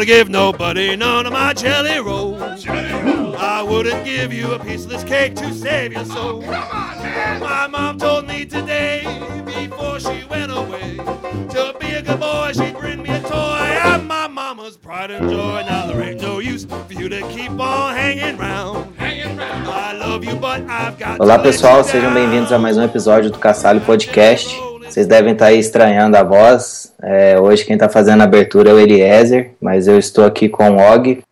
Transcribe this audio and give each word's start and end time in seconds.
gonna 0.00 0.06
give 0.06 0.30
nobody 0.30 0.96
none 0.96 1.26
of 1.26 1.32
my 1.34 1.52
jelly 1.52 1.98
rolls. 1.98 2.66
I 2.66 3.62
wouldn't 3.62 4.02
give 4.02 4.32
you 4.32 4.52
a 4.52 4.58
piece 4.58 4.84
of 4.84 4.90
this 4.90 5.04
cake 5.04 5.34
to 5.36 5.52
save 5.52 5.92
your 5.92 6.06
soul. 6.06 6.40
My 6.40 7.66
mom 7.70 7.98
told 7.98 8.26
me 8.26 8.46
today, 8.46 9.02
before 9.44 10.00
she 10.00 10.24
went 10.30 10.52
away, 10.52 10.96
to 11.50 11.76
be 11.78 11.88
a 11.92 12.00
good 12.00 12.18
boy, 12.18 12.52
she'd 12.54 12.78
bring 12.78 13.02
me 13.02 13.10
a 13.10 13.20
toy. 13.20 13.60
I'm 13.84 14.06
my 14.06 14.26
mama's 14.26 14.78
pride 14.78 15.10
and 15.10 15.28
joy. 15.28 15.64
Now 15.68 15.88
there 15.88 16.00
ain't 16.00 16.22
no 16.22 16.38
use 16.38 16.64
for 16.64 16.94
you 16.94 17.10
to 17.10 17.20
keep 17.28 17.50
on 17.50 17.94
hanging 17.94 18.38
round. 18.38 18.94
I 18.98 19.92
love 19.92 20.24
you, 20.24 20.34
but 20.36 20.62
I've 20.62 20.98
got 20.98 21.20
Olá 21.20 21.38
pessoal, 21.38 21.84
sejam 21.84 22.14
bem-vindos 22.14 22.52
a 22.52 22.58
mais 22.58 22.78
um 22.78 22.82
episódio 22.82 23.30
do 23.30 23.38
Caçalho 23.38 23.82
Podcast. 23.82 24.69
Vocês 24.90 25.06
devem 25.06 25.32
estar 25.34 25.46
aí 25.46 25.58
estranhando 25.60 26.16
a 26.16 26.22
voz. 26.24 26.92
É, 27.00 27.38
hoje 27.38 27.64
quem 27.64 27.74
está 27.74 27.88
fazendo 27.88 28.22
a 28.22 28.24
abertura 28.24 28.70
é 28.70 28.74
o 28.74 28.78
Eliezer, 28.78 29.52
mas 29.60 29.86
eu 29.86 29.96
estou 29.96 30.24
aqui 30.24 30.48
com 30.48 30.68
o 30.68 30.76
Og, 30.94 31.22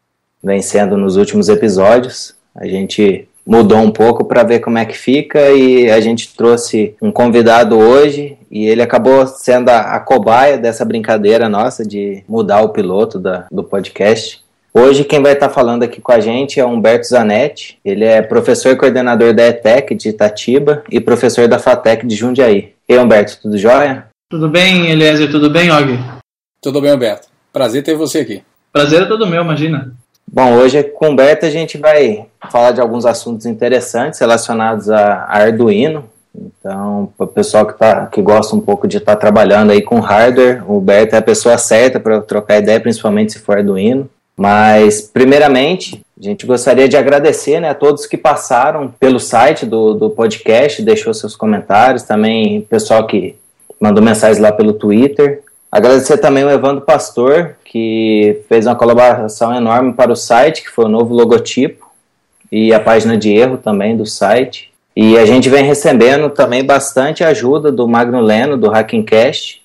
vencendo 0.42 0.96
nos 0.96 1.16
últimos 1.16 1.48
episódios. 1.48 2.34
A 2.54 2.66
gente 2.66 3.26
mudou 3.44 3.78
um 3.78 3.90
pouco 3.90 4.24
para 4.24 4.44
ver 4.44 4.60
como 4.60 4.78
é 4.78 4.84
que 4.84 4.96
fica 4.96 5.50
e 5.50 5.90
a 5.90 6.00
gente 6.00 6.36
trouxe 6.36 6.94
um 7.02 7.10
convidado 7.10 7.76
hoje 7.76 8.36
e 8.50 8.66
ele 8.66 8.82
acabou 8.82 9.26
sendo 9.26 9.70
a, 9.70 9.80
a 9.96 10.00
cobaia 10.00 10.56
dessa 10.56 10.84
brincadeira 10.84 11.48
nossa 11.48 11.84
de 11.84 12.22
mudar 12.28 12.60
o 12.62 12.68
piloto 12.68 13.18
da- 13.18 13.46
do 13.50 13.64
podcast. 13.64 14.40
Hoje 14.72 15.02
quem 15.04 15.22
vai 15.22 15.32
estar 15.32 15.48
falando 15.48 15.82
aqui 15.82 16.00
com 16.00 16.12
a 16.12 16.20
gente 16.20 16.60
é 16.60 16.64
Humberto 16.64 17.06
Zanetti. 17.06 17.78
Ele 17.84 18.04
é 18.04 18.20
professor 18.20 18.70
e 18.72 18.76
coordenador 18.76 19.32
da 19.32 19.46
ETEC 19.46 19.94
de 19.94 20.10
Itatiba 20.10 20.84
e 20.90 21.00
professor 21.00 21.48
da 21.48 21.58
FATEC 21.58 22.06
de 22.06 22.14
Jundiaí. 22.14 22.74
E 22.88 22.92
aí, 22.92 22.98
Humberto, 22.98 23.38
tudo 23.40 23.56
jóia? 23.56 24.06
Tudo 24.30 24.48
bem, 24.48 24.90
Eliezer? 24.90 25.30
Tudo 25.30 25.48
bem, 25.48 25.70
Og? 25.70 25.98
Tudo 26.60 26.80
bem, 26.80 26.90
Alberto? 26.90 27.28
Prazer 27.52 27.82
ter 27.82 27.96
você 27.96 28.20
aqui. 28.20 28.42
Prazer 28.72 29.02
é 29.02 29.04
todo 29.06 29.26
meu, 29.26 29.42
imagina. 29.42 29.92
Bom, 30.30 30.54
hoje 30.56 30.82
com 30.82 31.06
o 31.06 31.10
Humberto 31.10 31.46
a 31.46 31.50
gente 31.50 31.78
vai 31.78 32.26
falar 32.50 32.72
de 32.72 32.80
alguns 32.80 33.06
assuntos 33.06 33.46
interessantes 33.46 34.20
relacionados 34.20 34.90
a 34.90 35.24
Arduino. 35.28 36.04
Então, 36.34 37.10
para 37.16 37.24
o 37.24 37.28
pessoal 37.28 37.66
que, 37.66 37.76
tá, 37.76 38.06
que 38.06 38.20
gosta 38.20 38.54
um 38.54 38.60
pouco 38.60 38.86
de 38.86 38.98
estar 38.98 39.16
trabalhando 39.16 39.70
aí 39.70 39.80
com 39.80 39.98
hardware, 39.98 40.62
o 40.70 40.76
Humberto 40.76 41.14
é 41.14 41.18
a 41.18 41.22
pessoa 41.22 41.56
certa 41.56 41.98
para 41.98 42.20
trocar 42.20 42.58
ideia, 42.58 42.78
principalmente 42.78 43.32
se 43.32 43.38
for 43.38 43.56
Arduino. 43.56 44.08
Mas, 44.38 45.00
primeiramente, 45.00 46.00
a 46.16 46.22
gente 46.22 46.46
gostaria 46.46 46.88
de 46.88 46.96
agradecer 46.96 47.58
né, 47.58 47.70
a 47.70 47.74
todos 47.74 48.06
que 48.06 48.16
passaram 48.16 48.86
pelo 48.88 49.18
site 49.18 49.66
do, 49.66 49.94
do 49.94 50.10
podcast, 50.10 50.80
deixou 50.80 51.12
seus 51.12 51.34
comentários, 51.34 52.04
também 52.04 52.60
pessoal 52.60 53.04
que 53.04 53.34
mandou 53.80 54.00
mensagens 54.00 54.38
lá 54.38 54.52
pelo 54.52 54.72
Twitter. 54.72 55.42
Agradecer 55.72 56.18
também 56.18 56.44
o 56.44 56.50
Evandro 56.50 56.84
Pastor, 56.84 57.56
que 57.64 58.42
fez 58.48 58.64
uma 58.64 58.76
colaboração 58.76 59.52
enorme 59.52 59.92
para 59.92 60.12
o 60.12 60.16
site, 60.16 60.62
que 60.62 60.70
foi 60.70 60.84
o 60.84 60.88
novo 60.88 61.12
logotipo, 61.12 61.90
e 62.50 62.72
a 62.72 62.78
página 62.78 63.18
de 63.18 63.32
erro 63.32 63.56
também 63.58 63.96
do 63.96 64.06
site. 64.06 64.70
E 64.94 65.18
a 65.18 65.26
gente 65.26 65.48
vem 65.48 65.64
recebendo 65.64 66.30
também 66.30 66.64
bastante 66.64 67.24
ajuda 67.24 67.72
do 67.72 67.88
Magno 67.88 68.20
Leno, 68.20 68.56
do 68.56 68.70
Hackingcast, 68.70 69.62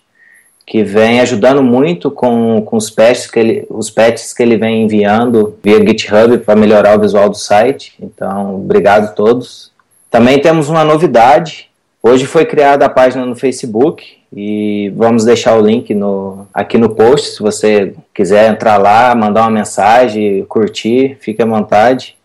que 0.65 0.83
vem 0.83 1.19
ajudando 1.19 1.61
muito 1.61 2.09
com, 2.09 2.61
com 2.65 2.77
os, 2.77 2.89
patches 2.89 3.29
que 3.29 3.39
ele, 3.39 3.65
os 3.69 3.89
patches 3.89 4.33
que 4.33 4.41
ele 4.41 4.57
vem 4.57 4.83
enviando 4.83 5.57
via 5.61 5.85
GitHub 5.85 6.37
para 6.39 6.55
melhorar 6.55 6.97
o 6.97 7.01
visual 7.01 7.29
do 7.29 7.37
site. 7.37 7.93
Então, 7.99 8.55
obrigado 8.55 9.05
a 9.05 9.07
todos. 9.07 9.71
Também 10.09 10.39
temos 10.39 10.69
uma 10.69 10.83
novidade. 10.83 11.69
Hoje 12.01 12.25
foi 12.25 12.45
criada 12.45 12.85
a 12.85 12.89
página 12.89 13.25
no 13.25 13.35
Facebook 13.35 14.03
e 14.35 14.91
vamos 14.95 15.25
deixar 15.25 15.57
o 15.57 15.61
link 15.61 15.93
no, 15.93 16.47
aqui 16.53 16.77
no 16.77 16.95
post. 16.95 17.35
Se 17.35 17.39
você 17.41 17.93
quiser 18.13 18.49
entrar 18.49 18.77
lá, 18.77 19.13
mandar 19.15 19.41
uma 19.41 19.51
mensagem, 19.51 20.43
curtir, 20.45 21.17
fique 21.19 21.41
à 21.41 21.45
vontade. 21.45 22.15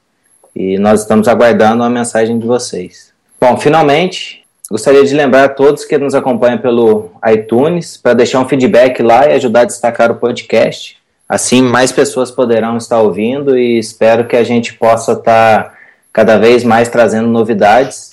E 0.55 0.79
nós 0.79 1.03
estamos 1.03 1.29
aguardando 1.29 1.83
uma 1.83 1.91
mensagem 1.91 2.39
de 2.39 2.47
vocês. 2.47 3.13
Bom, 3.41 3.57
finalmente, 3.57 4.38
gostaria 4.71 5.05
de 5.05 5.15
lembrar 5.15 5.45
a 5.45 5.49
todos 5.49 5.85
que 5.85 5.97
nos 5.97 6.15
acompanham 6.15 6.59
pelo 6.59 7.11
iTunes 7.27 7.97
para 7.97 8.15
deixar 8.15 8.41
um 8.41 8.49
feedback 8.49 9.03
lá 9.03 9.27
e 9.27 9.33
ajudar 9.33 9.63
a 9.63 9.65
destacar 9.65 10.11
o 10.11 10.17
podcast. 10.17 10.99
Assim, 11.29 11.63
mais 11.63 11.93
pessoas 11.93 12.31
poderão 12.31 12.77
estar 12.77 13.01
ouvindo 13.01 13.59
e 13.59 13.79
espero 13.79 14.27
que 14.27 14.37
a 14.37 14.45
gente 14.45 14.75
possa 14.75 15.13
estar 15.13 15.77
cada 16.13 16.39
vez 16.39 16.65
mais 16.65 16.89
trazendo 16.89 17.29
novidades. 17.29 18.11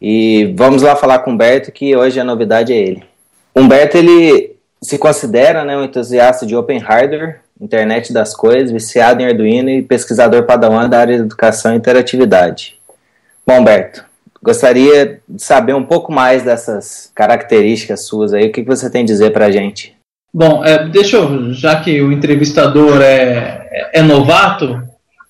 E 0.00 0.52
vamos 0.56 0.82
lá 0.82 0.96
falar 0.96 1.20
com 1.20 1.30
o 1.30 1.34
Humberto, 1.34 1.72
que 1.72 1.96
hoje 1.96 2.18
a 2.20 2.24
novidade 2.24 2.72
é 2.72 2.76
ele. 2.76 3.02
Humberto, 3.54 3.96
ele 3.96 4.56
se 4.82 4.98
considera 4.98 5.64
né, 5.64 5.76
um 5.76 5.84
entusiasta 5.84 6.44
de 6.44 6.54
open 6.54 6.78
hardware, 6.78 7.40
internet 7.60 8.12
das 8.12 8.34
coisas, 8.34 8.70
viciado 8.70 9.22
em 9.22 9.26
Arduino 9.26 9.70
e 9.70 9.82
pesquisador 9.82 10.42
padawan 10.42 10.88
da 10.88 10.98
área 10.98 11.16
de 11.16 11.22
educação 11.22 11.72
e 11.72 11.76
interatividade. 11.76 12.78
Bom, 13.46 13.60
Humberto, 13.60 14.04
gostaria 14.44 15.22
de 15.26 15.42
saber 15.42 15.74
um 15.74 15.82
pouco 15.82 16.12
mais 16.12 16.42
dessas 16.42 17.10
características 17.14 18.06
suas 18.06 18.34
aí. 18.34 18.48
O 18.48 18.52
que 18.52 18.62
você 18.62 18.90
tem 18.90 19.02
a 19.02 19.06
dizer 19.06 19.32
para 19.32 19.46
a 19.46 19.50
gente? 19.50 19.94
Bom, 20.32 20.62
é, 20.62 20.86
deixa 20.86 21.16
eu, 21.16 21.54
já 21.54 21.80
que 21.80 22.02
o 22.02 22.12
entrevistador 22.12 23.00
é, 23.00 23.66
é, 23.70 24.00
é 24.00 24.02
novato, 24.02 24.82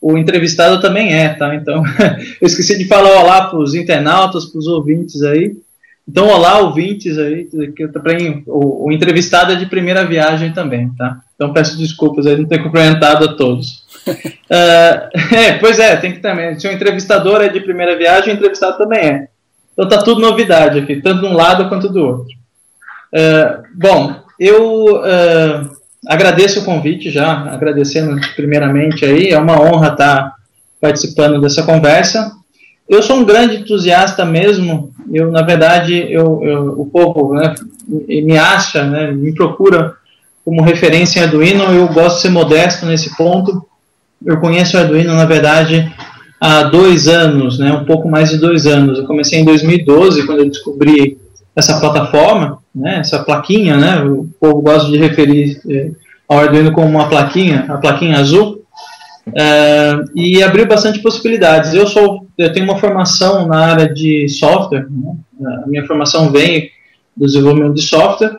o 0.02 0.18
entrevistado 0.18 0.80
também 0.80 1.14
é, 1.14 1.28
tá? 1.28 1.54
Então, 1.54 1.84
eu 2.40 2.46
esqueci 2.46 2.76
de 2.76 2.86
falar 2.86 3.20
olá 3.20 3.46
para 3.46 3.58
os 3.58 3.74
internautas, 3.74 4.46
para 4.46 4.58
os 4.58 4.66
ouvintes 4.66 5.22
aí. 5.22 5.56
Então, 6.08 6.26
olá, 6.26 6.58
ouvintes 6.58 7.16
aí, 7.16 7.48
que 7.74 7.86
também, 7.88 8.42
o, 8.46 8.88
o 8.88 8.92
entrevistado 8.92 9.52
é 9.52 9.56
de 9.56 9.66
primeira 9.66 10.04
viagem 10.04 10.52
também, 10.52 10.90
tá? 10.90 11.20
Então, 11.34 11.52
peço 11.52 11.76
desculpas 11.76 12.26
aí 12.26 12.36
não 12.36 12.46
ter 12.46 12.62
cumprimentado 12.62 13.24
a 13.24 13.34
todos. 13.34 13.82
Ah, 14.50 15.08
é, 15.32 15.54
pois 15.54 15.78
é, 15.78 15.96
tem 15.96 16.12
que 16.12 16.20
também. 16.20 16.58
Se 16.60 16.68
o 16.68 16.72
entrevistador 16.72 17.40
é 17.40 17.48
de 17.48 17.60
primeira 17.60 17.96
viagem, 17.96 18.34
o 18.34 18.36
entrevistado 18.36 18.76
também 18.76 19.00
é. 19.00 19.28
Então, 19.72 19.88
tá 19.88 19.98
tudo 20.02 20.20
novidade 20.20 20.78
aqui, 20.78 21.00
tanto 21.00 21.22
de 21.22 21.26
um 21.26 21.32
lado 21.32 21.68
quanto 21.68 21.88
do 21.88 22.04
outro. 22.04 22.34
Ah, 23.12 23.62
bom, 23.74 24.14
eu 24.38 25.00
ah, 25.02 25.70
agradeço 26.06 26.60
o 26.60 26.64
convite 26.64 27.10
já, 27.10 27.32
agradecendo 27.50 28.20
primeiramente 28.36 29.04
aí, 29.04 29.28
é 29.30 29.38
uma 29.38 29.60
honra 29.60 29.88
estar 29.88 30.34
participando 30.80 31.40
dessa 31.40 31.62
conversa. 31.62 32.30
Eu 32.88 33.02
sou 33.02 33.16
um 33.16 33.24
grande 33.24 33.56
entusiasta 33.56 34.24
mesmo. 34.24 34.92
Eu, 35.12 35.30
na 35.32 35.40
verdade, 35.42 35.94
eu, 36.12 36.42
eu- 36.44 36.80
o 36.80 36.86
povo 36.86 37.32
né, 37.34 37.54
me 37.88 38.36
acha, 38.36 38.84
né, 38.84 39.10
me 39.10 39.34
procura 39.34 39.94
como 40.44 40.62
referência 40.62 41.20
em 41.20 41.22
Arduino. 41.22 41.64
Eu 41.64 41.88
gosto 41.88 42.16
de 42.16 42.22
ser 42.22 42.30
modesto 42.30 42.86
nesse 42.86 43.16
ponto. 43.16 43.64
Eu 44.24 44.38
conheço 44.38 44.76
Arduino, 44.76 45.14
na 45.14 45.24
verdade, 45.24 45.92
há 46.40 46.64
dois 46.64 47.08
anos, 47.08 47.58
né, 47.58 47.72
um 47.72 47.84
pouco 47.84 48.08
mais 48.08 48.30
de 48.30 48.38
dois 48.38 48.66
anos. 48.66 48.98
Eu 48.98 49.06
comecei 49.06 49.40
em 49.40 49.44
2012, 49.44 50.26
quando 50.26 50.40
eu 50.40 50.48
descobri 50.48 51.18
essa 51.56 51.78
plataforma, 51.78 52.58
né, 52.74 52.98
essa 52.98 53.20
plaquinha, 53.20 53.76
né, 53.76 54.02
o 54.02 54.28
povo 54.40 54.60
gosta 54.60 54.90
de 54.90 54.98
referir 54.98 55.60
eh, 55.70 55.90
ao 56.28 56.38
Arduino 56.38 56.72
como 56.72 56.88
uma 56.88 57.08
plaquinha, 57.08 57.66
a 57.68 57.78
plaquinha 57.78 58.18
azul. 58.18 58.62
É, 59.34 59.94
e 60.14 60.42
abriu 60.42 60.66
bastante 60.66 60.98
possibilidades. 60.98 61.72
Eu 61.72 61.86
sou, 61.86 62.26
eu 62.36 62.52
tenho 62.52 62.66
uma 62.66 62.78
formação 62.78 63.46
na 63.46 63.58
área 63.68 63.88
de 63.92 64.28
software, 64.28 64.86
né? 64.90 65.16
a 65.64 65.66
minha 65.66 65.86
formação 65.86 66.30
vem 66.30 66.70
do 67.16 67.24
desenvolvimento 67.24 67.74
de 67.74 67.82
software 67.82 68.36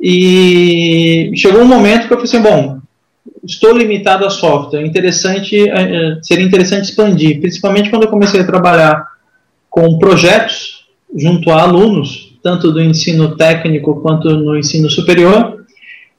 e 0.00 1.30
chegou 1.34 1.62
um 1.62 1.66
momento 1.66 2.06
que 2.06 2.14
eu 2.14 2.18
falei 2.18 2.24
assim, 2.24 2.40
bom, 2.40 2.80
estou 3.44 3.76
limitado 3.76 4.24
a 4.24 4.30
software, 4.30 4.84
interessante, 4.84 5.68
é, 5.68 6.18
seria 6.22 6.44
interessante 6.44 6.84
expandir, 6.84 7.40
principalmente 7.40 7.90
quando 7.90 8.04
eu 8.04 8.10
comecei 8.10 8.40
a 8.40 8.46
trabalhar 8.46 9.06
com 9.68 9.98
projetos 9.98 10.86
junto 11.14 11.50
a 11.50 11.62
alunos, 11.62 12.38
tanto 12.42 12.72
do 12.72 12.80
ensino 12.80 13.36
técnico 13.36 14.00
quanto 14.00 14.30
no 14.30 14.56
ensino 14.56 14.88
superior, 14.88 15.64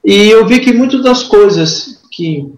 e 0.04 0.28
eu 0.28 0.46
vi 0.46 0.60
que 0.60 0.72
muitas 0.72 1.02
das 1.02 1.22
coisas 1.22 2.00
que 2.10 2.52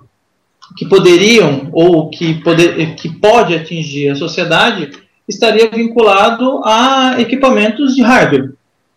que 0.77 0.87
poderiam 0.87 1.69
ou 1.73 2.09
que, 2.11 2.35
poder, 2.43 2.95
que 2.97 3.09
pode 3.09 3.55
atingir 3.55 4.11
a 4.11 4.17
sociedade 4.17 4.91
estaria 5.29 5.71
vinculado 5.71 6.61
a 6.65 7.17
equipamentos 7.19 7.95
de 7.95 8.03
hardware, 8.03 8.53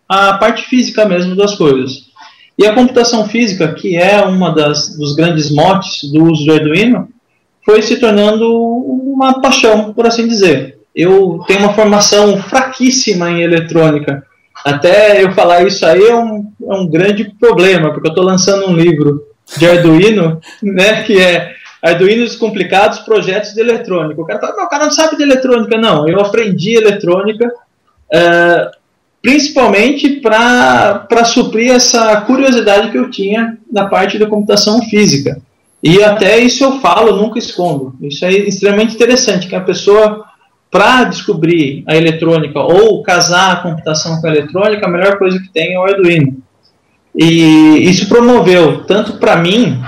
a 0.08 0.34
parte 0.34 0.64
física 0.64 1.06
mesmo 1.06 1.36
das 1.36 1.56
coisas. 1.56 2.07
E 2.58 2.66
a 2.66 2.74
computação 2.74 3.28
física, 3.28 3.74
que 3.74 3.96
é 3.96 4.22
uma 4.22 4.50
das 4.50 4.98
dos 4.98 5.16
grandes 5.16 5.52
motes 5.52 6.10
do 6.12 6.24
uso 6.24 6.46
do 6.46 6.54
Arduino, 6.54 7.08
foi 7.64 7.82
se 7.82 7.98
tornando 7.98 8.50
uma 8.50 9.42
paixão, 9.42 9.94
por 9.94 10.08
assim 10.08 10.28
dizer. 10.28 10.80
Eu 10.96 11.44
tenho 11.46 11.60
uma 11.60 11.74
formação 11.74 12.42
fraquíssima 12.42 13.30
em 13.30 13.42
eletrônica. 13.42 14.26
Até 14.66 15.24
eu 15.24 15.32
falar 15.34 15.64
isso 15.64 15.86
aí 15.86 16.04
é 16.04 16.16
um, 16.16 16.52
é 16.64 16.74
um 16.74 16.88
grande 16.88 17.32
problema, 17.40 17.92
porque 17.92 18.08
eu 18.08 18.12
estou 18.12 18.24
lançando 18.24 18.68
um 18.68 18.76
livro 18.76 19.22
de 19.56 19.68
Arduino, 19.68 20.42
né, 20.64 21.04
que 21.04 21.20
é 21.22 21.54
Arduinos 21.82 22.36
complicados, 22.36 23.00
projetos 23.00 23.54
de 23.54 23.62
eletrônica. 23.62 24.20
O 24.20 24.26
cara 24.26 24.40
fala, 24.40 24.56
não, 24.56 24.66
o 24.66 24.70
cara 24.70 24.86
não 24.86 24.92
sabe 24.92 25.16
de 25.16 25.24
eletrônica, 25.24 25.78
não. 25.78 26.08
Eu 26.08 26.20
aprendi 26.20 26.76
eletrônica, 26.76 27.46
uh, 27.48 28.77
principalmente 29.22 30.22
para 30.22 31.26
suprir 31.26 31.72
essa 31.72 32.22
curiosidade 32.22 32.92
que 32.92 32.98
eu 32.98 33.10
tinha 33.10 33.58
na 33.72 33.88
parte 33.88 34.18
da 34.18 34.28
computação 34.28 34.82
física. 34.84 35.42
E 35.84 36.02
até 36.04 36.40
isso 36.40 36.64
eu 36.64 36.80
falo, 36.80 37.16
nunca 37.16 37.38
escondo. 37.38 37.96
Isso 38.02 38.26
é 38.26 38.32
extremamente 38.32 38.96
interessante, 38.96 39.48
que 39.48 39.56
a 39.56 39.62
pessoa, 39.62 40.26
para 40.72 41.04
descobrir 41.04 41.84
a 41.88 41.96
eletrônica 41.96 42.60
ou 42.60 43.02
casar 43.04 43.52
a 43.54 43.56
computação 43.58 44.20
com 44.20 44.28
a 44.28 44.32
eletrônica, 44.32 44.86
a 44.86 44.90
melhor 44.90 45.18
coisa 45.18 45.40
que 45.40 45.50
tem 45.50 45.74
é 45.76 45.80
o 45.80 45.84
Arduino. 45.84 46.38
E 47.16 47.90
isso 47.90 48.08
promoveu, 48.08 48.84
tanto 48.86 49.14
para 49.14 49.36
mim, 49.38 49.80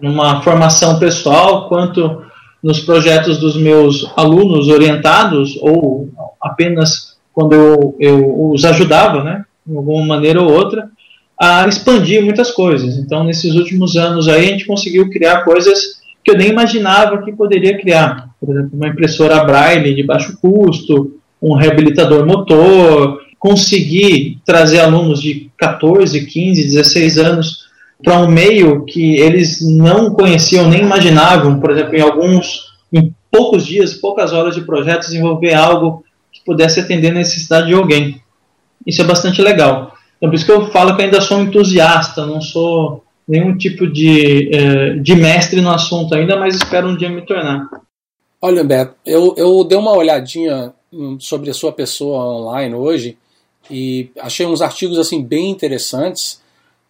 numa 0.00 0.42
formação 0.42 0.98
pessoal, 0.98 1.68
quanto 1.68 2.22
nos 2.62 2.80
projetos 2.80 3.38
dos 3.38 3.56
meus 3.56 4.10
alunos 4.16 4.68
orientados, 4.68 5.56
ou 5.60 6.08
apenas 6.40 7.17
quando 7.38 7.52
eu, 7.52 7.96
eu 8.00 8.50
os 8.50 8.64
ajudava, 8.64 9.22
né, 9.22 9.44
de 9.64 9.76
alguma 9.76 10.04
maneira 10.04 10.42
ou 10.42 10.50
outra, 10.50 10.90
a 11.40 11.68
expandir 11.68 12.20
muitas 12.20 12.50
coisas. 12.50 12.96
Então, 12.96 13.22
nesses 13.22 13.54
últimos 13.54 13.96
anos 13.96 14.26
aí, 14.26 14.48
a 14.48 14.50
gente 14.50 14.66
conseguiu 14.66 15.08
criar 15.08 15.44
coisas 15.44 16.00
que 16.24 16.32
eu 16.32 16.36
nem 16.36 16.48
imaginava 16.48 17.22
que 17.22 17.30
poderia 17.30 17.78
criar. 17.78 18.30
Por 18.40 18.50
exemplo, 18.50 18.70
uma 18.72 18.88
impressora 18.88 19.44
Braille 19.44 19.94
de 19.94 20.02
baixo 20.02 20.36
custo, 20.42 21.12
um 21.40 21.54
reabilitador 21.54 22.26
motor, 22.26 23.20
conseguir 23.38 24.38
trazer 24.44 24.80
alunos 24.80 25.22
de 25.22 25.48
14, 25.58 26.26
15, 26.26 26.64
16 26.64 27.18
anos 27.18 27.68
para 28.02 28.18
um 28.18 28.26
meio 28.26 28.84
que 28.84 29.14
eles 29.14 29.60
não 29.64 30.10
conheciam 30.10 30.68
nem 30.68 30.80
imaginavam, 30.80 31.60
por 31.60 31.70
exemplo, 31.70 31.94
em 31.94 32.00
alguns, 32.00 32.62
em 32.92 33.14
poucos 33.30 33.64
dias, 33.64 33.94
poucas 33.94 34.32
horas 34.32 34.56
de 34.56 34.62
projeto, 34.62 35.02
desenvolver 35.02 35.54
algo 35.54 36.02
que 36.32 36.40
pudesse 36.44 36.80
atender 36.80 37.10
a 37.10 37.14
necessidade 37.14 37.68
de 37.68 37.74
alguém. 37.74 38.22
Isso 38.86 39.02
é 39.02 39.04
bastante 39.04 39.42
legal. 39.42 39.94
Então, 40.16 40.30
por 40.30 40.34
isso 40.34 40.46
que 40.46 40.52
eu 40.52 40.70
falo 40.70 40.96
que 40.96 41.02
ainda 41.02 41.20
sou 41.20 41.38
um 41.38 41.44
entusiasta, 41.44 42.26
não 42.26 42.40
sou 42.40 43.04
nenhum 43.26 43.56
tipo 43.56 43.86
de, 43.86 44.50
eh, 44.52 44.94
de 44.94 45.14
mestre 45.14 45.60
no 45.60 45.70
assunto 45.70 46.14
ainda, 46.14 46.36
mas 46.36 46.56
espero 46.56 46.88
um 46.88 46.96
dia 46.96 47.10
me 47.10 47.22
tornar. 47.22 47.68
Olha, 48.40 48.64
Beto, 48.64 48.94
eu, 49.04 49.34
eu 49.36 49.64
dei 49.64 49.76
uma 49.76 49.92
olhadinha 49.92 50.72
hum, 50.92 51.18
sobre 51.20 51.50
a 51.50 51.54
sua 51.54 51.72
pessoa 51.72 52.40
online 52.40 52.74
hoje 52.74 53.18
e 53.70 54.10
achei 54.18 54.46
uns 54.46 54.62
artigos 54.62 54.98
assim 54.98 55.22
bem 55.22 55.50
interessantes. 55.50 56.40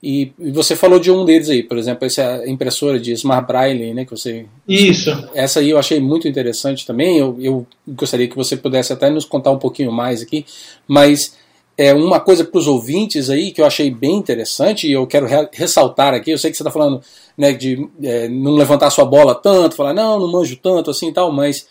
E, 0.03 0.33
você 0.53 0.77
falou 0.77 1.01
de 1.01 1.11
um 1.11 1.25
deles 1.25 1.51
aí, 1.51 1.63
por 1.63 1.77
exemplo, 1.77 2.07
essa 2.07 2.45
impressora 2.47 3.01
de 3.01 3.13
Smart 3.13 3.47
Braille, 3.47 3.93
né, 3.93 4.05
que 4.05 4.13
você... 4.13 4.47
Isso. 4.67 5.11
Essa 5.35 5.59
aí 5.59 5.71
eu 5.71 5.79
achei 5.79 5.99
muito 5.99 6.29
interessante 6.29 6.87
também, 6.87 7.19
eu, 7.19 7.37
eu 7.41 7.67
gostaria 7.87 8.29
que 8.29 8.37
você 8.37 8.57
pudesse 8.57 8.93
até 8.93 9.11
nos 9.11 9.25
contar 9.25 9.51
um 9.51 9.59
pouquinho 9.59 9.91
mais 9.91 10.23
aqui, 10.23 10.47
mas 10.87 11.37
é 11.77 11.95
uma 11.95 12.19
coisa 12.19 12.45
para 12.45 12.59
os 12.59 12.67
ouvintes 12.67 13.31
aí 13.31 13.53
que 13.53 13.61
eu 13.61 13.65
achei 13.65 13.89
bem 13.89 14.17
interessante 14.17 14.89
e 14.89 14.93
eu 14.93 15.07
quero 15.07 15.27
re 15.27 15.49
ressaltar 15.53 16.13
aqui. 16.13 16.33
Eu 16.33 16.39
sei 16.39 16.51
que 16.51 16.57
você 16.57 16.63
está 16.65 16.73
falando 16.73 17.01
né, 17.37 17.53
de 17.53 17.89
é, 18.03 18.29
não 18.29 18.55
levantar 18.55 18.91
sua 18.91 19.05
bola 19.05 19.33
tanto, 19.33 19.77
falar 19.77 19.95
não, 19.95 20.19
não 20.19 20.31
manjo 20.31 20.57
tanto 20.57 20.91
assim 20.91 21.09
e 21.09 21.13
tal, 21.13 21.31
mas 21.31 21.69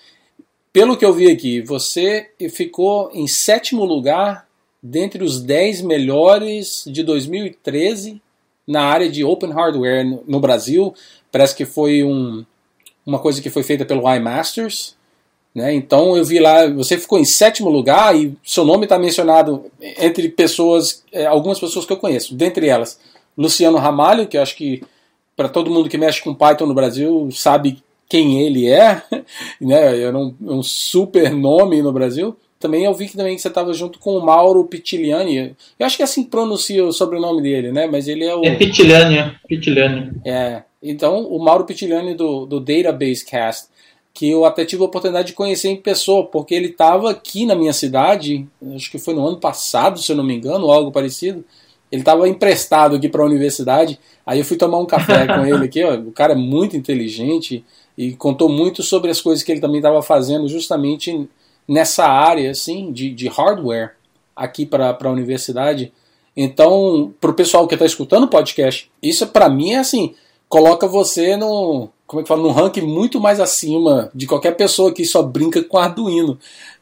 pelo 0.72 0.96
que 0.96 1.04
eu 1.04 1.14
vi 1.14 1.30
aqui, 1.30 1.60
você 1.60 2.30
ficou 2.52 3.10
em 3.14 3.28
sétimo 3.28 3.84
lugar 3.84 4.47
dentre 4.82 5.24
os 5.24 5.42
10 5.42 5.82
melhores 5.82 6.84
de 6.88 7.04
2013 7.04 8.22
na 8.68 8.84
área 8.84 9.10
de 9.10 9.24
Open 9.24 9.52
Hardware 9.52 10.06
no 10.28 10.40
Brasil. 10.40 10.94
Parece 11.32 11.56
que 11.56 11.66
foi 11.66 12.04
um, 12.04 12.46
uma 13.06 13.20
coisa 13.20 13.42
que 13.42 13.50
foi 13.50 13.64
feita 13.64 13.86
pelo 13.86 14.14
iMasters. 14.14 14.96
Né? 15.56 15.74
Então 15.74 16.16
eu 16.16 16.24
vi 16.24 16.40
lá, 16.40 16.68
você 16.68 16.98
ficou 16.98 17.18
em 17.18 17.26
sétimo 17.26 17.70
lugar 17.70 18.16
e 18.16 18.38
seu 18.44 18.64
nome 18.64 18.84
está 18.84 19.00
mencionado 19.00 19.66
entre 19.82 20.30
pessoas, 20.30 21.04
é, 21.12 21.26
algumas 21.26 21.60
pessoas 21.60 21.86
que 21.86 21.94
eu 21.94 21.98
conheço, 21.98 22.36
dentre 22.36 22.68
elas 22.68 23.00
Luciano 23.38 23.78
Ramalho, 23.78 24.28
que 24.28 24.38
eu 24.38 24.42
acho 24.42 24.56
que 24.56 24.84
para 25.36 25.50
todo 25.50 25.72
mundo 25.72 25.90
que 25.90 25.98
mexe 25.98 26.22
com 26.22 26.34
Python 26.34 26.66
no 26.66 26.74
Brasil 26.74 27.30
sabe 27.32 27.82
quem 28.10 28.46
ele 28.46 28.70
é, 28.70 29.02
né? 29.62 30.02
é 30.02 30.12
um, 30.12 30.36
um 30.42 30.64
super 30.64 31.32
nome 31.32 31.82
no 31.82 31.92
Brasil. 31.92 32.36
Também 32.68 32.84
eu 32.84 32.94
vi 32.94 33.08
que 33.08 33.16
também 33.16 33.38
você 33.38 33.48
estava 33.48 33.72
junto 33.72 33.98
com 33.98 34.18
o 34.18 34.26
Mauro 34.26 34.62
Pitiliani. 34.66 35.56
Eu 35.80 35.86
acho 35.86 35.96
que 35.96 36.04
assim 36.04 36.26
pronuncia 36.26 36.84
o 36.84 36.92
sobrenome 36.92 37.42
dele, 37.42 37.72
né? 37.72 37.88
Mas 37.88 38.10
ele 38.10 38.26
é 38.26 38.36
o. 38.36 38.44
É 38.44 38.56
Pitiliani, 38.56 39.34
Pitiliani. 39.48 40.12
É. 40.26 40.64
Então, 40.84 41.26
o 41.26 41.42
Mauro 41.42 41.64
Pitiliani 41.64 42.14
do, 42.14 42.46
do 42.46 42.60
Database 42.60 43.26
Cast 43.26 43.70
que 44.14 44.28
eu 44.28 44.46
até 44.46 44.66
tive 44.66 44.82
a 44.82 44.86
oportunidade 44.86 45.28
de 45.28 45.34
conhecer 45.34 45.70
em 45.70 45.76
pessoa, 45.76 46.26
porque 46.26 46.56
ele 46.56 46.70
estava 46.70 47.12
aqui 47.12 47.46
na 47.46 47.54
minha 47.54 47.72
cidade, 47.72 48.48
acho 48.76 48.90
que 48.90 48.98
foi 48.98 49.14
no 49.14 49.26
ano 49.26 49.38
passado, 49.38 50.02
se 50.02 50.12
eu 50.12 50.16
não 50.16 50.24
me 50.24 50.34
engano, 50.34 50.66
ou 50.66 50.72
algo 50.72 50.92
parecido. 50.92 51.46
Ele 51.92 52.02
estava 52.02 52.28
emprestado 52.28 52.96
aqui 52.96 53.08
para 53.08 53.22
a 53.22 53.26
universidade, 53.28 54.00
aí 54.26 54.40
eu 54.40 54.46
fui 54.46 54.58
tomar 54.58 54.80
um 54.80 54.88
café 54.88 55.28
com 55.28 55.46
ele 55.46 55.66
aqui. 55.66 55.84
Ó, 55.84 55.94
o 55.94 56.12
cara 56.12 56.34
é 56.34 56.36
muito 56.36 56.76
inteligente 56.76 57.64
e 57.96 58.14
contou 58.14 58.50
muito 58.50 58.82
sobre 58.82 59.12
as 59.12 59.22
coisas 59.22 59.44
que 59.44 59.52
ele 59.52 59.62
também 59.62 59.78
estava 59.78 60.02
fazendo 60.02 60.48
justamente 60.48 61.30
nessa 61.68 62.06
área 62.06 62.52
assim 62.52 62.92
de, 62.92 63.12
de 63.12 63.28
hardware 63.28 63.92
aqui 64.36 64.66
para 64.66 64.98
a 65.00 65.10
universidade. 65.10 65.92
Então, 66.36 67.14
para 67.20 67.32
o 67.32 67.34
pessoal 67.34 67.68
que 67.68 67.74
está 67.74 67.86
escutando 67.86 68.24
o 68.26 68.30
podcast, 68.30 68.92
isso 69.02 69.26
para 69.28 69.50
mim 69.50 69.72
é 69.72 69.80
assim, 69.80 70.14
coloca 70.48 70.88
você 70.88 71.36
no, 71.36 71.90
como 72.08 72.22
é 72.22 72.24
que 72.24 72.30
fala, 72.30 72.42
num 72.42 72.52
ranking 72.52 72.82
muito 72.82 73.20
mais 73.20 73.40
acima 73.40 74.10
de 74.16 74.26
qualquer 74.26 74.56
pessoa 74.56 74.94
que 74.94 75.04
só 75.04 75.22
brinca 75.22 75.62
com 75.62 75.78
Arduino. 75.78 76.40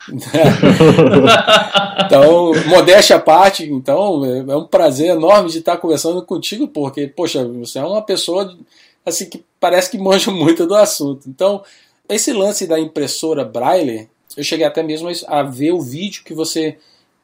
então, 2.05 2.51
modéstia 2.67 3.15
à 3.15 3.19
parte, 3.19 3.63
então, 3.65 4.23
é, 4.23 4.39
é 4.51 4.55
um 4.55 4.67
prazer 4.67 5.09
enorme 5.09 5.49
de 5.49 5.57
estar 5.57 5.77
conversando 5.77 6.21
contigo, 6.21 6.67
porque, 6.67 7.07
poxa, 7.07 7.43
você 7.43 7.79
é 7.79 7.83
uma 7.83 8.03
pessoa 8.03 8.55
assim 9.03 9.27
que 9.27 9.43
parece 9.59 9.89
que 9.89 9.97
manja 9.97 10.29
muito 10.29 10.67
do 10.67 10.75
assunto. 10.75 11.27
Então, 11.27 11.63
esse 12.07 12.31
lance 12.31 12.67
da 12.67 12.79
impressora 12.79 13.43
Braille, 13.43 14.07
eu 14.35 14.43
cheguei 14.43 14.65
até 14.65 14.83
mesmo 14.83 15.09
a 15.27 15.43
ver 15.43 15.71
o 15.71 15.81
vídeo 15.81 16.23
que 16.23 16.33
você 16.33 16.77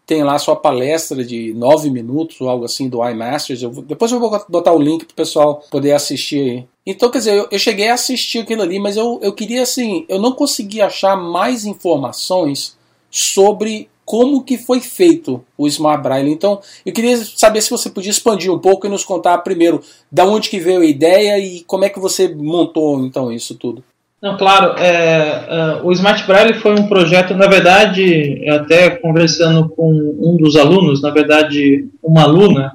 tem 0.05 0.23
lá 0.23 0.37
sua 0.37 0.55
palestra 0.55 1.23
de 1.23 1.53
nove 1.53 1.89
minutos 1.89 2.41
ou 2.41 2.49
algo 2.49 2.65
assim 2.65 2.89
do 2.89 3.07
iMasters. 3.07 3.61
Eu, 3.63 3.69
depois 3.69 4.11
eu 4.11 4.19
vou 4.19 4.43
botar 4.49 4.73
o 4.73 4.81
link 4.81 5.05
para 5.05 5.13
o 5.13 5.15
pessoal 5.15 5.63
poder 5.71 5.93
assistir 5.93 6.67
Então, 6.85 7.09
quer 7.09 7.19
dizer, 7.19 7.35
eu, 7.35 7.47
eu, 7.49 7.59
cheguei 7.59 7.87
a 7.87 7.93
assistir 7.93 8.39
aquilo 8.39 8.61
ali, 8.61 8.79
mas 8.79 8.97
eu, 8.97 9.19
eu 9.21 9.31
queria 9.31 9.61
assim, 9.61 10.05
eu 10.09 10.19
não 10.19 10.33
consegui 10.33 10.81
achar 10.81 11.15
mais 11.15 11.65
informações 11.65 12.75
sobre 13.09 13.89
como 14.03 14.43
que 14.43 14.57
foi 14.57 14.81
feito 14.81 15.41
o 15.57 15.65
Smart 15.67 16.03
Braille. 16.03 16.31
Então, 16.31 16.59
eu 16.85 16.91
queria 16.91 17.15
saber 17.23 17.61
se 17.61 17.69
você 17.69 17.89
podia 17.89 18.11
expandir 18.11 18.51
um 18.51 18.59
pouco 18.59 18.85
e 18.85 18.89
nos 18.89 19.05
contar 19.05 19.37
primeiro 19.37 19.81
da 20.11 20.25
onde 20.25 20.49
que 20.49 20.59
veio 20.59 20.81
a 20.81 20.85
ideia 20.85 21.39
e 21.39 21.61
como 21.63 21.85
é 21.85 21.89
que 21.89 21.99
você 21.99 22.27
montou 22.27 22.99
então 23.05 23.31
isso 23.31 23.55
tudo. 23.55 23.81
Não, 24.21 24.37
claro, 24.37 24.77
é, 24.77 25.79
uh, 25.81 25.87
o 25.87 25.91
Smart 25.91 26.23
Braille 26.27 26.53
foi 26.53 26.73
um 26.79 26.87
projeto, 26.87 27.33
na 27.33 27.47
verdade, 27.47 28.47
até 28.49 28.91
conversando 28.91 29.67
com 29.69 29.91
um 29.91 30.37
dos 30.37 30.55
alunos, 30.55 31.01
na 31.01 31.09
verdade, 31.09 31.89
uma 32.03 32.21
aluna, 32.21 32.73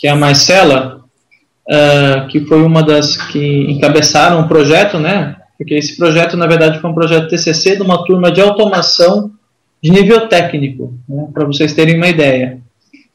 que 0.00 0.08
é 0.08 0.10
a 0.10 0.16
Marcela, 0.16 1.04
uh, 1.68 2.26
que 2.26 2.40
foi 2.40 2.60
uma 2.60 2.82
das 2.82 3.16
que 3.16 3.70
encabeçaram 3.70 4.40
o 4.40 4.48
projeto, 4.48 4.98
né? 4.98 5.36
Porque 5.56 5.74
esse 5.74 5.96
projeto, 5.96 6.36
na 6.36 6.46
verdade, 6.48 6.80
foi 6.80 6.90
um 6.90 6.94
projeto 6.94 7.28
TCC 7.28 7.76
de 7.76 7.82
uma 7.82 8.04
turma 8.04 8.32
de 8.32 8.40
automação 8.40 9.30
de 9.80 9.92
nível 9.92 10.26
técnico, 10.28 10.94
né, 11.08 11.28
para 11.32 11.44
vocês 11.44 11.72
terem 11.72 11.96
uma 11.96 12.08
ideia. 12.08 12.58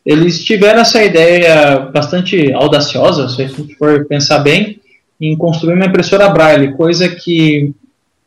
Eles 0.06 0.44
tiveram 0.44 0.80
essa 0.80 1.04
ideia 1.04 1.80
bastante 1.80 2.54
audaciosa, 2.54 3.28
se 3.28 3.42
a 3.42 3.48
gente 3.48 3.76
for 3.76 4.06
pensar 4.06 4.40
bem, 4.40 4.80
em 5.20 5.36
construir 5.38 5.74
uma 5.74 5.86
impressora 5.86 6.30
Braille, 6.30 6.74
coisa 6.74 7.10
que 7.10 7.74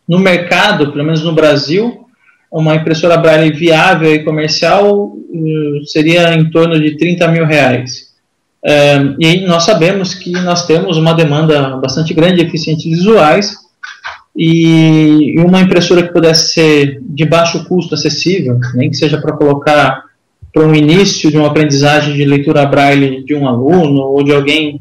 no 0.07 0.19
mercado, 0.19 0.93
pelo 0.93 1.05
menos 1.05 1.23
no 1.23 1.33
Brasil, 1.33 2.07
uma 2.51 2.75
impressora 2.75 3.17
Braille 3.17 3.53
viável 3.53 4.15
e 4.15 4.25
comercial 4.25 5.17
eh, 5.33 5.85
seria 5.87 6.35
em 6.35 6.51
torno 6.51 6.79
de 6.79 6.97
30 6.99 7.29
mil 7.29 7.47
reais. 7.47 8.13
Eh, 8.65 9.15
e 9.19 9.47
nós 9.47 9.65
sabemos 9.65 10.15
que 10.15 10.31
nós 10.33 10.67
temos 10.67 10.99
uma 10.99 11.15
demanda 11.15 11.77
bastante 11.79 12.13
grande 12.13 12.37
de 12.37 12.47
eficientes 12.47 12.85
visuais 12.85 13.57
e 14.37 15.35
uma 15.39 15.61
impressora 15.61 16.03
que 16.03 16.13
pudesse 16.13 16.53
ser 16.53 17.01
de 17.03 17.25
baixo 17.25 17.65
custo 17.65 17.95
acessível, 17.95 18.59
nem 18.75 18.91
que 18.91 18.97
seja 18.97 19.19
para 19.19 19.33
colocar 19.33 20.05
para 20.53 20.67
um 20.67 20.75
início 20.75 21.31
de 21.31 21.39
uma 21.39 21.49
aprendizagem 21.49 22.15
de 22.15 22.25
leitura 22.27 22.67
braille 22.67 23.25
de 23.25 23.35
um 23.35 23.49
aluno 23.49 24.03
ou 24.03 24.23
de 24.23 24.33
alguém 24.33 24.81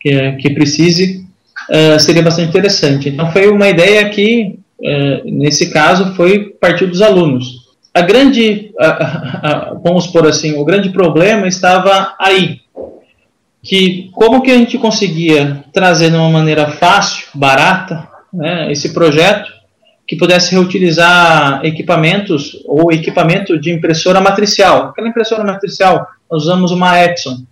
que, 0.00 0.32
que 0.32 0.50
precise, 0.50 1.26
uh, 1.68 1.98
seria 2.00 2.22
bastante 2.22 2.48
interessante. 2.48 3.08
Então 3.08 3.30
foi 3.32 3.48
uma 3.48 3.68
ideia 3.68 4.08
que, 4.08 4.58
uh, 4.80 5.30
nesse 5.30 5.70
caso, 5.70 6.14
foi 6.14 6.56
partir 6.60 6.86
dos 6.86 7.02
alunos. 7.02 7.68
A 7.94 8.02
grande, 8.02 8.72
uh, 8.80 9.80
vamos 9.82 10.06
por 10.06 10.26
assim, 10.26 10.58
o 10.58 10.64
grande 10.64 10.90
problema 10.90 11.48
estava 11.48 12.14
aí, 12.18 12.60
que 13.62 14.10
como 14.12 14.42
que 14.42 14.50
a 14.50 14.54
gente 14.54 14.78
conseguia 14.78 15.64
trazer 15.72 16.10
de 16.10 16.16
uma 16.16 16.30
maneira 16.30 16.70
fácil, 16.72 17.26
barata, 17.34 18.08
né, 18.32 18.70
esse 18.70 18.92
projeto 18.92 19.50
que 20.06 20.16
pudesse 20.16 20.54
reutilizar 20.54 21.60
equipamentos 21.64 22.62
ou 22.66 22.90
equipamento 22.90 23.58
de 23.58 23.70
impressora 23.70 24.20
matricial. 24.20 24.86
Aquela 24.86 25.08
impressora 25.08 25.44
matricial, 25.44 26.06
nós 26.30 26.44
usamos 26.44 26.70
uma 26.70 26.98
Epson 27.02 27.42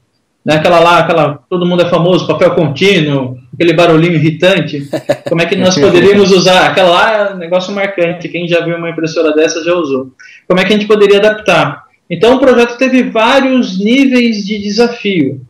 né? 0.46 0.54
Aquela 0.54 0.78
lá, 0.78 0.98
aquela, 1.00 1.40
todo 1.50 1.66
mundo 1.66 1.82
é 1.82 1.90
famoso, 1.90 2.24
papel 2.24 2.52
contínuo, 2.52 3.36
aquele 3.52 3.72
barulhinho 3.72 4.14
irritante. 4.14 4.88
Como 5.28 5.42
é 5.42 5.46
que 5.46 5.56
nós 5.56 5.76
poderíamos 5.76 6.30
usar? 6.30 6.68
Aquela 6.68 6.90
lá 6.90 7.12
é 7.12 7.34
um 7.34 7.36
negócio 7.36 7.74
marcante, 7.74 8.28
quem 8.28 8.46
já 8.46 8.64
viu 8.64 8.76
uma 8.76 8.90
impressora 8.90 9.34
dessa 9.34 9.64
já 9.64 9.74
usou. 9.74 10.12
Como 10.46 10.60
é 10.60 10.64
que 10.64 10.72
a 10.72 10.76
gente 10.76 10.86
poderia 10.86 11.18
adaptar? 11.18 11.82
Então 12.08 12.36
o 12.36 12.38
projeto 12.38 12.78
teve 12.78 13.02
vários 13.02 13.76
níveis 13.80 14.46
de 14.46 14.62
desafio. 14.62 15.40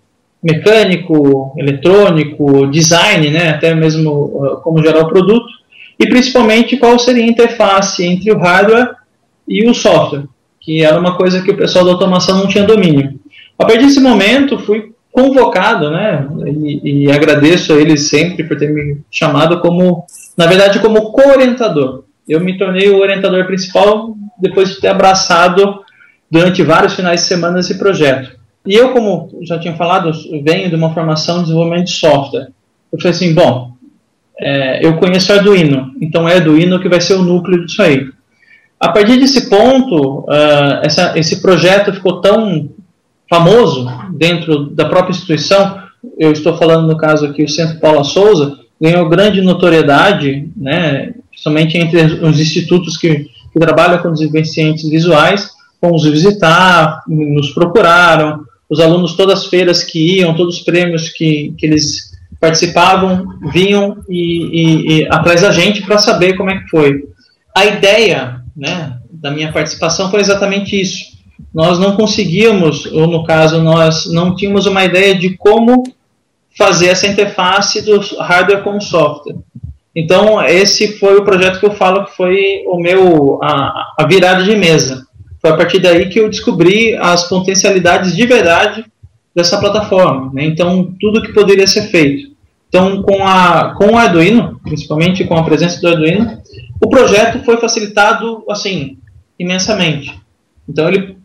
Mecânico, 0.43 1.55
eletrônico, 1.59 2.67
design, 2.69 3.29
né? 3.29 3.51
até 3.51 3.75
mesmo 3.75 4.11
uh, 4.11 4.57
como 4.63 4.83
gerar 4.83 5.01
o 5.01 5.09
produto, 5.09 5.47
e 5.99 6.07
principalmente 6.07 6.79
qual 6.79 6.99
seria 6.99 7.25
a 7.25 7.27
interface 7.27 8.03
entre 8.03 8.33
o 8.33 8.39
hardware 8.39 8.95
e 9.47 9.69
o 9.69 9.75
software, 9.75 10.25
que 10.59 10.83
era 10.83 10.99
uma 10.99 11.17
coisa 11.17 11.43
que 11.43 11.51
o 11.51 11.57
pessoal 11.57 11.85
da 11.85 11.91
automação 11.91 12.39
não 12.39 12.49
tinha 12.49 12.65
domínio. 12.65 13.19
A 13.59 13.65
partir 13.65 13.85
desse 13.85 14.01
momento, 14.01 14.59
fui 14.59 14.93
convocado, 15.11 15.91
né, 15.91 16.29
e, 16.47 17.05
e 17.05 17.11
agradeço 17.11 17.73
a 17.73 17.81
eles 17.81 18.09
sempre 18.11 18.45
por 18.45 18.57
ter 18.59 18.71
me 18.71 19.01
chamado 19.11 19.61
como, 19.61 20.05
na 20.37 20.47
verdade, 20.47 20.79
como 20.79 21.11
co-orientador. 21.11 22.05
Eu 22.29 22.41
me 22.41 22.59
tornei 22.59 22.91
o 22.91 22.99
orientador 22.99 23.47
principal 23.47 24.15
depois 24.39 24.71
de 24.71 24.81
ter 24.81 24.89
abraçado 24.89 25.81
durante 26.31 26.63
vários 26.63 26.95
finais 26.95 27.23
de 27.23 27.27
semana 27.29 27.61
esse 27.61 27.79
projeto. 27.79 28.37
E 28.67 28.75
eu, 28.75 28.93
como 28.93 29.31
já 29.43 29.59
tinha 29.59 29.75
falado, 29.75 30.11
venho 30.43 30.69
de 30.69 30.75
uma 30.75 30.93
formação 30.93 31.37
de 31.37 31.45
desenvolvimento 31.45 31.87
de 31.87 31.93
software. 31.93 32.49
Eu 32.93 32.99
falei 32.99 33.13
assim, 33.13 33.33
bom, 33.33 33.73
é, 34.39 34.85
eu 34.85 34.97
conheço 34.97 35.33
Arduino, 35.33 35.93
então 36.01 36.29
é 36.29 36.35
Arduino 36.35 36.81
que 36.81 36.89
vai 36.89 37.01
ser 37.01 37.15
o 37.15 37.23
núcleo 37.23 37.65
disso 37.65 37.81
aí. 37.81 38.07
A 38.79 38.89
partir 38.91 39.19
desse 39.19 39.49
ponto, 39.49 40.21
uh, 40.29 40.81
essa, 40.83 41.19
esse 41.19 41.41
projeto 41.41 41.95
ficou 41.95 42.21
tão 42.21 42.69
famoso 43.29 43.87
dentro 44.13 44.71
da 44.71 44.85
própria 44.87 45.13
instituição, 45.13 45.81
eu 46.19 46.33
estou 46.33 46.57
falando 46.57 46.87
no 46.87 46.97
caso 46.97 47.27
aqui 47.27 47.43
o 47.43 47.49
Centro 47.49 47.81
Paula 47.81 48.05
Souza, 48.05 48.59
ganhou 48.81 49.09
grande 49.09 49.41
notoriedade, 49.41 50.49
né, 50.57 51.15
somente 51.35 51.77
entre 51.77 52.01
os 52.03 52.39
institutos 52.39 52.97
que, 52.97 53.27
que 53.53 53.59
trabalham 53.59 53.99
com 53.99 54.13
deficientes 54.13 54.89
visuais, 54.89 55.51
fomos 55.81 56.05
visitar, 56.05 57.03
nos 57.09 57.51
procuraram, 57.51 58.45
os 58.69 58.81
alunos 58.81 59.15
todas 59.15 59.41
as 59.41 59.47
feiras 59.47 59.85
que 59.85 60.19
iam, 60.19 60.35
todos 60.35 60.59
os 60.59 60.63
prêmios 60.63 61.09
que, 61.11 61.55
que 61.57 61.67
eles 61.67 62.17
participavam, 62.41 63.39
vinham 63.53 63.99
e, 64.09 64.19
e, 64.19 65.01
e 65.01 65.09
atrás 65.09 65.41
da 65.41 65.53
gente 65.53 65.83
para 65.83 65.99
saber 65.99 66.37
como 66.37 66.51
é 66.51 66.59
que 66.59 66.69
foi. 66.69 67.05
A 67.57 67.65
ideia 67.65 68.43
né, 68.57 68.99
da 69.11 69.31
minha 69.31 69.53
participação 69.53 70.11
foi 70.11 70.21
exatamente 70.21 70.79
isso 70.79 71.16
nós 71.53 71.79
não 71.79 71.97
conseguíamos, 71.97 72.87
ou 72.87 73.07
no 73.07 73.25
caso, 73.25 73.63
nós 73.63 74.11
não 74.13 74.35
tínhamos 74.35 74.67
uma 74.67 74.85
ideia 74.85 75.15
de 75.15 75.37
como 75.37 75.83
fazer 76.57 76.89
essa 76.89 77.07
interface 77.07 77.83
do 77.83 77.99
hardware 78.19 78.63
com 78.63 78.77
o 78.77 78.81
software. 78.81 79.37
Então, 79.95 80.43
esse 80.43 80.99
foi 80.99 81.17
o 81.17 81.25
projeto 81.25 81.59
que 81.59 81.67
eu 81.67 81.73
falo 81.73 82.05
que 82.05 82.15
foi 82.17 82.63
o 82.67 82.79
meu 82.79 83.39
a, 83.43 83.95
a 83.99 84.07
virada 84.07 84.45
de 84.45 84.55
mesa. 84.55 85.07
Foi 85.41 85.51
a 85.51 85.57
partir 85.57 85.79
daí 85.79 86.09
que 86.09 86.21
eu 86.21 86.29
descobri 86.29 86.95
as 86.97 87.29
potencialidades 87.29 88.15
de 88.15 88.27
verdade 88.27 88.85
dessa 89.35 89.59
plataforma. 89.59 90.31
Né? 90.35 90.45
Então, 90.45 90.95
tudo 91.01 91.23
que 91.23 91.33
poderia 91.33 91.67
ser 91.67 91.83
feito. 91.89 92.35
Então, 92.69 93.03
com, 93.03 93.27
a, 93.27 93.75
com 93.77 93.93
o 93.93 93.97
Arduino, 93.97 94.61
principalmente 94.63 95.25
com 95.25 95.37
a 95.37 95.45
presença 95.45 95.81
do 95.81 95.89
Arduino, 95.89 96.43
o 96.83 96.89
projeto 96.91 97.43
foi 97.45 97.57
facilitado 97.57 98.45
assim 98.51 98.99
imensamente. 99.39 100.19
Então, 100.69 100.89
ele 100.89 101.17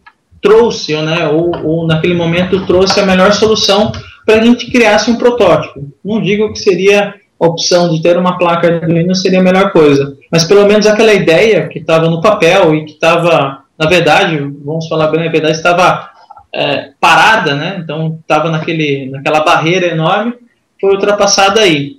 trouxe, 0.41 0.95
né, 1.01 1.27
ou, 1.27 1.51
ou 1.63 1.87
naquele 1.87 2.13
momento 2.13 2.65
trouxe 2.65 2.99
a 2.99 3.05
melhor 3.05 3.31
solução 3.33 3.91
para 4.25 4.35
a 4.35 4.43
gente 4.43 4.71
criasse 4.71 5.09
um 5.11 5.17
protótipo. 5.17 5.87
Não 6.03 6.21
digo 6.21 6.51
que 6.51 6.59
seria 6.59 7.13
a 7.39 7.47
opção 7.47 7.89
de 7.89 8.01
ter 8.01 8.17
uma 8.17 8.37
placa 8.37 8.67
Arduino 8.67 9.15
seria 9.15 9.39
a 9.39 9.43
melhor 9.43 9.71
coisa, 9.71 10.15
mas 10.31 10.43
pelo 10.43 10.67
menos 10.67 10.85
aquela 10.85 11.13
ideia 11.13 11.67
que 11.67 11.79
estava 11.79 12.07
no 12.07 12.21
papel 12.21 12.75
e 12.75 12.85
que 12.85 12.91
estava, 12.91 13.63
na 13.77 13.89
verdade, 13.89 14.37
vamos 14.63 14.87
falar 14.87 15.07
bem 15.07 15.27
a 15.27 15.31
verdade, 15.31 15.57
estava 15.57 16.11
é, 16.53 16.91
parada, 16.99 17.55
né? 17.55 17.79
Então 17.83 18.19
estava 18.21 18.49
naquele, 18.49 19.09
naquela 19.09 19.39
barreira 19.43 19.87
enorme, 19.87 20.33
foi 20.79 20.91
ultrapassada 20.91 21.61
aí. 21.61 21.97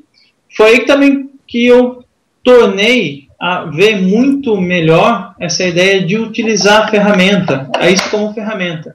Foi 0.57 0.71
aí 0.71 0.87
também 0.87 1.31
que 1.47 1.67
eu 1.67 2.05
tornei 2.45 3.22
a 3.43 3.65
ver 3.65 4.01
muito 4.01 4.57
melhor 4.61 5.35
essa 5.41 5.65
ideia 5.65 6.07
de 6.07 6.17
utilizar 6.17 6.85
a 6.85 6.89
ferramenta, 6.89 7.69
a 7.75 7.91
isso 7.91 8.09
como 8.09 8.33
ferramenta. 8.33 8.95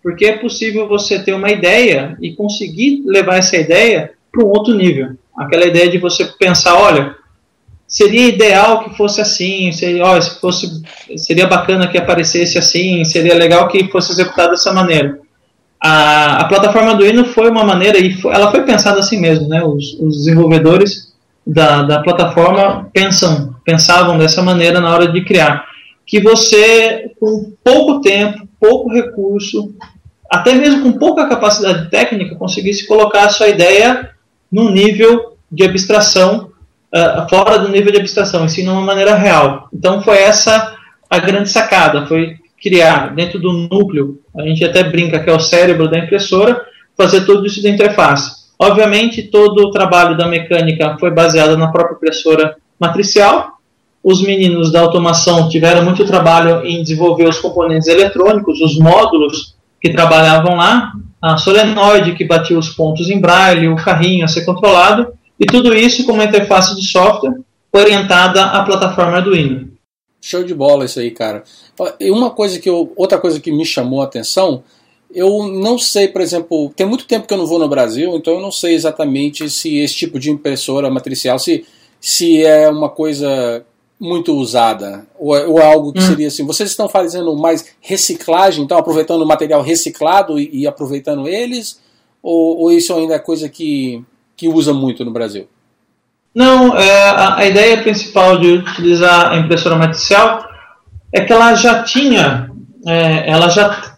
Porque 0.00 0.24
é 0.24 0.38
possível 0.38 0.86
você 0.86 1.18
ter 1.18 1.32
uma 1.32 1.50
ideia 1.50 2.16
e 2.22 2.32
conseguir 2.32 3.02
levar 3.04 3.38
essa 3.38 3.56
ideia 3.56 4.12
para 4.30 4.44
um 4.44 4.50
outro 4.50 4.72
nível. 4.72 5.16
Aquela 5.36 5.66
ideia 5.66 5.90
de 5.90 5.98
você 5.98 6.24
pensar, 6.38 6.76
olha, 6.76 7.16
seria 7.88 8.28
ideal 8.28 8.84
que 8.84 8.96
fosse 8.96 9.20
assim, 9.20 9.72
seria, 9.72 10.04
olha, 10.04 10.22
se 10.22 10.38
fosse, 10.38 10.80
seria 11.16 11.48
bacana 11.48 11.88
que 11.88 11.98
aparecesse 11.98 12.56
assim, 12.56 13.04
seria 13.04 13.34
legal 13.34 13.66
que 13.66 13.90
fosse 13.90 14.12
executado 14.12 14.52
dessa 14.52 14.72
maneira. 14.72 15.18
A, 15.82 16.42
a 16.42 16.44
plataforma 16.44 16.94
do 16.94 17.04
Hino 17.04 17.24
foi 17.24 17.50
uma 17.50 17.64
maneira, 17.64 17.98
e 17.98 18.12
foi, 18.12 18.32
ela 18.32 18.52
foi 18.52 18.62
pensada 18.62 19.00
assim 19.00 19.20
mesmo, 19.20 19.48
né? 19.48 19.60
Os, 19.64 19.94
os 19.94 20.18
desenvolvedores 20.18 21.07
da, 21.48 21.82
da 21.82 22.02
plataforma 22.02 22.90
pensam, 22.92 23.54
pensavam 23.64 24.18
dessa 24.18 24.42
maneira 24.42 24.80
na 24.80 24.92
hora 24.92 25.10
de 25.10 25.24
criar. 25.24 25.66
Que 26.06 26.20
você, 26.20 27.10
com 27.18 27.52
pouco 27.64 28.02
tempo, 28.02 28.46
pouco 28.60 28.92
recurso, 28.92 29.74
até 30.30 30.52
mesmo 30.52 30.82
com 30.82 30.98
pouca 30.98 31.26
capacidade 31.26 31.90
técnica, 31.90 32.34
conseguisse 32.34 32.86
colocar 32.86 33.24
a 33.24 33.30
sua 33.30 33.48
ideia 33.48 34.10
no 34.52 34.70
nível 34.70 35.38
de 35.50 35.64
abstração, 35.64 36.50
uh, 36.94 37.28
fora 37.30 37.58
do 37.58 37.68
nível 37.68 37.92
de 37.92 37.98
abstração, 37.98 38.44
em 38.44 38.48
si, 38.48 38.62
de 38.62 38.68
uma 38.68 38.82
maneira 38.82 39.14
real. 39.14 39.68
Então, 39.72 40.02
foi 40.02 40.18
essa 40.18 40.76
a 41.08 41.18
grande 41.18 41.48
sacada, 41.48 42.06
foi 42.06 42.36
criar 42.60 43.14
dentro 43.14 43.38
do 43.38 43.52
núcleo, 43.52 44.20
a 44.36 44.42
gente 44.42 44.62
até 44.64 44.82
brinca 44.82 45.20
que 45.20 45.30
é 45.30 45.32
o 45.32 45.40
cérebro 45.40 45.88
da 45.88 45.98
impressora, 45.98 46.60
fazer 46.96 47.24
tudo 47.24 47.46
isso 47.46 47.62
de 47.62 47.68
interface. 47.68 48.47
Obviamente, 48.58 49.22
todo 49.22 49.66
o 49.66 49.70
trabalho 49.70 50.16
da 50.16 50.26
mecânica 50.26 50.96
foi 50.98 51.10
baseado 51.10 51.56
na 51.56 51.68
própria 51.68 51.94
impressora 51.94 52.56
matricial. 52.78 53.58
Os 54.02 54.20
meninos 54.22 54.72
da 54.72 54.80
automação 54.80 55.48
tiveram 55.48 55.84
muito 55.84 56.04
trabalho 56.04 56.66
em 56.66 56.82
desenvolver 56.82 57.28
os 57.28 57.38
componentes 57.38 57.86
eletrônicos, 57.86 58.60
os 58.60 58.78
módulos 58.78 59.54
que 59.80 59.90
trabalhavam 59.90 60.56
lá, 60.56 60.92
a 61.22 61.36
solenoide 61.36 62.14
que 62.14 62.24
batia 62.24 62.58
os 62.58 62.70
pontos 62.70 63.08
em 63.10 63.20
braille, 63.20 63.68
o 63.68 63.76
carrinho 63.76 64.24
a 64.24 64.28
ser 64.28 64.44
controlado, 64.44 65.12
e 65.38 65.46
tudo 65.46 65.72
isso 65.72 66.04
com 66.04 66.12
uma 66.12 66.24
interface 66.24 66.74
de 66.74 66.84
software 66.86 67.34
orientada 67.72 68.44
à 68.44 68.64
plataforma 68.64 69.18
Arduino. 69.18 69.68
Show 70.20 70.42
de 70.42 70.54
bola 70.54 70.84
isso 70.84 70.98
aí, 70.98 71.12
cara. 71.12 71.44
E 72.00 72.10
uma 72.10 72.30
coisa 72.30 72.58
que 72.58 72.68
eu, 72.68 72.92
outra 72.96 73.18
coisa 73.18 73.38
que 73.38 73.52
me 73.52 73.64
chamou 73.64 74.02
a 74.02 74.04
atenção 74.04 74.64
eu 75.14 75.48
não 75.48 75.78
sei, 75.78 76.08
por 76.08 76.20
exemplo, 76.20 76.72
tem 76.76 76.86
muito 76.86 77.06
tempo 77.06 77.26
que 77.26 77.32
eu 77.32 77.38
não 77.38 77.46
vou 77.46 77.58
no 77.58 77.68
Brasil, 77.68 78.14
então 78.16 78.34
eu 78.34 78.40
não 78.40 78.52
sei 78.52 78.74
exatamente 78.74 79.48
se 79.48 79.78
esse 79.78 79.94
tipo 79.94 80.18
de 80.18 80.30
impressora 80.30 80.90
matricial 80.90 81.38
se, 81.38 81.64
se 82.00 82.44
é 82.44 82.68
uma 82.68 82.88
coisa 82.88 83.64
muito 83.98 84.32
usada 84.32 85.06
ou, 85.18 85.36
é, 85.36 85.46
ou 85.46 85.58
é 85.58 85.64
algo 85.64 85.92
que 85.92 85.98
hum. 85.98 86.06
seria 86.06 86.28
assim. 86.28 86.46
Vocês 86.46 86.70
estão 86.70 86.88
fazendo 86.88 87.34
mais 87.36 87.74
reciclagem, 87.80 88.62
então 88.62 88.78
aproveitando 88.78 89.22
o 89.22 89.26
material 89.26 89.62
reciclado 89.62 90.38
e, 90.38 90.62
e 90.62 90.66
aproveitando 90.66 91.26
eles, 91.26 91.80
ou, 92.22 92.58
ou, 92.58 92.72
isso 92.72 92.94
ainda 92.94 93.14
é 93.14 93.18
coisa 93.18 93.48
que, 93.48 94.04
que 94.36 94.48
usa 94.48 94.72
muito 94.72 95.04
no 95.04 95.10
Brasil? 95.10 95.48
Não, 96.34 96.76
é, 96.76 97.10
a, 97.10 97.36
a 97.36 97.46
ideia 97.46 97.82
principal 97.82 98.38
de 98.38 98.48
utilizar 98.48 99.32
a 99.32 99.38
impressora 99.38 99.76
matricial 99.76 100.46
é 101.12 101.22
que 101.22 101.32
ela 101.32 101.54
já 101.54 101.82
tinha, 101.82 102.50
é, 102.86 103.30
ela 103.30 103.48
já 103.48 103.97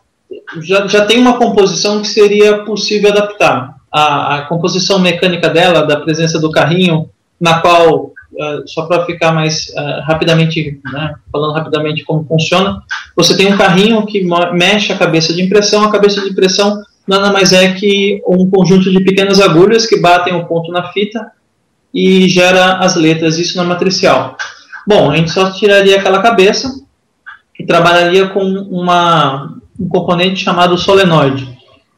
já, 0.63 0.87
já 0.87 1.07
tem 1.07 1.19
uma 1.19 1.39
composição 1.39 2.01
que 2.01 2.09
seria 2.09 2.65
possível 2.65 3.11
adaptar. 3.11 3.77
A, 3.93 4.37
a 4.37 4.43
composição 4.43 4.99
mecânica 4.99 5.49
dela, 5.49 5.87
da 5.87 5.97
presença 5.97 6.39
do 6.39 6.51
carrinho, 6.51 7.11
na 7.41 7.61
qual, 7.61 8.05
uh, 8.05 8.67
só 8.67 8.87
para 8.87 9.05
ficar 9.05 9.33
mais 9.33 9.69
uh, 9.71 10.03
rapidamente, 10.07 10.81
né, 10.93 11.15
falando 11.33 11.55
rapidamente 11.55 12.05
como 12.05 12.25
funciona, 12.25 12.83
você 13.17 13.37
tem 13.37 13.53
um 13.53 13.57
carrinho 13.57 14.07
que 14.07 14.25
mexe 14.53 14.93
a 14.93 14.97
cabeça 14.97 15.33
de 15.33 15.43
impressão, 15.43 15.83
a 15.83 15.91
cabeça 15.91 16.21
de 16.21 16.29
impressão 16.29 16.81
nada 17.07 17.33
mais 17.33 17.53
é 17.53 17.73
que 17.73 18.23
um 18.27 18.49
conjunto 18.49 18.91
de 18.91 19.03
pequenas 19.03 19.41
agulhas 19.41 19.87
que 19.87 20.01
batem 20.01 20.35
o 20.35 20.47
ponto 20.47 20.71
na 20.71 20.93
fita 20.93 21.33
e 21.93 22.29
gera 22.29 22.75
as 22.75 22.95
letras, 22.95 23.37
isso 23.37 23.57
na 23.57 23.65
matricial. 23.65 24.37
Bom, 24.87 25.11
a 25.11 25.17
gente 25.17 25.31
só 25.31 25.51
tiraria 25.51 25.99
aquela 25.99 26.23
cabeça 26.23 26.81
e 27.59 27.67
trabalharia 27.67 28.29
com 28.29 28.43
uma, 28.43 29.60
um 29.81 29.89
componente 29.89 30.45
chamado 30.45 30.77
solenoide, 30.77 31.49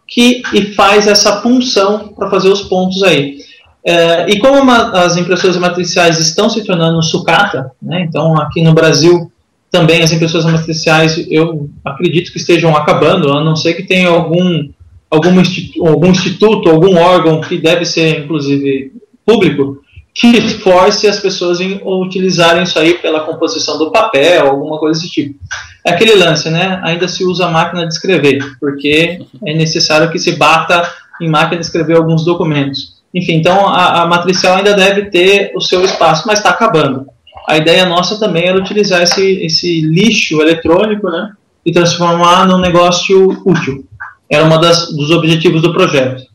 que 0.06 0.42
e 0.52 0.72
faz 0.74 1.06
essa 1.06 1.40
punção 1.40 2.08
para 2.08 2.30
fazer 2.30 2.48
os 2.48 2.62
pontos 2.62 3.02
aí. 3.02 3.38
É, 3.84 4.30
e 4.30 4.38
como 4.38 4.60
uma, 4.60 4.90
as 5.04 5.16
impressoras 5.16 5.56
matriciais 5.56 6.20
estão 6.20 6.48
se 6.48 6.64
tornando 6.64 7.02
sucata, 7.02 7.72
né, 7.82 8.04
então 8.08 8.40
aqui 8.40 8.62
no 8.62 8.72
Brasil 8.72 9.32
também 9.72 10.02
as 10.02 10.12
impressoras 10.12 10.46
matriciais 10.46 11.26
eu 11.28 11.68
acredito 11.84 12.30
que 12.30 12.38
estejam 12.38 12.76
acabando, 12.76 13.32
a 13.32 13.42
não 13.42 13.56
ser 13.56 13.74
que 13.74 13.82
tenha 13.82 14.08
algum, 14.08 14.68
algum 15.10 15.42
algum 15.80 16.10
instituto, 16.10 16.68
algum 16.68 16.96
órgão 16.96 17.40
que 17.40 17.58
deve 17.58 17.84
ser, 17.84 18.20
inclusive, 18.20 18.92
público, 19.26 19.82
que 20.14 20.40
force 20.58 21.06
as 21.08 21.18
pessoas 21.18 21.58
a 21.60 21.88
utilizarem 21.96 22.62
isso 22.62 22.78
aí 22.78 22.94
pela 22.94 23.20
composição 23.20 23.78
do 23.78 23.90
papel, 23.90 24.46
alguma 24.46 24.78
coisa 24.78 25.00
desse 25.00 25.12
tipo. 25.12 25.38
É 25.84 25.90
aquele 25.90 26.14
lance, 26.14 26.50
né? 26.50 26.80
Ainda 26.84 27.08
se 27.08 27.24
usa 27.24 27.46
a 27.46 27.50
máquina 27.50 27.86
de 27.86 27.94
escrever, 27.94 28.38
porque 28.60 29.24
é 29.44 29.54
necessário 29.54 30.10
que 30.10 30.18
se 30.18 30.36
bata 30.36 30.86
em 31.20 31.28
máquina 31.28 31.60
de 31.60 31.66
escrever 31.66 31.96
alguns 31.96 32.24
documentos. 32.24 33.00
Enfim, 33.14 33.34
então 33.34 33.66
a, 33.66 34.02
a 34.02 34.06
matricial 34.06 34.56
ainda 34.56 34.74
deve 34.74 35.06
ter 35.06 35.52
o 35.56 35.60
seu 35.60 35.82
espaço, 35.84 36.24
mas 36.26 36.38
está 36.38 36.50
acabando. 36.50 37.06
A 37.48 37.56
ideia 37.56 37.84
nossa 37.86 38.18
também 38.18 38.46
era 38.46 38.58
utilizar 38.58 39.02
esse, 39.02 39.44
esse 39.44 39.80
lixo 39.80 40.40
eletrônico, 40.40 41.10
né? 41.10 41.32
E 41.64 41.72
transformar 41.72 42.46
num 42.46 42.58
negócio 42.58 43.42
útil. 43.44 43.86
Era 44.30 44.44
um 44.44 44.60
dos 44.60 45.10
objetivos 45.10 45.62
do 45.62 45.72
projeto 45.72 46.31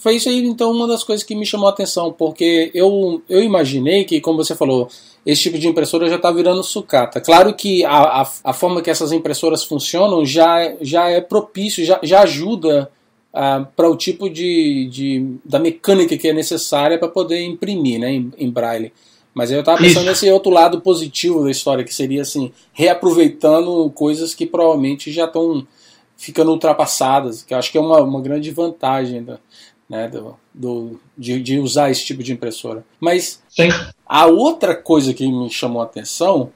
foi 0.00 0.16
isso 0.16 0.30
aí, 0.30 0.38
então, 0.46 0.72
uma 0.72 0.86
das 0.86 1.04
coisas 1.04 1.22
que 1.22 1.34
me 1.34 1.44
chamou 1.44 1.68
a 1.68 1.72
atenção, 1.72 2.10
porque 2.10 2.70
eu, 2.72 3.20
eu 3.28 3.42
imaginei 3.42 4.04
que, 4.04 4.18
como 4.18 4.42
você 4.42 4.56
falou, 4.56 4.88
esse 5.26 5.42
tipo 5.42 5.58
de 5.58 5.68
impressora 5.68 6.08
já 6.08 6.16
está 6.16 6.30
virando 6.30 6.62
sucata. 6.62 7.20
Claro 7.20 7.52
que 7.52 7.84
a, 7.84 8.22
a, 8.22 8.30
a, 8.44 8.52
forma 8.54 8.80
que 8.80 8.88
essas 8.88 9.12
impressoras 9.12 9.62
funcionam 9.62 10.24
já, 10.24 10.74
já 10.80 11.10
é 11.10 11.20
propício, 11.20 11.84
já, 11.84 12.00
já 12.02 12.22
ajuda 12.22 12.90
uh, 13.34 13.66
para 13.76 13.90
o 13.90 13.96
tipo 13.96 14.30
de, 14.30 14.88
de, 14.90 15.34
da 15.44 15.58
mecânica 15.58 16.16
que 16.16 16.28
é 16.28 16.32
necessária 16.32 16.98
para 16.98 17.08
poder 17.08 17.44
imprimir 17.44 18.00
né, 18.00 18.10
em, 18.10 18.32
em 18.38 18.50
braille. 18.50 18.94
Mas 19.34 19.50
eu 19.50 19.60
estava 19.60 19.76
pensando 19.76 19.98
Isso. 19.98 20.10
nesse 20.24 20.30
outro 20.30 20.50
lado 20.50 20.80
positivo 20.80 21.44
da 21.44 21.50
história, 21.50 21.84
que 21.84 21.94
seria 21.94 22.22
assim, 22.22 22.50
reaproveitando 22.72 23.90
coisas 23.90 24.34
que 24.34 24.46
provavelmente 24.46 25.12
já 25.12 25.26
estão 25.26 25.66
ficando 26.16 26.50
ultrapassadas, 26.50 27.42
que 27.42 27.54
eu 27.54 27.58
acho 27.58 27.70
que 27.70 27.78
é 27.78 27.80
uma, 27.80 28.00
uma 28.00 28.20
grande 28.20 28.50
vantagem 28.50 29.22
da, 29.22 29.38
né, 29.90 30.06
do, 30.06 30.36
do 30.54 31.00
de, 31.18 31.42
de, 31.42 31.58
usar 31.58 31.90
esse 31.90 32.04
tipo 32.04 32.22
de 32.22 32.32
impressora. 32.32 32.84
Mas 33.00 33.42
Sim. 33.48 33.70
a 34.06 34.26
outra 34.26 34.76
coisa 34.76 35.12
que 35.12 35.26
me 35.26 35.50
chamou 35.50 35.82
a 35.82 35.84
atenção 35.84 36.52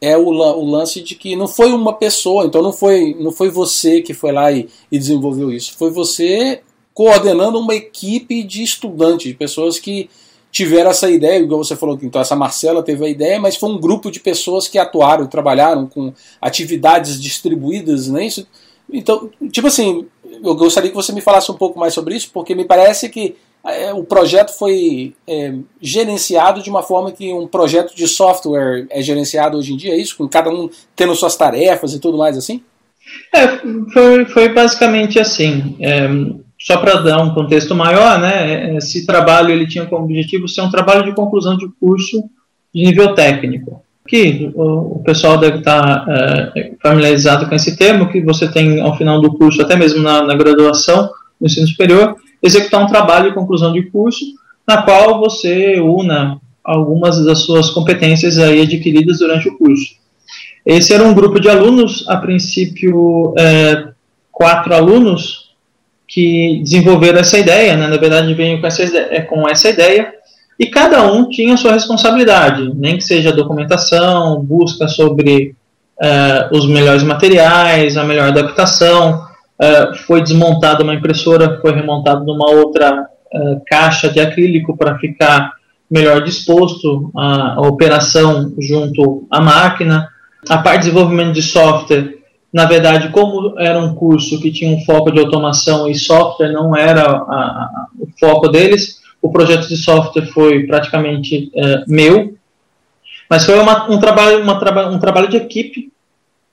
é 0.00 0.16
o, 0.16 0.28
o, 0.28 0.64
lance 0.64 1.02
de 1.02 1.14
que 1.14 1.36
não 1.36 1.46
foi 1.46 1.70
uma 1.70 1.92
pessoa, 1.92 2.46
então 2.46 2.62
não 2.62 2.72
foi, 2.72 3.14
não 3.20 3.30
foi 3.30 3.50
você 3.50 4.00
que 4.00 4.14
foi 4.14 4.32
lá 4.32 4.50
e, 4.50 4.68
e 4.90 4.98
desenvolveu 4.98 5.52
isso, 5.52 5.76
foi 5.76 5.90
você 5.90 6.62
coordenando 6.94 7.58
uma 7.58 7.74
equipe 7.74 8.42
de 8.42 8.62
estudantes, 8.62 9.28
de 9.28 9.34
pessoas 9.34 9.78
que 9.78 10.08
tiveram 10.50 10.90
essa 10.90 11.10
ideia, 11.10 11.38
igual 11.38 11.62
você 11.62 11.76
falou, 11.76 11.98
então 12.00 12.20
essa 12.20 12.34
Marcela 12.34 12.82
teve 12.82 13.04
a 13.04 13.08
ideia, 13.08 13.38
mas 13.38 13.56
foi 13.56 13.68
um 13.68 13.78
grupo 13.78 14.10
de 14.10 14.18
pessoas 14.18 14.66
que 14.66 14.78
atuaram, 14.78 15.26
trabalharam 15.26 15.86
com 15.86 16.12
atividades 16.40 17.20
distribuídas, 17.20 18.08
né? 18.08 18.24
Isso, 18.24 18.46
então, 18.90 19.30
tipo 19.52 19.66
assim, 19.66 20.06
eu 20.42 20.54
gostaria 20.54 20.90
que 20.90 20.96
você 20.96 21.12
me 21.12 21.20
falasse 21.20 21.50
um 21.50 21.56
pouco 21.56 21.78
mais 21.78 21.94
sobre 21.94 22.14
isso, 22.14 22.30
porque 22.32 22.54
me 22.54 22.64
parece 22.64 23.08
que 23.08 23.36
é, 23.64 23.92
o 23.92 24.04
projeto 24.04 24.56
foi 24.56 25.14
é, 25.26 25.54
gerenciado 25.80 26.62
de 26.62 26.70
uma 26.70 26.82
forma 26.82 27.12
que 27.12 27.32
um 27.32 27.46
projeto 27.46 27.94
de 27.94 28.06
software 28.06 28.86
é 28.90 29.02
gerenciado 29.02 29.58
hoje 29.58 29.72
em 29.72 29.76
dia, 29.76 29.92
é 29.92 29.96
isso? 29.96 30.16
Com 30.16 30.28
cada 30.28 30.50
um 30.50 30.70
tendo 30.94 31.14
suas 31.14 31.36
tarefas 31.36 31.92
e 31.92 31.98
tudo 31.98 32.18
mais 32.18 32.36
assim? 32.36 32.62
É, 33.34 33.58
foi, 33.92 34.24
foi 34.26 34.48
basicamente 34.50 35.18
assim. 35.18 35.76
É, 35.80 36.08
só 36.58 36.76
para 36.78 37.00
dar 37.00 37.22
um 37.22 37.34
contexto 37.34 37.74
maior, 37.74 38.18
né, 38.20 38.76
esse 38.76 39.06
trabalho 39.06 39.50
ele 39.50 39.66
tinha 39.66 39.86
como 39.86 40.04
objetivo 40.04 40.48
ser 40.48 40.62
um 40.62 40.70
trabalho 40.70 41.04
de 41.04 41.14
conclusão 41.14 41.56
de 41.56 41.68
curso 41.80 42.22
de 42.74 42.84
nível 42.84 43.14
técnico 43.14 43.82
que 44.08 44.50
o, 44.54 45.02
pessoal 45.04 45.38
deve 45.38 45.58
estar 45.58 46.04
é, 46.08 46.72
familiarizado 46.82 47.46
com 47.46 47.54
esse 47.54 47.76
termo, 47.76 48.08
que 48.08 48.20
você 48.20 48.48
tem 48.48 48.80
ao 48.80 48.96
final 48.96 49.20
do 49.20 49.36
curso, 49.36 49.60
até 49.60 49.76
mesmo 49.76 50.02
na, 50.02 50.22
na 50.22 50.34
graduação, 50.34 51.10
no 51.38 51.46
ensino 51.46 51.66
superior, 51.66 52.16
executar 52.42 52.82
um 52.82 52.86
trabalho 52.86 53.28
de 53.28 53.34
conclusão 53.34 53.72
de 53.72 53.82
curso, 53.82 54.24
na 54.66 54.82
qual 54.82 55.20
você 55.20 55.78
una 55.80 56.40
algumas 56.64 57.24
das 57.24 57.40
suas 57.40 57.70
competências 57.70 58.38
aí 58.38 58.62
adquiridas 58.62 59.18
durante 59.18 59.48
o 59.48 59.56
curso. 59.56 59.96
Esse 60.64 60.92
era 60.92 61.04
um 61.04 61.14
grupo 61.14 61.40
de 61.40 61.48
alunos, 61.48 62.04
a 62.08 62.16
princípio, 62.16 63.34
é, 63.38 63.88
quatro 64.30 64.74
alunos 64.74 65.50
que 66.06 66.60
desenvolveram 66.62 67.20
essa 67.20 67.38
ideia, 67.38 67.76
né? 67.76 67.86
na 67.86 67.96
verdade 67.96 68.32
veio 68.34 68.60
com 68.60 68.66
essa, 68.66 68.82
é, 68.82 69.20
com 69.20 69.48
essa 69.48 69.68
ideia, 69.68 70.12
e 70.58 70.66
cada 70.66 71.04
um 71.10 71.28
tinha 71.28 71.56
sua 71.56 71.72
responsabilidade, 71.72 72.72
nem 72.74 72.96
que 72.96 73.04
seja 73.04 73.32
documentação, 73.32 74.42
busca 74.42 74.88
sobre 74.88 75.54
uh, 76.00 76.56
os 76.56 76.66
melhores 76.66 77.04
materiais, 77.04 77.96
a 77.96 78.02
melhor 78.02 78.28
adaptação. 78.28 79.26
Uh, 79.60 79.94
foi 80.06 80.20
desmontada 80.20 80.82
uma 80.82 80.94
impressora, 80.94 81.58
foi 81.60 81.72
remontada 81.72 82.20
numa 82.24 82.50
outra 82.50 83.02
uh, 83.02 83.62
caixa 83.66 84.08
de 84.08 84.18
acrílico 84.18 84.76
para 84.76 84.98
ficar 84.98 85.52
melhor 85.90 86.22
disposto 86.22 87.10
a, 87.16 87.54
a, 87.54 87.60
operação 87.60 88.52
junto 88.58 89.26
à 89.30 89.40
máquina. 89.40 90.08
A 90.48 90.58
parte 90.58 90.82
de 90.82 90.88
desenvolvimento 90.88 91.32
de 91.32 91.42
software, 91.42 92.14
na 92.52 92.66
verdade, 92.66 93.08
como 93.10 93.58
era 93.58 93.78
um 93.78 93.94
curso 93.94 94.40
que 94.40 94.50
tinha 94.50 94.76
um 94.76 94.84
foco 94.84 95.10
de 95.10 95.20
automação 95.20 95.88
e 95.88 95.94
software 95.94 96.52
não 96.52 96.76
era 96.76 97.02
a, 97.02 97.14
a, 97.14 97.86
o 97.98 98.08
foco 98.18 98.48
deles, 98.48 98.97
o 99.20 99.30
projeto 99.30 99.68
de 99.68 99.76
software 99.76 100.26
foi 100.26 100.64
praticamente 100.66 101.50
é, 101.54 101.84
meu, 101.86 102.36
mas 103.28 103.44
foi 103.44 103.58
uma, 103.58 103.90
um, 103.90 103.98
trabalho, 103.98 104.42
uma 104.42 104.88
um 104.88 104.98
trabalho 104.98 105.28
de 105.28 105.36
equipe. 105.36 105.92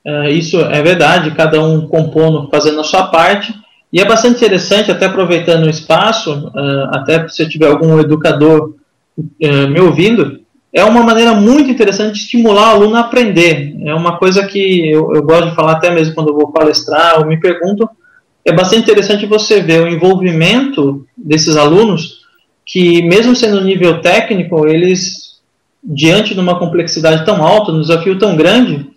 É, 0.04 0.30
isso 0.30 0.60
é 0.60 0.82
verdade, 0.82 1.34
cada 1.34 1.62
um 1.62 1.86
compondo, 1.86 2.48
fazendo 2.50 2.80
a 2.80 2.84
sua 2.84 3.06
parte. 3.06 3.54
E 3.92 4.00
é 4.00 4.04
bastante 4.04 4.36
interessante, 4.36 4.90
até 4.90 5.06
aproveitando 5.06 5.64
o 5.64 5.70
espaço, 5.70 6.52
é, 6.54 6.96
até 6.96 7.28
se 7.28 7.48
tiver 7.48 7.68
algum 7.68 7.98
educador 7.98 8.74
é, 9.40 9.66
me 9.66 9.80
ouvindo, 9.80 10.40
é 10.72 10.84
uma 10.84 11.02
maneira 11.02 11.32
muito 11.32 11.70
interessante 11.70 12.12
de 12.12 12.18
estimular 12.18 12.74
o 12.74 12.76
aluno 12.76 12.96
a 12.96 13.00
aprender. 13.00 13.74
É 13.84 13.94
uma 13.94 14.18
coisa 14.18 14.46
que 14.46 14.90
eu, 14.90 15.14
eu 15.14 15.22
gosto 15.22 15.48
de 15.48 15.54
falar 15.54 15.72
até 15.72 15.90
mesmo 15.90 16.14
quando 16.14 16.28
eu 16.28 16.34
vou 16.34 16.52
palestrar 16.52 17.18
ou 17.18 17.26
me 17.26 17.40
pergunto. 17.40 17.88
É 18.44 18.52
bastante 18.52 18.82
interessante 18.82 19.24
você 19.24 19.60
ver 19.60 19.82
o 19.82 19.88
envolvimento 19.88 21.06
desses 21.16 21.56
alunos 21.56 22.25
que, 22.66 23.00
mesmo 23.02 23.36
sendo 23.36 23.62
nível 23.62 24.00
técnico, 24.00 24.66
eles, 24.66 25.38
diante 25.82 26.34
de 26.34 26.40
uma 26.40 26.58
complexidade 26.58 27.24
tão 27.24 27.42
alta, 27.42 27.70
um 27.70 27.80
desafio 27.80 28.18
tão 28.18 28.36
grande, 28.36 28.90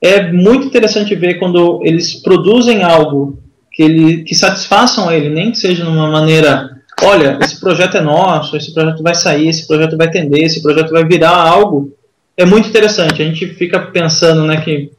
é 0.00 0.30
muito 0.30 0.66
interessante 0.66 1.14
ver 1.16 1.34
quando 1.40 1.80
eles 1.82 2.14
produzem 2.22 2.84
algo 2.84 3.38
que, 3.72 3.82
ele, 3.82 4.22
que 4.22 4.34
satisfaçam 4.34 5.10
ele, 5.10 5.28
nem 5.28 5.50
que 5.50 5.58
seja 5.58 5.82
de 5.82 5.90
uma 5.90 6.08
maneira, 6.08 6.70
olha, 7.02 7.36
esse 7.42 7.58
projeto 7.58 7.96
é 7.96 8.00
nosso, 8.00 8.56
esse 8.56 8.72
projeto 8.72 9.02
vai 9.02 9.14
sair, 9.14 9.48
esse 9.48 9.66
projeto 9.66 9.96
vai 9.96 10.06
atender, 10.06 10.44
esse 10.44 10.62
projeto 10.62 10.90
vai 10.90 11.04
virar 11.04 11.34
algo, 11.34 11.92
é 12.36 12.44
muito 12.44 12.68
interessante. 12.68 13.20
A 13.20 13.24
gente 13.24 13.46
fica 13.48 13.80
pensando 13.80 14.44
né, 14.44 14.60
que 14.60 14.90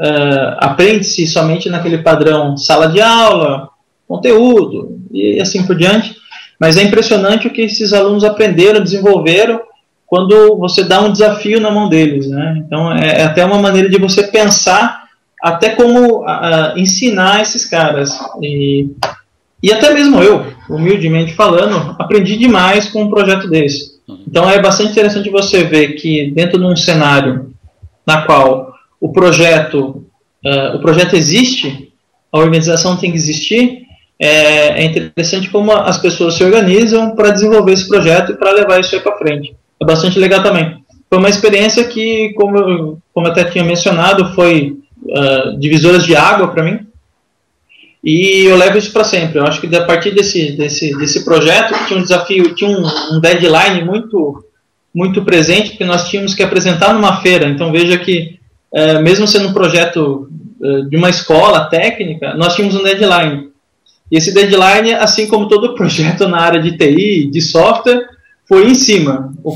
uh, 0.00 0.56
aprende-se 0.58 1.26
somente 1.26 1.70
naquele 1.70 1.98
padrão 1.98 2.56
sala 2.56 2.88
de 2.88 3.00
aula, 3.00 3.68
conteúdo 4.08 4.98
e 5.12 5.40
assim 5.40 5.64
por 5.64 5.76
diante, 5.76 6.16
mas 6.58 6.76
é 6.76 6.82
impressionante 6.82 7.46
o 7.46 7.52
que 7.52 7.62
esses 7.62 7.92
alunos 7.92 8.24
aprenderam, 8.24 8.82
desenvolveram, 8.82 9.60
quando 10.06 10.56
você 10.58 10.84
dá 10.84 11.00
um 11.00 11.10
desafio 11.10 11.60
na 11.60 11.70
mão 11.70 11.88
deles. 11.88 12.28
Né? 12.28 12.62
Então, 12.64 12.92
é, 12.92 13.20
é 13.20 13.24
até 13.24 13.44
uma 13.44 13.58
maneira 13.58 13.88
de 13.88 13.98
você 13.98 14.24
pensar 14.24 15.04
até 15.42 15.70
como 15.70 16.24
ensinar 16.76 17.42
esses 17.42 17.64
caras. 17.64 18.18
E, 18.40 18.90
e 19.62 19.72
até 19.72 19.92
mesmo 19.92 20.22
eu, 20.22 20.46
humildemente 20.70 21.34
falando, 21.34 21.96
aprendi 21.98 22.36
demais 22.36 22.88
com 22.88 23.02
um 23.02 23.10
projeto 23.10 23.48
desse. 23.48 23.96
Então, 24.26 24.48
é 24.48 24.60
bastante 24.60 24.92
interessante 24.92 25.28
você 25.28 25.64
ver 25.64 25.94
que 25.94 26.30
dentro 26.30 26.58
de 26.58 26.64
um 26.64 26.76
cenário 26.76 27.52
na 28.06 28.22
qual 28.22 28.72
o 29.00 29.12
projeto, 29.12 30.04
uh, 30.44 30.76
o 30.76 30.80
projeto 30.80 31.14
existe, 31.14 31.92
a 32.32 32.38
organização 32.38 32.96
tem 32.96 33.10
que 33.10 33.16
existir, 33.16 33.85
é, 34.18 34.82
é 34.82 34.84
interessante 34.84 35.50
como 35.50 35.72
as 35.72 35.98
pessoas 35.98 36.34
se 36.34 36.44
organizam 36.44 37.14
para 37.14 37.30
desenvolver 37.30 37.72
esse 37.72 37.86
projeto 37.86 38.32
e 38.32 38.36
para 38.36 38.52
levar 38.52 38.80
isso 38.80 38.94
aí 38.94 39.00
para 39.00 39.18
frente. 39.18 39.54
É 39.80 39.84
bastante 39.84 40.18
legal 40.18 40.42
também. 40.42 40.84
Foi 41.08 41.18
uma 41.18 41.28
experiência 41.28 41.84
que, 41.84 42.32
como 42.34 42.58
eu, 42.58 42.98
como 43.14 43.26
até 43.28 43.44
tinha 43.44 43.62
mencionado, 43.62 44.34
foi 44.34 44.78
uh, 45.04 45.58
divisoras 45.58 46.04
de 46.04 46.16
água 46.16 46.48
para 46.48 46.64
mim. 46.64 46.80
E 48.02 48.44
eu 48.44 48.56
levo 48.56 48.78
isso 48.78 48.92
para 48.92 49.04
sempre. 49.04 49.38
Eu 49.38 49.46
acho 49.46 49.60
que 49.60 49.74
a 49.74 49.84
partir 49.84 50.12
desse, 50.12 50.52
desse, 50.52 50.96
desse 50.96 51.24
projeto, 51.24 51.74
tinha 51.86 51.98
um 51.98 52.02
desafio, 52.02 52.54
tinha 52.54 52.70
um, 52.70 52.84
um 53.12 53.20
deadline 53.20 53.84
muito, 53.84 54.44
muito 54.94 55.24
presente, 55.24 55.70
porque 55.70 55.84
nós 55.84 56.08
tínhamos 56.08 56.34
que 56.34 56.42
apresentar 56.42 56.94
numa 56.94 57.20
feira. 57.20 57.48
Então 57.48 57.70
veja 57.70 57.98
que, 57.98 58.38
uh, 58.72 59.02
mesmo 59.02 59.26
sendo 59.26 59.48
um 59.48 59.52
projeto 59.52 60.28
uh, 60.60 60.88
de 60.88 60.96
uma 60.96 61.10
escola 61.10 61.66
técnica, 61.66 62.34
nós 62.34 62.54
tínhamos 62.54 62.76
um 62.76 62.82
deadline. 62.82 63.45
E 64.10 64.16
esse 64.16 64.32
deadline, 64.32 64.94
assim 64.94 65.26
como 65.26 65.48
todo 65.48 65.74
projeto 65.74 66.28
na 66.28 66.40
área 66.40 66.60
de 66.60 66.76
TI, 66.76 67.28
de 67.30 67.40
software, 67.40 68.06
foi 68.48 68.68
em 68.68 68.74
cima. 68.74 69.32
O 69.42 69.54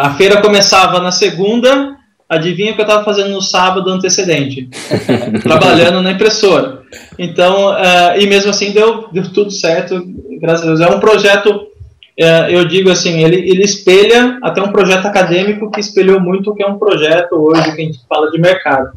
a 0.00 0.10
feira 0.14 0.40
começava 0.40 1.00
na 1.00 1.10
segunda, 1.10 1.96
adivinha 2.28 2.72
o 2.72 2.74
que 2.74 2.80
eu 2.80 2.86
estava 2.86 3.04
fazendo 3.04 3.30
no 3.30 3.40
sábado 3.40 3.90
antecedente? 3.90 4.68
Trabalhando 5.42 6.02
na 6.02 6.12
impressora. 6.12 6.82
Então, 7.18 7.70
uh, 7.70 8.18
e 8.18 8.26
mesmo 8.26 8.50
assim 8.50 8.72
deu, 8.72 9.08
deu 9.10 9.32
tudo 9.32 9.50
certo, 9.50 10.02
graças 10.40 10.64
a 10.64 10.68
Deus. 10.68 10.80
É 10.80 10.88
um 10.88 11.00
projeto, 11.00 11.48
uh, 11.50 12.50
eu 12.50 12.66
digo 12.66 12.90
assim, 12.90 13.24
ele, 13.24 13.36
ele 13.36 13.62
espelha 13.62 14.38
até 14.42 14.62
um 14.62 14.72
projeto 14.72 15.06
acadêmico 15.06 15.70
que 15.70 15.80
espelhou 15.80 16.20
muito 16.20 16.50
o 16.50 16.54
que 16.54 16.62
é 16.62 16.66
um 16.66 16.78
projeto 16.78 17.32
hoje 17.32 17.74
que 17.74 17.82
a 17.82 17.84
gente 17.84 18.00
fala 18.06 18.30
de 18.30 18.38
mercado. 18.38 18.90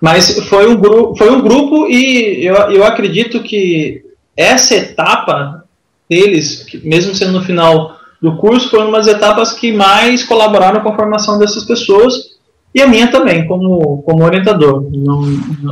Mas 0.00 0.38
foi 0.48 0.66
um, 0.66 0.76
gru 0.76 1.14
foi 1.16 1.30
um 1.30 1.40
grupo 1.40 1.86
e 1.88 2.44
eu, 2.44 2.54
eu 2.70 2.84
acredito 2.84 3.42
que 3.42 4.03
essa 4.36 4.74
etapa 4.74 5.64
deles, 6.08 6.66
mesmo 6.82 7.14
sendo 7.14 7.32
no 7.32 7.42
final 7.42 7.96
do 8.20 8.36
curso, 8.36 8.70
foram 8.70 8.88
umas 8.88 9.06
etapas 9.06 9.52
que 9.52 9.72
mais 9.72 10.24
colaboraram 10.24 10.80
com 10.80 10.88
a 10.88 10.96
formação 10.96 11.38
dessas 11.38 11.64
pessoas 11.64 12.34
e 12.74 12.82
a 12.82 12.86
minha 12.86 13.10
também, 13.10 13.46
como, 13.46 14.02
como 14.02 14.24
orientador. 14.24 14.88
Não, 14.92 15.22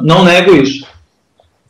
não 0.02 0.24
nego 0.24 0.54
isso. 0.54 0.86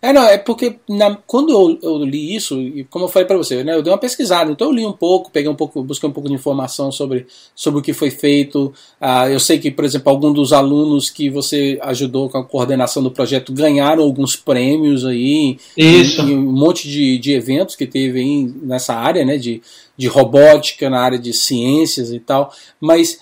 É, 0.05 0.13
não, 0.13 0.25
é 0.25 0.37
porque 0.37 0.81
na, 0.89 1.15
quando 1.15 1.53
eu, 1.53 1.79
eu, 1.81 2.05
li 2.05 2.35
isso, 2.35 2.61
e 2.61 2.83
como 2.83 3.05
eu 3.05 3.09
falei 3.09 3.25
para 3.25 3.37
você, 3.37 3.63
né, 3.63 3.73
eu 3.73 3.83
dei 3.83 3.93
uma 3.93 3.99
pesquisada, 3.99 4.51
então 4.51 4.67
eu 4.67 4.73
li 4.73 4.85
um 4.85 4.93
pouco, 4.93 5.31
peguei 5.31 5.49
um 5.49 5.55
pouco, 5.55 5.81
busquei 5.85 6.09
um 6.09 6.13
pouco 6.13 6.29
de 6.29 6.35
informação 6.35 6.91
sobre, 6.91 7.25
sobre 7.55 7.79
o 7.79 7.83
que 7.83 7.93
foi 7.93 8.11
feito. 8.11 8.75
Ah, 9.01 9.31
eu 9.31 9.39
sei 9.39 9.61
que, 9.61 9.71
por 9.71 9.85
exemplo, 9.85 10.11
alguns 10.11 10.35
dos 10.35 10.53
alunos 10.53 11.09
que 11.09 11.31
você 11.31 11.79
ajudou 11.83 12.29
com 12.29 12.39
a 12.39 12.45
coordenação 12.45 13.01
do 13.01 13.13
projeto 13.13 13.53
ganharam 13.53 14.03
alguns 14.03 14.35
prêmios 14.35 15.07
aí, 15.07 15.57
isso. 15.77 16.21
E, 16.23 16.31
e 16.33 16.35
um 16.35 16.51
monte 16.51 16.89
de, 16.89 17.17
de 17.19 17.33
eventos 17.33 17.77
que 17.77 17.87
teve 17.87 18.19
aí 18.19 18.53
nessa 18.61 18.95
área, 18.95 19.25
né, 19.25 19.39
de, 19.39 19.63
de 19.97 20.09
robótica, 20.09 20.91
na 20.91 21.01
área 21.01 21.19
de 21.19 21.33
ciências 21.33 22.13
e 22.13 22.19
tal, 22.19 22.53
mas 22.81 23.21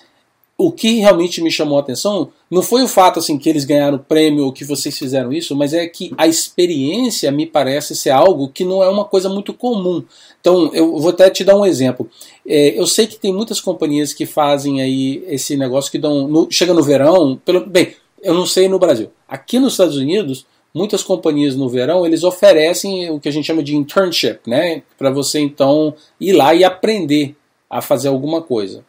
o 0.57 0.71
que 0.71 0.95
realmente 0.95 1.41
me 1.41 1.51
chamou 1.51 1.77
a 1.77 1.81
atenção 1.81 2.31
não 2.51 2.61
foi 2.61 2.83
o 2.83 2.87
fato 2.87 3.17
assim 3.17 3.37
que 3.37 3.47
eles 3.47 3.63
ganharam 3.63 3.95
o 3.95 4.03
prêmio 4.03 4.43
ou 4.43 4.51
que 4.51 4.65
vocês 4.65 4.97
fizeram 4.97 5.31
isso, 5.31 5.55
mas 5.55 5.73
é 5.73 5.87
que 5.87 6.11
a 6.17 6.27
experiência 6.27 7.31
me 7.31 7.45
parece 7.45 7.95
ser 7.95 8.09
algo 8.09 8.49
que 8.49 8.65
não 8.65 8.83
é 8.83 8.89
uma 8.89 9.05
coisa 9.05 9.29
muito 9.29 9.53
comum. 9.53 10.03
Então, 10.41 10.69
eu 10.73 10.97
vou 10.97 11.11
até 11.11 11.29
te 11.29 11.45
dar 11.45 11.55
um 11.55 11.65
exemplo. 11.65 12.09
É, 12.45 12.77
eu 12.77 12.85
sei 12.85 13.07
que 13.07 13.17
tem 13.17 13.33
muitas 13.33 13.61
companhias 13.61 14.11
que 14.11 14.25
fazem 14.25 14.81
aí 14.81 15.23
esse 15.27 15.55
negócio 15.55 15.89
que 15.89 15.97
dão. 15.97 16.27
No, 16.27 16.51
chega 16.51 16.73
no 16.73 16.83
verão, 16.83 17.39
pelo, 17.45 17.65
bem, 17.65 17.93
eu 18.21 18.33
não 18.33 18.45
sei 18.45 18.67
no 18.67 18.77
Brasil. 18.77 19.09
Aqui 19.29 19.57
nos 19.57 19.73
Estados 19.73 19.95
Unidos, 19.95 20.45
muitas 20.73 21.03
companhias 21.03 21.55
no 21.55 21.69
verão 21.69 22.05
eles 22.05 22.21
oferecem 22.21 23.09
o 23.11 23.19
que 23.19 23.29
a 23.29 23.31
gente 23.31 23.45
chama 23.45 23.63
de 23.63 23.77
internship, 23.77 24.41
né? 24.45 24.83
Para 24.97 25.09
você 25.09 25.39
então 25.39 25.93
ir 26.19 26.33
lá 26.33 26.53
e 26.53 26.65
aprender 26.65 27.33
a 27.69 27.81
fazer 27.81 28.09
alguma 28.09 28.41
coisa. 28.41 28.83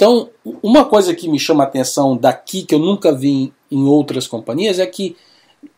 Então, 0.00 0.30
uma 0.62 0.86
coisa 0.86 1.14
que 1.14 1.28
me 1.28 1.38
chama 1.38 1.62
a 1.62 1.66
atenção 1.66 2.16
daqui, 2.16 2.62
que 2.62 2.74
eu 2.74 2.78
nunca 2.78 3.12
vi 3.12 3.52
em 3.70 3.84
outras 3.84 4.26
companhias, 4.26 4.78
é 4.78 4.86
que 4.86 5.14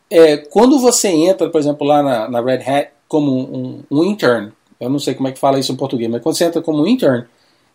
é, 0.09 0.37
quando 0.37 0.79
você 0.79 1.09
entra, 1.09 1.51
por 1.51 1.61
exemplo, 1.61 1.85
lá 1.85 2.05
na, 2.05 2.31
na 2.31 2.41
Red 2.41 2.63
Hat 2.65 2.91
como 3.09 3.33
um, 3.33 3.83
um, 3.91 4.05
intern, 4.05 4.53
eu 4.79 4.89
não 4.89 5.01
sei 5.01 5.15
como 5.15 5.27
é 5.27 5.33
que 5.33 5.41
fala 5.41 5.59
isso 5.59 5.73
em 5.73 5.77
português, 5.77 6.09
mas 6.09 6.23
quando 6.23 6.37
você 6.37 6.45
entra 6.45 6.63
como 6.63 6.85
um 6.85 6.87
intern, 6.87 7.25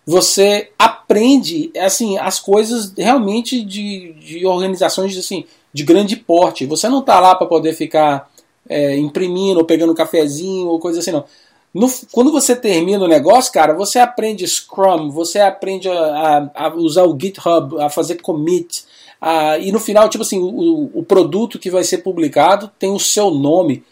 você 0.05 0.71
aprende 0.79 1.69
assim 1.77 2.17
as 2.17 2.39
coisas 2.39 2.93
realmente 2.97 3.61
de, 3.61 4.13
de 4.13 4.45
organizações 4.45 5.17
assim, 5.17 5.43
de 5.73 5.83
grande 5.83 6.15
porte. 6.15 6.65
Você 6.65 6.87
não 6.87 6.99
está 7.01 7.19
lá 7.19 7.35
para 7.35 7.45
poder 7.45 7.73
ficar 7.73 8.31
é, 8.69 8.97
imprimindo 8.97 9.59
ou 9.59 9.65
pegando 9.65 9.91
um 9.91 9.95
cafezinho 9.95 10.69
ou 10.69 10.79
coisa 10.79 10.99
assim, 10.99 11.11
não. 11.11 11.25
No, 11.73 11.87
quando 12.11 12.31
você 12.31 12.55
termina 12.55 13.03
o 13.03 13.07
negócio, 13.07 13.51
cara, 13.51 13.73
você 13.73 13.99
aprende 13.99 14.47
Scrum, 14.47 15.11
você 15.11 15.39
aprende 15.39 15.89
a, 15.89 16.49
a, 16.55 16.67
a 16.67 16.75
usar 16.75 17.03
o 17.03 17.17
GitHub, 17.19 17.79
a 17.79 17.89
fazer 17.89 18.15
commit. 18.21 18.85
A, 19.21 19.57
e 19.57 19.71
no 19.71 19.79
final, 19.79 20.09
tipo 20.09 20.23
assim, 20.23 20.39
o, 20.39 20.91
o 20.93 21.03
produto 21.03 21.59
que 21.59 21.69
vai 21.69 21.83
ser 21.83 21.99
publicado 21.99 22.71
tem 22.79 22.91
o 22.91 22.99
seu 22.99 23.31
nome. 23.31 23.83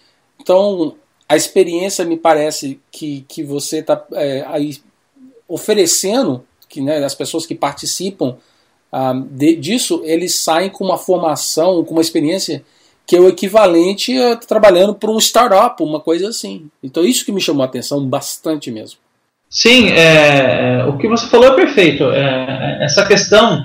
Então, 0.41 0.95
a 1.27 1.35
experiência 1.35 2.05
me 2.05 2.17
parece 2.17 2.79
que, 2.91 3.25
que 3.27 3.43
você 3.43 3.79
está 3.79 4.03
é, 4.13 4.43
aí 4.47 4.77
oferecendo, 5.47 6.45
que 6.67 6.81
né, 6.81 7.03
as 7.03 7.15
pessoas 7.15 7.45
que 7.45 7.55
participam 7.55 8.37
ah, 8.91 9.13
de, 9.13 9.55
disso, 9.55 10.01
eles 10.05 10.41
saem 10.41 10.69
com 10.69 10.83
uma 10.83 10.97
formação, 10.97 11.83
com 11.83 11.93
uma 11.93 12.01
experiência 12.01 12.63
que 13.05 13.15
é 13.15 13.19
o 13.19 13.27
equivalente 13.27 14.17
a 14.17 14.35
trabalhando 14.35 14.95
para 14.95 15.11
um 15.11 15.19
startup, 15.19 15.81
uma 15.83 15.99
coisa 15.99 16.29
assim. 16.29 16.67
Então 16.81 17.03
isso 17.03 17.25
que 17.25 17.31
me 17.31 17.41
chamou 17.41 17.63
a 17.63 17.65
atenção 17.65 18.05
bastante 18.05 18.71
mesmo. 18.71 18.99
Sim, 19.49 19.89
é, 19.89 20.79
é, 20.79 20.85
o 20.85 20.97
que 20.97 21.07
você 21.07 21.27
falou 21.27 21.47
é 21.47 21.55
perfeito. 21.55 22.03
É, 22.05 22.79
essa 22.83 23.05
questão, 23.05 23.63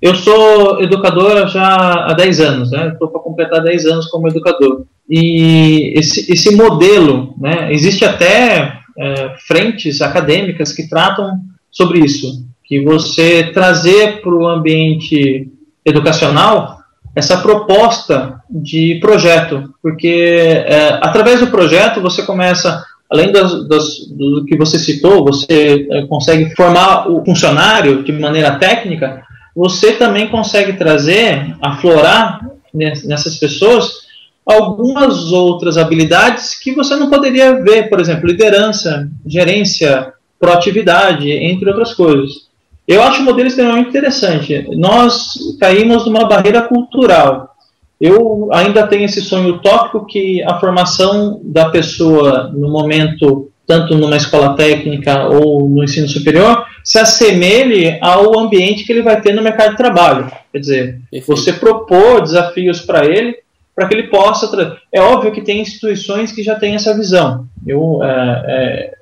eu 0.00 0.14
sou 0.14 0.82
educador 0.82 1.46
já 1.48 2.06
há 2.06 2.12
10 2.12 2.40
anos, 2.40 2.70
né? 2.70 2.88
Estou 2.88 3.08
para 3.08 3.20
completar 3.20 3.62
10 3.62 3.86
anos 3.86 4.06
como 4.06 4.28
educador. 4.28 4.84
E 5.08 5.92
esse, 5.96 6.30
esse 6.30 6.54
modelo, 6.54 7.34
né? 7.38 7.72
Existe 7.72 8.04
até 8.04 8.80
é, 8.98 9.34
frentes 9.46 10.02
acadêmicas 10.02 10.72
que 10.72 10.88
tratam 10.88 11.36
sobre 11.70 12.00
isso, 12.00 12.44
que 12.64 12.82
você 12.82 13.44
trazer 13.52 14.20
para 14.20 14.34
o 14.34 14.46
ambiente 14.46 15.50
educacional 15.84 16.81
essa 17.14 17.38
proposta 17.38 18.40
de 18.48 18.98
projeto, 19.00 19.74
porque 19.82 20.64
é, 20.66 20.98
através 21.02 21.40
do 21.40 21.48
projeto 21.48 22.00
você 22.00 22.22
começa, 22.22 22.84
além 23.10 23.30
das, 23.30 23.68
das, 23.68 24.06
do 24.08 24.44
que 24.46 24.56
você 24.56 24.78
citou, 24.78 25.24
você 25.24 25.86
é, 25.90 26.06
consegue 26.06 26.54
formar 26.54 27.10
o 27.10 27.22
funcionário 27.24 28.02
de 28.02 28.12
maneira 28.12 28.58
técnica, 28.58 29.22
você 29.54 29.92
também 29.92 30.28
consegue 30.28 30.72
trazer, 30.72 31.54
aflorar 31.60 32.40
nessas 32.72 33.36
pessoas 33.36 34.02
algumas 34.46 35.30
outras 35.30 35.76
habilidades 35.76 36.58
que 36.58 36.72
você 36.72 36.96
não 36.96 37.10
poderia 37.10 37.62
ver, 37.62 37.88
por 37.88 38.00
exemplo, 38.00 38.26
liderança, 38.26 39.08
gerência, 39.26 40.12
proatividade, 40.40 41.30
entre 41.30 41.68
outras 41.68 41.94
coisas. 41.94 42.50
Eu 42.86 43.02
acho 43.02 43.22
o 43.22 43.24
modelo 43.24 43.48
extremamente 43.48 43.90
interessante. 43.90 44.66
Nós 44.76 45.34
caímos 45.60 46.04
numa 46.04 46.26
barreira 46.26 46.62
cultural. 46.62 47.54
Eu 48.00 48.48
ainda 48.52 48.86
tenho 48.86 49.04
esse 49.04 49.20
sonho 49.20 49.54
utópico 49.54 50.04
que 50.06 50.42
a 50.42 50.58
formação 50.58 51.40
da 51.44 51.70
pessoa 51.70 52.50
no 52.52 52.68
momento, 52.68 53.50
tanto 53.64 53.96
numa 53.96 54.16
escola 54.16 54.56
técnica 54.56 55.28
ou 55.28 55.68
no 55.68 55.84
ensino 55.84 56.08
superior, 56.08 56.66
se 56.82 56.98
assemelhe 56.98 57.98
ao 58.00 58.36
ambiente 58.38 58.84
que 58.84 58.92
ele 58.92 59.02
vai 59.02 59.20
ter 59.20 59.32
no 59.32 59.42
mercado 59.42 59.70
de 59.70 59.76
trabalho. 59.76 60.30
Quer 60.50 60.58
dizer, 60.58 61.00
Perfeito. 61.10 61.26
você 61.26 61.52
propor 61.52 62.22
desafios 62.22 62.80
para 62.80 63.06
ele, 63.06 63.36
para 63.74 63.86
que 63.86 63.94
ele 63.94 64.08
possa. 64.08 64.76
É 64.92 65.00
óbvio 65.00 65.30
que 65.30 65.40
tem 65.40 65.60
instituições 65.60 66.32
que 66.32 66.42
já 66.42 66.56
têm 66.56 66.74
essa 66.74 66.96
visão. 66.96 67.46
Eu, 67.64 68.02
é, 68.02 68.44
é, 68.46 68.94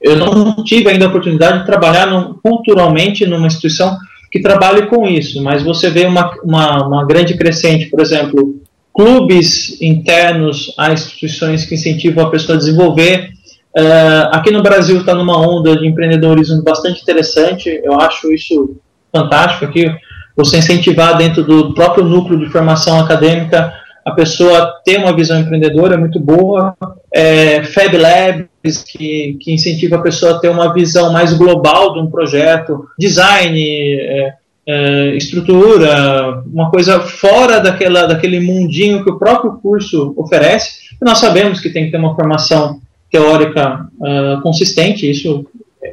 eu 0.00 0.16
não 0.16 0.62
tive 0.64 0.88
ainda 0.88 1.06
a 1.06 1.08
oportunidade 1.08 1.60
de 1.60 1.66
trabalhar 1.66 2.08
culturalmente 2.42 3.26
numa 3.26 3.46
instituição 3.46 3.96
que 4.30 4.40
trabalhe 4.40 4.86
com 4.86 5.06
isso, 5.06 5.42
mas 5.42 5.62
você 5.62 5.88
vê 5.88 6.04
uma, 6.06 6.30
uma, 6.42 6.86
uma 6.86 7.06
grande 7.06 7.36
crescente, 7.36 7.86
por 7.86 8.00
exemplo, 8.00 8.60
clubes 8.94 9.80
internos 9.80 10.74
a 10.76 10.92
instituições 10.92 11.64
que 11.64 11.74
incentivam 11.74 12.24
a 12.24 12.30
pessoa 12.30 12.56
a 12.56 12.58
desenvolver. 12.58 13.30
Uh, 13.76 14.28
aqui 14.32 14.50
no 14.50 14.62
Brasil 14.62 14.98
está 14.98 15.14
numa 15.14 15.38
onda 15.38 15.76
de 15.76 15.86
empreendedorismo 15.86 16.62
bastante 16.62 17.00
interessante, 17.00 17.68
eu 17.82 17.98
acho 18.00 18.32
isso 18.32 18.76
fantástico 19.12 19.64
aqui, 19.64 19.90
você 20.36 20.58
incentivar 20.58 21.16
dentro 21.16 21.42
do 21.42 21.72
próprio 21.74 22.04
núcleo 22.04 22.38
de 22.38 22.50
formação 22.50 23.00
acadêmica 23.00 23.72
a 24.08 24.12
pessoa 24.12 24.80
ter 24.84 24.98
uma 24.98 25.14
visão 25.14 25.38
empreendedora 25.38 25.94
é 25.94 25.98
muito 25.98 26.18
boa. 26.18 26.74
É, 27.12 27.62
Fab 27.62 27.96
Labs, 27.96 28.82
que, 28.82 29.36
que 29.40 29.52
incentiva 29.52 29.96
a 29.96 30.02
pessoa 30.02 30.32
a 30.32 30.38
ter 30.38 30.48
uma 30.48 30.72
visão 30.72 31.12
mais 31.12 31.34
global 31.34 31.92
de 31.92 32.00
um 32.00 32.10
projeto, 32.10 32.86
design, 32.98 33.60
é, 33.60 34.34
é, 34.66 35.16
estrutura, 35.16 36.42
uma 36.46 36.70
coisa 36.70 37.00
fora 37.00 37.60
daquela, 37.60 38.06
daquele 38.06 38.40
mundinho 38.40 39.04
que 39.04 39.10
o 39.10 39.18
próprio 39.18 39.52
curso 39.62 40.14
oferece. 40.16 40.88
Nós 41.00 41.18
sabemos 41.18 41.60
que 41.60 41.70
tem 41.70 41.86
que 41.86 41.90
ter 41.90 41.98
uma 41.98 42.14
formação 42.14 42.80
teórica 43.10 43.88
uh, 43.98 44.40
consistente, 44.42 45.10
isso 45.10 45.46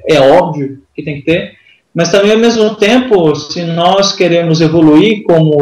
é 0.10 0.19
óbvio 0.19 0.80
que 0.93 1.04
tem 1.04 1.15
que 1.15 1.21
ter, 1.21 1.54
mas 1.95 2.10
também 2.10 2.34
ao 2.34 2.38
mesmo 2.38 2.75
tempo, 2.75 3.34
se 3.34 3.63
nós 3.63 4.12
queremos 4.12 4.60
evoluir 4.60 5.23
como 5.23 5.55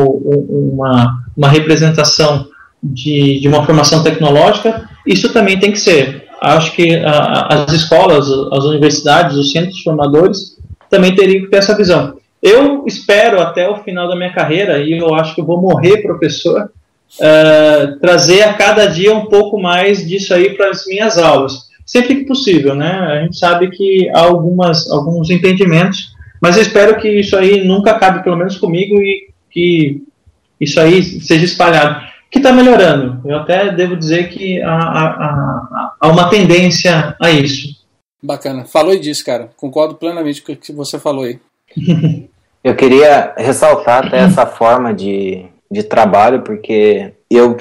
uma, 0.73 1.19
uma 1.37 1.47
representação 1.47 2.47
de, 2.81 3.39
de 3.39 3.47
uma 3.47 3.63
formação 3.63 4.01
tecnológica, 4.01 4.89
isso 5.05 5.31
também 5.31 5.59
tem 5.59 5.71
que 5.71 5.79
ser. 5.79 6.25
Acho 6.41 6.73
que 6.73 6.95
a, 6.95 7.63
as 7.63 7.71
escolas, 7.71 8.27
as 8.51 8.63
universidades, 8.63 9.37
os 9.37 9.51
centros 9.51 9.79
formadores 9.81 10.57
também 10.89 11.13
teriam 11.13 11.43
que 11.43 11.51
ter 11.51 11.57
essa 11.57 11.77
visão. 11.77 12.15
Eu 12.41 12.83
espero 12.87 13.39
até 13.39 13.69
o 13.69 13.83
final 13.83 14.09
da 14.09 14.15
minha 14.15 14.33
carreira, 14.33 14.79
e 14.79 14.97
eu 14.97 15.13
acho 15.13 15.35
que 15.35 15.41
eu 15.41 15.45
vou 15.45 15.61
morrer 15.61 16.01
professor, 16.01 16.71
uh, 17.19 17.99
trazer 17.99 18.41
a 18.41 18.53
cada 18.53 18.87
dia 18.87 19.13
um 19.13 19.27
pouco 19.27 19.61
mais 19.61 20.05
disso 20.05 20.33
aí 20.33 20.55
para 20.55 20.71
as 20.71 20.85
minhas 20.87 21.19
aulas. 21.19 21.71
Sempre 21.85 22.15
que 22.15 22.25
possível, 22.25 22.73
né? 22.73 22.91
A 22.91 23.21
gente 23.21 23.37
sabe 23.37 23.69
que 23.69 24.09
há 24.09 24.21
algumas, 24.21 24.89
alguns 24.89 25.29
entendimentos 25.29 26.12
mas 26.43 26.57
eu 26.57 26.61
espero 26.61 26.99
que 26.99 27.07
isso 27.07 27.37
aí 27.37 27.65
nunca 27.65 27.91
acabe, 27.91 28.21
pelo 28.21 28.35
menos 28.35 28.57
comigo, 28.57 29.01
e 29.01 29.29
que 29.49 30.03
isso 30.59 30.77
aí 30.77 31.01
seja 31.01 31.45
espalhado. 31.45 32.05
Que 32.29 32.39
está 32.39 32.51
melhorando. 32.51 33.21
Eu 33.25 33.37
até 33.37 33.71
devo 33.71 33.95
dizer 33.95 34.27
que 34.27 34.61
há, 34.61 34.75
há, 34.75 35.95
há 36.01 36.07
uma 36.09 36.29
tendência 36.29 37.15
a 37.21 37.31
isso. 37.31 37.69
Bacana. 38.21 38.65
Falou 38.65 38.99
disso, 38.99 39.23
cara. 39.23 39.51
Concordo 39.55 39.95
plenamente 39.95 40.41
com 40.41 40.51
o 40.51 40.57
que 40.57 40.73
você 40.73 40.99
falou 40.99 41.23
aí. 41.23 41.39
Eu 42.61 42.75
queria 42.75 43.33
ressaltar 43.37 44.07
até 44.07 44.19
essa 44.19 44.45
forma 44.45 44.93
de, 44.93 45.45
de 45.69 45.83
trabalho, 45.83 46.41
porque 46.41 47.11
eu 47.29 47.57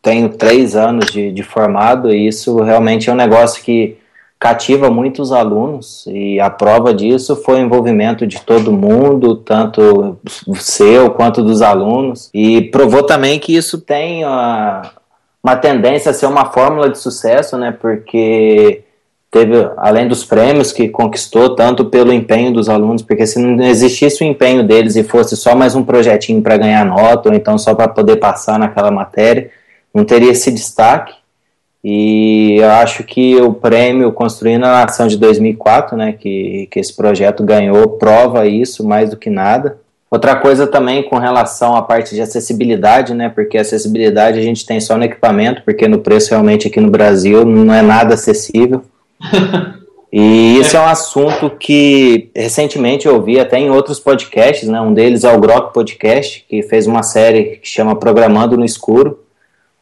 tenho 0.00 0.30
três 0.30 0.74
anos 0.74 1.12
de, 1.12 1.30
de 1.30 1.42
formado 1.42 2.10
e 2.10 2.26
isso 2.26 2.62
realmente 2.62 3.10
é 3.10 3.12
um 3.12 3.16
negócio 3.16 3.62
que 3.62 3.98
cativa 4.38 4.90
muitos 4.90 5.32
alunos 5.32 6.06
e 6.06 6.38
a 6.38 6.50
prova 6.50 6.92
disso 6.92 7.36
foi 7.36 7.56
o 7.56 7.64
envolvimento 7.64 8.26
de 8.26 8.40
todo 8.40 8.70
mundo, 8.70 9.36
tanto 9.36 10.18
seu 10.54 11.10
quanto 11.10 11.42
dos 11.42 11.62
alunos, 11.62 12.30
e 12.34 12.62
provou 12.62 13.02
também 13.02 13.38
que 13.38 13.56
isso 13.56 13.80
tem 13.80 14.24
uma, 14.24 14.92
uma 15.42 15.56
tendência 15.56 16.10
a 16.10 16.14
ser 16.14 16.26
uma 16.26 16.46
fórmula 16.46 16.90
de 16.90 16.98
sucesso, 16.98 17.56
né? 17.56 17.72
Porque 17.72 18.82
teve, 19.30 19.70
além 19.76 20.06
dos 20.06 20.24
prêmios 20.24 20.72
que 20.72 20.88
conquistou, 20.88 21.54
tanto 21.54 21.86
pelo 21.86 22.12
empenho 22.12 22.52
dos 22.52 22.68
alunos, 22.68 23.02
porque 23.02 23.26
se 23.26 23.38
não 23.38 23.64
existisse 23.64 24.22
o 24.22 24.26
empenho 24.26 24.62
deles 24.62 24.96
e 24.96 25.02
fosse 25.02 25.36
só 25.36 25.54
mais 25.54 25.74
um 25.74 25.82
projetinho 25.82 26.42
para 26.42 26.56
ganhar 26.56 26.84
nota, 26.84 27.30
ou 27.30 27.34
então 27.34 27.58
só 27.58 27.74
para 27.74 27.88
poder 27.88 28.16
passar 28.16 28.58
naquela 28.58 28.90
matéria, 28.90 29.50
não 29.94 30.04
teria 30.04 30.30
esse 30.30 30.50
destaque. 30.50 31.14
E 31.84 32.56
eu 32.58 32.70
acho 32.70 33.04
que 33.04 33.36
o 33.40 33.52
prêmio 33.52 34.12
Construindo 34.12 34.64
a 34.64 34.84
Nação 34.84 35.06
de 35.06 35.16
2004, 35.16 35.96
né, 35.96 36.12
que, 36.12 36.68
que 36.70 36.80
esse 36.80 36.94
projeto 36.94 37.44
ganhou, 37.44 37.90
prova 37.90 38.46
isso 38.46 38.86
mais 38.86 39.10
do 39.10 39.16
que 39.16 39.30
nada. 39.30 39.78
Outra 40.10 40.36
coisa 40.36 40.66
também 40.66 41.02
com 41.02 41.18
relação 41.18 41.76
à 41.76 41.82
parte 41.82 42.14
de 42.14 42.22
acessibilidade, 42.22 43.12
né? 43.12 43.28
Porque 43.28 43.58
acessibilidade 43.58 44.38
a 44.38 44.42
gente 44.42 44.64
tem 44.64 44.80
só 44.80 44.96
no 44.96 45.04
equipamento, 45.04 45.62
porque 45.64 45.88
no 45.88 45.98
preço 45.98 46.30
realmente 46.30 46.68
aqui 46.68 46.80
no 46.80 46.90
Brasil 46.90 47.44
não 47.44 47.74
é 47.74 47.82
nada 47.82 48.14
acessível. 48.14 48.82
E 50.18 50.58
isso 50.60 50.76
é 50.76 50.80
um 50.80 50.86
assunto 50.86 51.50
que 51.50 52.30
recentemente 52.34 53.06
eu 53.06 53.16
ouvi 53.16 53.38
até 53.38 53.58
em 53.58 53.68
outros 53.68 54.00
podcasts, 54.00 54.66
né? 54.66 54.80
Um 54.80 54.94
deles 54.94 55.24
é 55.24 55.30
o 55.30 55.38
Grok 55.38 55.74
Podcast, 55.74 56.46
que 56.48 56.62
fez 56.62 56.86
uma 56.86 57.02
série 57.02 57.56
que 57.56 57.68
chama 57.68 57.96
Programando 57.96 58.56
no 58.56 58.64
Escuro, 58.64 59.18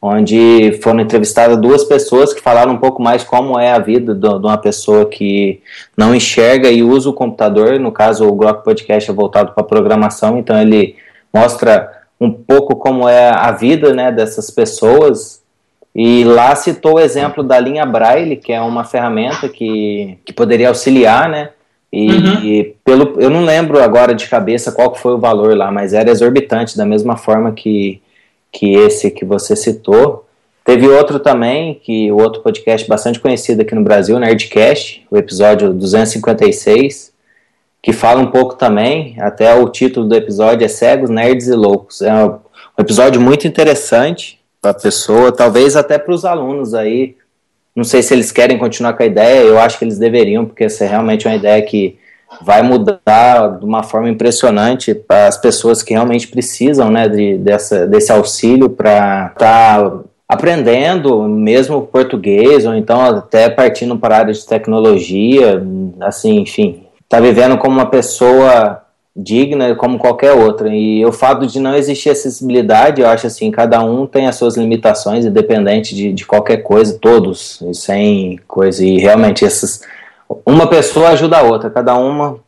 onde 0.06 0.78
foram 0.82 1.00
entrevistadas 1.00 1.56
duas 1.56 1.82
pessoas 1.82 2.34
que 2.34 2.42
falaram 2.42 2.72
um 2.72 2.76
pouco 2.76 3.02
mais 3.02 3.24
como 3.24 3.58
é 3.58 3.72
a 3.72 3.78
vida 3.78 4.14
de 4.14 4.26
uma 4.26 4.58
pessoa 4.58 5.06
que 5.06 5.62
não 5.96 6.14
enxerga 6.14 6.70
e 6.70 6.82
usa 6.82 7.08
o 7.08 7.14
computador. 7.14 7.80
No 7.80 7.90
caso, 7.90 8.28
o 8.28 8.34
Grok 8.34 8.62
Podcast 8.62 9.10
é 9.10 9.14
voltado 9.14 9.52
para 9.52 9.64
programação, 9.64 10.36
então 10.36 10.60
ele 10.60 10.96
mostra 11.32 12.02
um 12.20 12.30
pouco 12.30 12.76
como 12.76 13.08
é 13.08 13.30
a 13.30 13.50
vida 13.52 13.94
né, 13.94 14.12
dessas 14.12 14.50
pessoas 14.50 15.42
e 15.94 16.22
lá 16.22 16.54
citou 16.54 16.96
o 16.96 17.00
exemplo 17.00 17.42
da 17.42 17.58
linha 17.58 17.86
Braille, 17.86 18.36
que 18.36 18.52
é 18.52 18.60
uma 18.60 18.84
ferramenta 18.84 19.48
que, 19.48 20.18
que 20.22 20.34
poderia 20.34 20.68
auxiliar, 20.68 21.30
né? 21.30 21.48
E, 21.90 22.10
uhum. 22.10 22.44
e, 22.44 22.76
pelo, 22.84 23.18
eu 23.18 23.30
não 23.30 23.42
lembro 23.42 23.82
agora 23.82 24.14
de 24.14 24.26
cabeça 24.26 24.70
qual 24.70 24.94
foi 24.94 25.14
o 25.14 25.18
valor 25.18 25.56
lá, 25.56 25.70
mas 25.70 25.94
era 25.94 26.10
exorbitante, 26.10 26.76
da 26.76 26.84
mesma 26.84 27.16
forma 27.16 27.52
que, 27.52 28.02
que 28.54 28.72
esse 28.74 29.10
que 29.10 29.24
você 29.24 29.56
citou. 29.56 30.24
Teve 30.64 30.88
outro 30.88 31.18
também, 31.18 31.74
que 31.74 32.10
o 32.10 32.16
outro 32.16 32.40
podcast 32.40 32.88
bastante 32.88 33.20
conhecido 33.20 33.60
aqui 33.60 33.74
no 33.74 33.82
Brasil, 33.82 34.18
Nerdcast, 34.18 35.04
o 35.10 35.18
episódio 35.18 35.74
256, 35.74 37.12
que 37.82 37.92
fala 37.92 38.22
um 38.22 38.30
pouco 38.30 38.54
também, 38.54 39.16
até 39.20 39.54
o 39.54 39.68
título 39.68 40.08
do 40.08 40.14
episódio 40.14 40.64
é 40.64 40.68
Cegos, 40.68 41.10
Nerds 41.10 41.48
e 41.48 41.54
Loucos. 41.54 42.00
É 42.00 42.14
um 42.24 42.38
episódio 42.78 43.20
muito 43.20 43.46
interessante, 43.46 44.40
para 44.62 44.70
a 44.70 44.74
pessoa, 44.74 45.30
talvez 45.30 45.76
até 45.76 45.98
para 45.98 46.14
os 46.14 46.24
alunos 46.24 46.72
aí. 46.72 47.16
Não 47.76 47.84
sei 47.84 48.02
se 48.02 48.14
eles 48.14 48.32
querem 48.32 48.56
continuar 48.56 48.94
com 48.94 49.02
a 49.02 49.06
ideia, 49.06 49.42
eu 49.42 49.58
acho 49.58 49.78
que 49.78 49.84
eles 49.84 49.98
deveriam, 49.98 50.46
porque 50.46 50.64
essa 50.64 50.84
é 50.84 50.88
realmente 50.88 51.28
uma 51.28 51.34
ideia 51.34 51.60
que 51.60 51.98
vai 52.42 52.62
mudar 52.62 53.58
de 53.58 53.64
uma 53.64 53.82
forma 53.82 54.08
impressionante 54.08 54.94
para 54.94 55.26
as 55.26 55.36
pessoas 55.36 55.82
que 55.82 55.94
realmente 55.94 56.28
precisam 56.28 56.90
né, 56.90 57.08
de, 57.08 57.38
dessa, 57.38 57.86
desse 57.86 58.10
auxílio 58.12 58.70
para 58.70 59.32
estar 59.32 59.90
tá 59.90 59.98
aprendendo 60.28 61.22
mesmo 61.28 61.82
português, 61.82 62.66
ou 62.66 62.74
então 62.74 63.00
até 63.00 63.48
partindo 63.48 63.96
para 63.98 64.16
a 64.16 64.18
área 64.20 64.32
de 64.32 64.46
tecnologia, 64.46 65.62
assim, 66.00 66.40
enfim, 66.40 66.84
tá 67.08 67.20
vivendo 67.20 67.56
como 67.58 67.74
uma 67.76 67.86
pessoa 67.86 68.84
digna 69.16 69.74
como 69.76 69.98
qualquer 69.98 70.32
outra. 70.32 70.68
E 70.74 71.04
o 71.04 71.12
fato 71.12 71.46
de 71.46 71.60
não 71.60 71.74
existir 71.76 72.10
acessibilidade, 72.10 73.00
eu 73.00 73.08
acho 73.08 73.26
assim, 73.26 73.50
cada 73.50 73.82
um 73.82 74.06
tem 74.06 74.26
as 74.26 74.36
suas 74.36 74.56
limitações, 74.56 75.24
independente 75.24 75.94
de, 75.94 76.12
de 76.12 76.26
qualquer 76.26 76.58
coisa, 76.58 76.98
todos, 77.00 77.62
sem 77.72 78.40
coisa. 78.48 78.84
E 78.84 78.98
realmente 78.98 79.44
essas. 79.44 79.82
Uma 80.44 80.66
pessoa 80.66 81.10
ajuda 81.10 81.38
a 81.38 81.42
outra, 81.42 81.70
cada 81.70 81.94
uma 81.96 82.38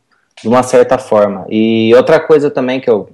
de 0.41 0.49
uma 0.49 0.63
certa 0.63 0.99
forma. 0.99 1.47
E 1.49 1.95
outra 1.95 2.21
coisa 2.21 2.51
também 2.51 2.81
que 2.81 2.91
eu 2.91 3.09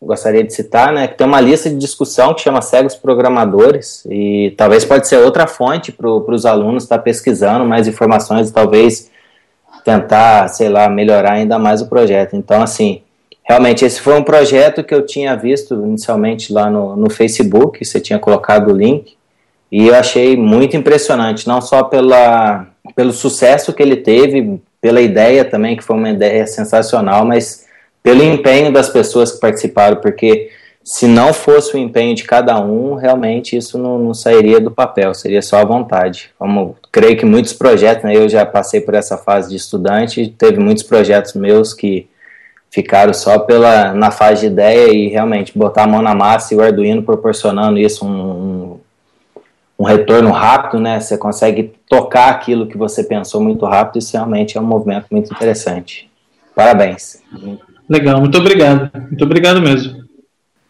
gostaria 0.00 0.44
de 0.44 0.52
citar, 0.52 0.92
né, 0.92 1.08
que 1.08 1.16
tem 1.16 1.26
uma 1.26 1.40
lista 1.40 1.68
de 1.68 1.76
discussão 1.76 2.32
que 2.32 2.40
chama 2.40 2.62
Cegos 2.62 2.94
Programadores, 2.94 4.06
e 4.08 4.54
talvez 4.56 4.84
pode 4.84 5.08
ser 5.08 5.16
outra 5.18 5.46
fonte 5.46 5.90
para 5.90 6.08
os 6.08 6.46
alunos 6.46 6.84
estar 6.84 6.98
tá 6.98 7.02
pesquisando 7.02 7.64
mais 7.64 7.88
informações, 7.88 8.50
talvez 8.50 9.10
tentar, 9.84 10.48
sei 10.48 10.68
lá, 10.68 10.88
melhorar 10.88 11.32
ainda 11.32 11.58
mais 11.58 11.82
o 11.82 11.88
projeto. 11.88 12.36
Então, 12.36 12.62
assim, 12.62 13.02
realmente 13.42 13.84
esse 13.84 14.00
foi 14.00 14.14
um 14.14 14.22
projeto 14.22 14.84
que 14.84 14.94
eu 14.94 15.04
tinha 15.04 15.36
visto 15.36 15.74
inicialmente 15.74 16.52
lá 16.52 16.70
no, 16.70 16.94
no 16.94 17.10
Facebook, 17.10 17.84
você 17.84 17.98
tinha 17.98 18.18
colocado 18.18 18.70
o 18.70 18.76
link, 18.76 19.17
e 19.70 19.88
eu 19.88 19.94
achei 19.94 20.36
muito 20.36 20.76
impressionante, 20.76 21.46
não 21.46 21.60
só 21.60 21.82
pela, 21.84 22.66
pelo 22.96 23.12
sucesso 23.12 23.72
que 23.72 23.82
ele 23.82 23.96
teve, 23.96 24.60
pela 24.80 25.00
ideia 25.00 25.44
também, 25.44 25.76
que 25.76 25.84
foi 25.84 25.96
uma 25.96 26.10
ideia 26.10 26.46
sensacional, 26.46 27.24
mas 27.24 27.66
pelo 28.02 28.22
empenho 28.22 28.72
das 28.72 28.88
pessoas 28.88 29.32
que 29.32 29.40
participaram, 29.40 29.96
porque 29.96 30.50
se 30.82 31.06
não 31.06 31.34
fosse 31.34 31.76
o 31.76 31.78
empenho 31.78 32.14
de 32.14 32.24
cada 32.24 32.58
um, 32.58 32.94
realmente 32.94 33.54
isso 33.54 33.76
não, 33.76 33.98
não 33.98 34.14
sairia 34.14 34.58
do 34.58 34.70
papel, 34.70 35.12
seria 35.12 35.42
só 35.42 35.58
a 35.58 35.64
vontade. 35.64 36.30
Como 36.38 36.76
creio 36.90 37.14
que 37.14 37.26
muitos 37.26 37.52
projetos, 37.52 38.04
né, 38.04 38.16
eu 38.16 38.26
já 38.26 38.46
passei 38.46 38.80
por 38.80 38.94
essa 38.94 39.18
fase 39.18 39.50
de 39.50 39.56
estudante, 39.56 40.34
teve 40.38 40.58
muitos 40.58 40.82
projetos 40.82 41.34
meus 41.34 41.74
que 41.74 42.08
ficaram 42.70 43.12
só 43.12 43.38
pela 43.38 43.92
na 43.92 44.10
fase 44.10 44.42
de 44.42 44.46
ideia 44.46 44.90
e 44.90 45.08
realmente 45.08 45.56
botar 45.56 45.84
a 45.84 45.86
mão 45.86 46.00
na 46.00 46.14
massa 46.14 46.54
e 46.54 46.56
o 46.56 46.62
Arduino 46.62 47.02
proporcionando 47.02 47.78
isso 47.78 48.06
um, 48.06 48.10
um, 48.10 48.80
um 49.78 49.84
retorno 49.84 50.30
rápido, 50.30 50.80
né? 50.80 50.98
Você 50.98 51.16
consegue 51.16 51.72
tocar 51.88 52.30
aquilo 52.30 52.66
que 52.66 52.76
você 52.76 53.04
pensou 53.04 53.40
muito 53.40 53.64
rápido, 53.64 53.98
isso 53.98 54.12
realmente 54.12 54.58
é 54.58 54.60
um 54.60 54.64
movimento 54.64 55.06
muito 55.10 55.32
interessante. 55.32 56.10
Parabéns. 56.54 57.22
Legal, 57.88 58.20
muito 58.20 58.36
obrigado. 58.36 58.90
Muito 58.94 59.24
obrigado 59.24 59.62
mesmo. 59.62 60.04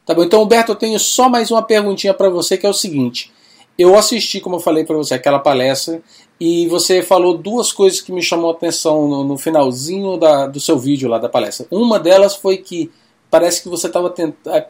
Tá 0.04 0.14
bom, 0.14 0.24
então, 0.24 0.42
Humberto, 0.42 0.72
eu 0.72 0.76
tenho 0.76 0.98
só 0.98 1.28
mais 1.28 1.50
uma 1.50 1.62
perguntinha 1.62 2.14
para 2.14 2.28
você, 2.28 2.56
que 2.56 2.66
é 2.66 2.68
o 2.68 2.74
seguinte. 2.74 3.32
Eu 3.78 3.96
assisti, 3.96 4.40
como 4.40 4.56
eu 4.56 4.60
falei 4.60 4.84
para 4.84 4.96
você, 4.96 5.14
aquela 5.14 5.38
palestra 5.38 6.02
e 6.40 6.66
você 6.66 7.02
falou 7.02 7.36
duas 7.36 7.72
coisas 7.72 8.00
que 8.00 8.12
me 8.12 8.22
chamou 8.22 8.50
a 8.50 8.52
atenção 8.52 9.08
no, 9.08 9.24
no 9.24 9.38
finalzinho 9.38 10.16
da, 10.16 10.46
do 10.46 10.60
seu 10.60 10.78
vídeo 10.78 11.08
lá 11.08 11.18
da 11.18 11.28
palestra. 11.28 11.66
Uma 11.70 11.98
delas 11.98 12.34
foi 12.34 12.58
que 12.58 12.90
parece 13.30 13.62
que 13.62 13.68
você 13.68 13.86
estava 13.86 14.12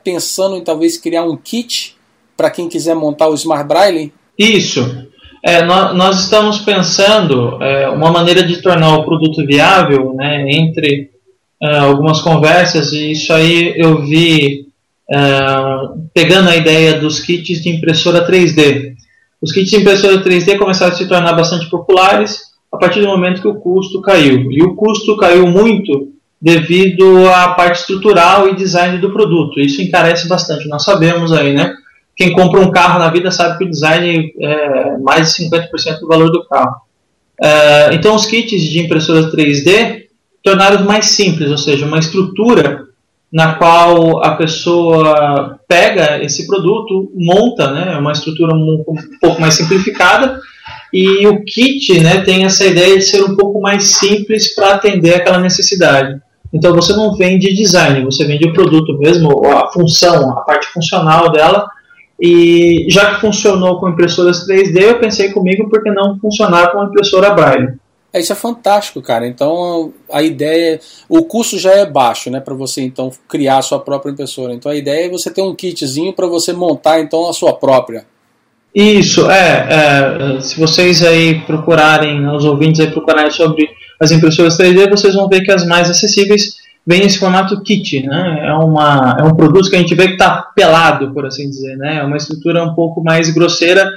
pensando 0.03 0.57
em 0.57 0.65
talvez 0.65 0.99
criar 0.99 1.25
um 1.25 1.37
kit 1.37 1.97
para 2.37 2.51
quem 2.51 2.69
quiser 2.69 2.95
montar 2.95 3.29
o 3.29 3.35
Smart 3.35 3.67
Braille. 3.67 4.13
Isso. 4.39 5.07
É, 5.43 5.63
nós, 5.65 5.97
nós, 5.97 6.21
estamos 6.21 6.59
pensando 6.59 7.63
é, 7.63 7.89
uma 7.89 8.11
maneira 8.11 8.43
de 8.43 8.61
tornar 8.61 8.97
o 8.97 9.05
produto 9.05 9.45
viável, 9.47 10.13
né, 10.15 10.51
entre 10.51 11.11
é, 11.63 11.79
algumas 11.79 12.21
conversas, 12.21 12.93
e 12.93 13.13
isso 13.13 13.33
aí 13.33 13.75
eu 13.77 14.03
vi 14.03 14.69
uh, 15.11 16.09
pegando 16.13 16.49
a 16.49 16.57
ideia 16.57 16.95
dos 16.95 17.21
kits 17.21 17.63
de 17.63 17.71
impressora 17.71 18.27
3D. 18.27 18.95
Os 19.41 19.53
kits 19.53 19.71
de 19.71 19.77
impressora 19.77 20.23
3D 20.23 20.59
começaram 20.59 20.93
a 20.93 20.97
se 20.97 21.07
tornar 21.07 21.33
bastante 21.33 21.69
populares 21.71 22.41
a 22.73 22.77
partir 22.77 23.01
do 23.01 23.07
momento 23.07 23.41
que 23.41 23.49
o 23.49 23.61
custo 23.61 24.01
caiu. 24.03 24.53
E 24.53 24.63
o 24.63 24.75
custo 24.75 25.17
caiu 25.17 25.47
muito 25.47 26.13
devido 26.41 27.29
à 27.29 27.55
parte 27.55 27.81
estrutural 27.81 28.49
e 28.49 28.57
design 28.57 28.99
do 28.99 29.13
produto. 29.13 29.59
Isso 29.59 29.83
encarece 29.83 30.29
bastante. 30.29 30.69
Nós 30.69 30.85
sabemos 30.85 31.33
aí, 31.33 31.55
né? 31.55 31.75
Quem 32.19 32.33
compra 32.33 32.61
um 32.61 32.73
carro 32.73 32.99
na 32.99 33.09
vida 33.11 33.31
sabe 33.31 33.59
que 33.59 33.65
o 33.65 33.71
design 33.71 34.35
é 34.41 34.99
mais 34.99 35.37
de 35.37 35.45
50% 35.45 36.01
do 36.01 36.09
valor 36.09 36.33
do 36.33 36.45
carro. 36.49 36.81
Uh, 37.41 37.95
então, 37.95 38.17
os 38.17 38.27
kits 38.27 38.61
de 38.61 38.81
impressora 38.81 39.31
3D 39.31 40.07
tornaram 40.43 40.85
mais 40.85 41.11
simples, 41.11 41.49
ou 41.49 41.57
seja, 41.57 41.87
uma 41.87 42.01
estrutura 42.01 42.89
na 43.33 43.55
qual 43.55 44.25
a 44.25 44.35
pessoa 44.35 45.61
pega 45.69 46.21
esse 46.21 46.45
produto, 46.45 47.13
monta, 47.15 47.71
né, 47.71 47.97
uma 47.97 48.11
estrutura 48.11 48.53
um, 48.53 48.83
pouco 49.21 49.41
mais 49.41 49.55
simplificada, 49.55 50.41
e 50.93 51.25
o 51.27 51.45
kit 51.45 52.01
né, 52.01 52.23
tem 52.23 52.45
essa 52.45 52.67
ideia 52.67 52.97
de 52.97 53.05
ser 53.05 53.23
um 53.23 53.37
pouco 53.37 53.61
mais 53.61 53.85
simples 53.91 54.55
para 54.57 54.75
atender 54.75 55.15
aquela 55.15 55.39
necessidade. 55.39 56.19
Então 56.53 56.75
você 56.75 56.95
não 56.95 57.15
vende 57.15 57.55
design, 57.55 58.05
você 58.05 58.25
vende 58.25 58.49
o 58.49 58.53
produto 58.53 58.99
mesmo, 58.99 59.47
a 59.47 59.71
função, 59.71 60.33
a 60.33 60.41
parte 60.41 60.67
funcional 60.69 61.31
dela. 61.31 61.69
E 62.21 62.87
já 62.89 63.15
que 63.15 63.21
funcionou 63.21 63.79
com 63.79 63.89
impressoras 63.89 64.47
3D, 64.47 64.81
eu 64.81 64.99
pensei 64.99 65.31
comigo 65.31 65.69
por 65.69 65.83
que 65.83 65.91
não 65.91 66.19
funcionar 66.19 66.73
com 66.73 66.81
a 66.81 66.87
impressora 66.87 67.31
Braille. 67.31 67.79
É, 68.13 68.21
isso 68.21 68.33
é 68.33 68.37
fantástico, 68.37 69.01
cara. 69.03 69.27
Então 69.27 69.93
a 70.11 70.23
ideia, 70.23 70.81
o 71.09 71.23
custo 71.25 71.59
já 71.59 71.73
é 71.73 71.87
baixo, 71.87 72.31
né, 72.31 72.41
para 72.41 72.55
você 72.55 72.83
então 72.83 73.11
criar 73.29 73.59
a 73.59 73.63
sua 73.63 73.79
própria 73.79 74.11
impressora. 74.11 74.55
Então 74.55 74.73
a 74.73 74.75
ideia 74.75 75.07
é 75.07 75.11
você 75.11 75.31
ter 75.31 75.43
um 75.43 75.55
kitzinho 75.55 76.13
para 76.13 76.27
você 76.27 76.53
montar 76.53 77.01
então 77.01 77.29
a 77.29 77.33
sua 77.33 77.53
própria. 77.53 78.05
Isso, 78.75 79.31
é, 79.31 80.37
é, 80.37 80.41
Se 80.41 80.59
vocês 80.59 81.03
aí 81.05 81.41
procurarem, 81.43 82.29
os 82.29 82.45
ouvintes 82.45 82.81
aí 82.81 82.91
procurarem 82.91 83.31
sobre 83.31 83.69
as 84.01 84.11
impressoras 84.11 84.59
3D, 84.59 84.89
vocês 84.91 85.15
vão 85.15 85.29
ver 85.29 85.43
que 85.43 85.51
as 85.51 85.67
mais 85.67 85.91
acessíveis 85.91 86.57
vêm 86.89 87.03
nesse 87.03 87.19
formato 87.19 87.61
kit, 87.63 88.07
né? 88.07 88.47
É, 88.47 88.53
uma, 88.55 89.17
é 89.21 89.23
um 89.23 89.35
produto 89.35 89.69
que 89.69 89.77
a 89.77 89.79
gente 89.79 89.95
vê 89.95 90.07
que 90.07 90.13
está 90.15 90.43
pelado, 90.57 91.13
por 91.13 91.27
assim 91.27 91.51
dizer, 91.51 91.77
né? 91.77 91.99
É 91.99 92.03
uma 92.03 92.17
estrutura 92.17 92.65
um 92.65 92.75
pouco 92.75 93.05
mais 93.05 93.29
grosseira, 93.29 93.93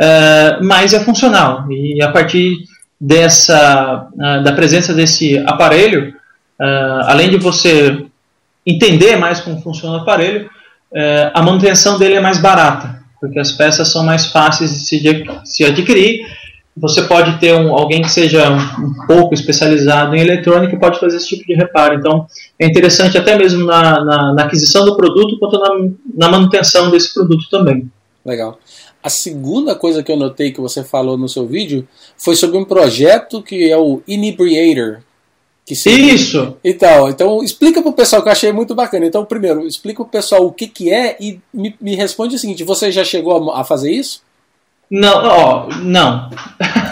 é, 0.00 0.58
mas 0.60 0.92
é 0.92 0.98
funcional. 1.00 1.70
E 1.70 2.02
a 2.02 2.10
partir 2.10 2.64
dessa, 3.00 4.08
da 4.44 4.52
presença 4.52 4.92
desse 4.94 5.38
aparelho, 5.46 6.14
além 7.04 7.30
de 7.30 7.36
você 7.36 8.04
entender 8.64 9.16
mais 9.16 9.40
como 9.40 9.60
funciona 9.60 9.98
o 9.98 10.00
aparelho, 10.00 10.48
a 11.34 11.42
manutenção 11.42 11.98
dele 11.98 12.14
é 12.14 12.20
mais 12.20 12.38
barata 12.38 13.02
porque 13.22 13.38
as 13.38 13.52
peças 13.52 13.86
são 13.86 14.02
mais 14.02 14.26
fáceis 14.26 14.72
de 14.72 14.80
se, 14.80 15.00
de, 15.00 15.24
se 15.44 15.64
adquirir. 15.64 16.26
Você 16.76 17.02
pode 17.02 17.38
ter 17.38 17.54
um, 17.54 17.74
alguém 17.74 18.00
que 18.00 18.08
seja 18.08 18.50
um, 18.50 19.06
pouco 19.06 19.34
especializado 19.34 20.14
em 20.16 20.20
eletrônica 20.20 20.74
e 20.74 20.78
pode 20.78 20.98
fazer 20.98 21.18
esse 21.18 21.28
tipo 21.28 21.44
de 21.46 21.54
reparo. 21.54 21.94
Então, 21.94 22.26
é 22.58 22.66
interessante 22.66 23.18
até 23.18 23.36
mesmo 23.36 23.66
na, 23.66 24.02
na, 24.02 24.32
na 24.32 24.44
aquisição 24.44 24.84
do 24.84 24.96
produto, 24.96 25.38
quanto 25.38 25.58
na, 25.58 25.68
na 26.14 26.28
manutenção 26.30 26.90
desse 26.90 27.12
produto 27.12 27.44
também. 27.50 27.90
Legal. 28.24 28.58
A 29.02 29.10
segunda 29.10 29.74
coisa 29.74 30.02
que 30.02 30.10
eu 30.10 30.16
notei 30.16 30.52
que 30.52 30.60
você 30.60 30.82
falou 30.82 31.18
no 31.18 31.28
seu 31.28 31.46
vídeo 31.46 31.86
foi 32.16 32.36
sobre 32.36 32.56
um 32.56 32.64
projeto 32.64 33.42
que 33.42 33.70
é 33.70 33.76
o 33.76 34.00
Inebriator, 34.06 35.02
que 35.64 35.74
Isso! 35.74 36.56
Então, 36.64 37.08
então 37.08 37.42
explica 37.42 37.80
para 37.80 37.90
o 37.90 37.94
pessoal 37.94 38.20
que 38.22 38.28
eu 38.28 38.32
achei 38.32 38.52
muito 38.52 38.74
bacana. 38.74 39.06
Então, 39.06 39.24
primeiro, 39.24 39.66
explica 39.66 40.02
para 40.02 40.08
o 40.08 40.10
pessoal 40.10 40.44
o 40.44 40.52
que, 40.52 40.66
que 40.66 40.90
é 40.90 41.16
e 41.20 41.40
me, 41.54 41.74
me 41.80 41.94
responde 41.94 42.34
o 42.34 42.38
seguinte: 42.38 42.64
você 42.64 42.90
já 42.90 43.04
chegou 43.04 43.52
a 43.52 43.62
fazer 43.62 43.92
isso? 43.92 44.22
Não, 44.92 45.24
ó, 45.24 45.68
não. 45.80 46.28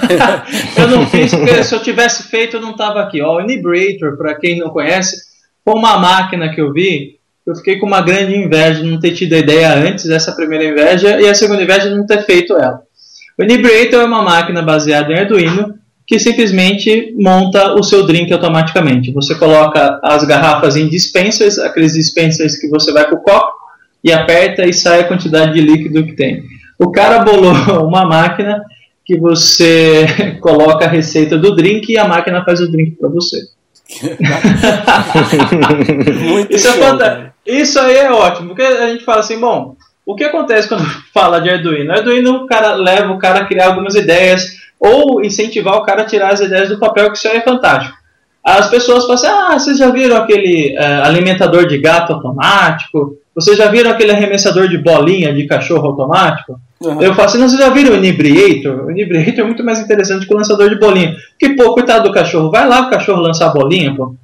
eu 0.78 0.88
não 0.88 1.06
fiz, 1.06 1.34
porque 1.34 1.62
se 1.62 1.74
eu 1.74 1.82
tivesse 1.82 2.22
feito, 2.22 2.56
eu 2.56 2.60
não 2.62 2.70
estava 2.70 3.02
aqui. 3.02 3.20
Ó, 3.20 3.36
o 3.36 3.40
Inebriator, 3.42 4.16
para 4.16 4.34
quem 4.36 4.58
não 4.58 4.70
conhece, 4.70 5.18
foi 5.62 5.74
uma 5.74 5.98
máquina 5.98 6.48
que 6.48 6.58
eu 6.58 6.72
vi. 6.72 7.18
Eu 7.46 7.54
fiquei 7.56 7.78
com 7.78 7.86
uma 7.86 8.00
grande 8.00 8.34
inveja 8.34 8.80
de 8.80 8.88
não 8.88 8.98
ter 8.98 9.12
tido 9.12 9.34
a 9.34 9.38
ideia 9.38 9.74
antes, 9.74 10.08
essa 10.08 10.32
primeira 10.32 10.64
inveja, 10.64 11.20
e 11.20 11.28
a 11.28 11.34
segunda 11.34 11.62
inveja 11.62 11.90
de 11.90 11.96
não 11.96 12.06
ter 12.06 12.24
feito 12.24 12.54
ela. 12.56 12.80
O 13.38 13.42
Inebriator 13.42 14.00
é 14.00 14.06
uma 14.06 14.22
máquina 14.22 14.62
baseada 14.62 15.12
em 15.12 15.18
Arduino 15.18 15.74
que 16.06 16.18
simplesmente 16.18 17.14
monta 17.18 17.74
o 17.74 17.82
seu 17.82 18.06
drink 18.06 18.32
automaticamente. 18.32 19.12
Você 19.12 19.34
coloca 19.34 20.00
as 20.02 20.24
garrafas 20.24 20.74
em 20.74 20.88
dispensers, 20.88 21.58
aqueles 21.58 21.92
dispensers 21.92 22.58
que 22.58 22.66
você 22.68 22.92
vai 22.92 23.08
com 23.10 23.16
o 23.16 23.22
copo, 23.22 23.52
e 24.02 24.10
aperta 24.10 24.64
e 24.64 24.72
sai 24.72 25.00
a 25.00 25.04
quantidade 25.04 25.52
de 25.52 25.60
líquido 25.60 26.02
que 26.06 26.14
tem. 26.14 26.42
O 26.80 26.90
cara 26.90 27.18
bolou 27.18 27.52
uma 27.86 28.06
máquina 28.06 28.64
que 29.04 29.18
você 29.18 30.06
coloca 30.40 30.86
a 30.86 30.88
receita 30.88 31.36
do 31.36 31.54
drink 31.54 31.92
e 31.92 31.98
a 31.98 32.08
máquina 32.08 32.42
faz 32.44 32.60
o 32.60 32.70
drink 32.70 32.92
para 32.92 33.10
você. 33.10 33.38
isso, 36.48 36.68
é 36.68 37.32
isso 37.44 37.78
aí 37.80 37.96
é 37.96 38.10
ótimo, 38.10 38.48
porque 38.48 38.62
a 38.62 38.88
gente 38.88 39.04
fala 39.04 39.20
assim, 39.20 39.38
bom, 39.38 39.76
o 40.06 40.14
que 40.14 40.24
acontece 40.24 40.68
quando 40.68 40.84
fala 41.12 41.40
de 41.40 41.50
Arduino? 41.50 41.92
Arduino 41.92 42.36
o 42.36 42.46
cara 42.46 42.74
leva 42.74 43.12
o 43.12 43.18
cara 43.18 43.40
a 43.40 43.44
criar 43.44 43.66
algumas 43.66 43.96
ideias, 43.96 44.46
ou 44.78 45.22
incentivar 45.22 45.74
o 45.74 45.82
cara 45.82 46.02
a 46.02 46.06
tirar 46.06 46.32
as 46.32 46.40
ideias 46.40 46.68
do 46.68 46.78
papel, 46.78 47.10
que 47.10 47.18
isso 47.18 47.28
aí 47.28 47.38
é 47.38 47.42
fantástico. 47.42 47.98
As 48.44 48.70
pessoas 48.70 49.02
falam 49.02 49.14
assim: 49.14 49.26
ah, 49.26 49.58
vocês 49.58 49.76
já 49.76 49.90
viram 49.90 50.16
aquele 50.16 50.76
uh, 50.78 51.02
alimentador 51.04 51.66
de 51.66 51.78
gato 51.78 52.12
automático? 52.12 53.16
Vocês 53.34 53.58
já 53.58 53.66
viram 53.66 53.90
aquele 53.90 54.12
arremessador 54.12 54.68
de 54.68 54.78
bolinha 54.78 55.34
de 55.34 55.46
cachorro 55.46 55.88
automático? 55.88 56.60
Uhum. 56.82 57.02
Eu 57.02 57.14
falo 57.14 57.28
assim: 57.28 57.38
não, 57.38 57.48
vocês 57.48 57.60
já 57.60 57.68
viram 57.68 57.92
o 57.92 57.96
Inebriator? 57.96 58.86
O 58.86 58.90
Inebriator 58.90 59.40
é 59.40 59.46
muito 59.46 59.62
mais 59.62 59.78
interessante 59.80 60.26
que 60.26 60.32
o 60.32 60.36
lançador 60.36 60.70
de 60.70 60.78
bolinha. 60.78 61.14
Que, 61.38 61.50
pô, 61.50 61.74
coitado 61.74 62.08
do 62.08 62.14
cachorro, 62.14 62.50
vai 62.50 62.66
lá 62.66 62.82
o 62.82 62.90
cachorro 62.90 63.20
lançar 63.20 63.48
a 63.48 63.52
bolinha, 63.52 63.94
pô. 63.94 64.14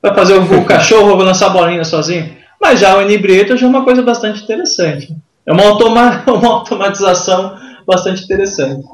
Vai 0.00 0.12
fazer 0.14 0.34
o, 0.34 0.42
o 0.42 0.64
cachorro 0.66 1.14
lançar 1.14 1.46
a 1.46 1.50
bolinha 1.50 1.84
sozinho. 1.84 2.36
Mas 2.60 2.80
já 2.80 2.96
o 2.96 3.02
Inebriator 3.02 3.56
já 3.56 3.66
é 3.66 3.68
uma 3.68 3.84
coisa 3.84 4.02
bastante 4.02 4.42
interessante. 4.42 5.14
É 5.46 5.52
uma, 5.52 5.64
automa 5.64 6.24
uma 6.26 6.54
automatização 6.54 7.56
bastante 7.86 8.24
interessante. 8.24 8.84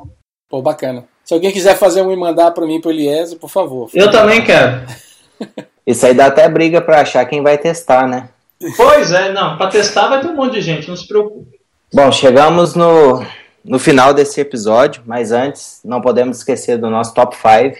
Pô, 0.48 0.60
bacana. 0.60 1.04
Se 1.24 1.34
alguém 1.34 1.52
quiser 1.52 1.76
fazer 1.76 2.02
um 2.02 2.12
e 2.12 2.16
mandar 2.16 2.50
para 2.52 2.66
mim, 2.66 2.80
para 2.80 2.88
o 2.88 2.92
Eliezer, 2.92 3.38
por 3.38 3.50
favor. 3.50 3.90
Eu 3.94 4.10
também 4.10 4.42
quero. 4.42 4.82
Isso 5.86 6.04
aí 6.04 6.12
dá 6.12 6.26
até 6.26 6.46
briga 6.48 6.80
para 6.80 7.00
achar 7.00 7.24
quem 7.24 7.42
vai 7.42 7.56
testar, 7.56 8.06
né? 8.06 8.28
Pois 8.76 9.12
é, 9.12 9.32
não. 9.32 9.56
Para 9.56 9.68
testar 9.68 10.08
vai 10.08 10.20
ter 10.20 10.28
um 10.28 10.36
monte 10.36 10.54
de 10.54 10.60
gente, 10.60 10.88
não 10.88 10.96
se 10.96 11.06
preocupe. 11.06 11.57
Bom, 11.90 12.12
chegamos 12.12 12.74
no, 12.74 13.24
no 13.64 13.78
final 13.78 14.12
desse 14.12 14.38
episódio, 14.38 15.02
mas 15.06 15.32
antes 15.32 15.80
não 15.82 16.02
podemos 16.02 16.36
esquecer 16.36 16.76
do 16.76 16.90
nosso 16.90 17.14
top 17.14 17.34
5. 17.34 17.78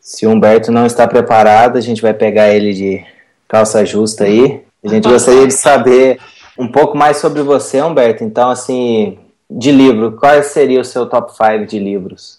Se 0.00 0.24
o 0.24 0.30
Humberto 0.30 0.70
não 0.70 0.86
está 0.86 1.08
preparado, 1.08 1.76
a 1.76 1.80
gente 1.80 2.00
vai 2.00 2.14
pegar 2.14 2.54
ele 2.54 2.72
de 2.72 3.04
calça 3.48 3.84
justa 3.84 4.22
aí. 4.22 4.62
A 4.84 4.88
gente 4.88 5.08
gostaria 5.08 5.44
de 5.44 5.54
saber 5.54 6.20
um 6.56 6.68
pouco 6.68 6.96
mais 6.96 7.16
sobre 7.16 7.42
você, 7.42 7.82
Humberto. 7.82 8.22
Então, 8.22 8.48
assim, 8.48 9.18
de 9.50 9.72
livro, 9.72 10.12
qual 10.12 10.40
seria 10.44 10.80
o 10.80 10.84
seu 10.84 11.04
top 11.06 11.32
5 11.36 11.66
de 11.66 11.80
livros? 11.80 12.38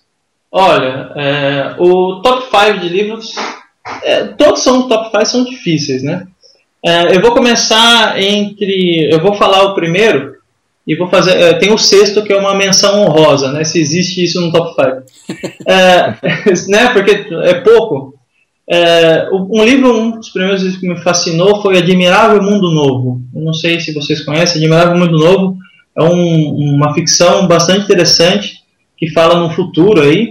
Olha, 0.50 1.12
é, 1.18 1.76
o 1.80 2.22
top 2.22 2.46
5 2.50 2.80
de 2.80 2.88
livros, 2.88 3.36
é, 4.04 4.24
todos 4.24 4.64
são 4.64 4.88
top 4.88 5.10
5 5.12 5.26
são 5.26 5.44
difíceis, 5.44 6.02
né? 6.02 6.26
É, 6.82 7.14
eu 7.14 7.22
vou 7.22 7.34
começar 7.34 8.18
entre, 8.22 9.10
eu 9.12 9.20
vou 9.20 9.34
falar 9.34 9.64
o 9.64 9.76
primeiro 9.76 10.37
e 10.88 10.96
vou 10.96 11.10
fazer, 11.10 11.32
é, 11.32 11.54
tem 11.54 11.74
o 11.74 11.78
sexto 11.78 12.24
que 12.24 12.32
é 12.32 12.38
uma 12.38 12.56
menção 12.56 13.02
honrosa, 13.02 13.52
né? 13.52 13.66
Se 13.66 13.78
existe 13.78 14.24
isso 14.24 14.40
no 14.40 14.52
top 14.52 14.74
5, 15.28 15.42
é, 15.68 16.16
né? 16.72 16.94
Porque 16.94 17.28
é 17.44 17.56
pouco. 17.56 18.16
É, 18.70 19.28
um 19.32 19.64
livro, 19.64 19.98
um 19.98 20.12
dos 20.12 20.30
primeiros 20.30 20.62
livros 20.62 20.80
que 20.80 20.88
me 20.88 20.98
fascinou 21.02 21.62
foi 21.62 21.78
Admirável 21.78 22.42
Mundo 22.42 22.72
Novo. 22.72 23.22
Eu 23.36 23.42
não 23.42 23.54
sei 23.54 23.80
se 23.80 23.94
vocês 23.94 24.24
conhecem, 24.24 24.62
Admirável 24.62 24.98
Mundo 24.98 25.18
Novo 25.18 25.58
é 25.98 26.04
um, 26.04 26.76
uma 26.76 26.94
ficção 26.94 27.48
bastante 27.48 27.86
interessante 27.86 28.60
que 28.96 29.10
fala 29.10 29.40
no 29.40 29.50
futuro 29.50 30.02
aí, 30.02 30.30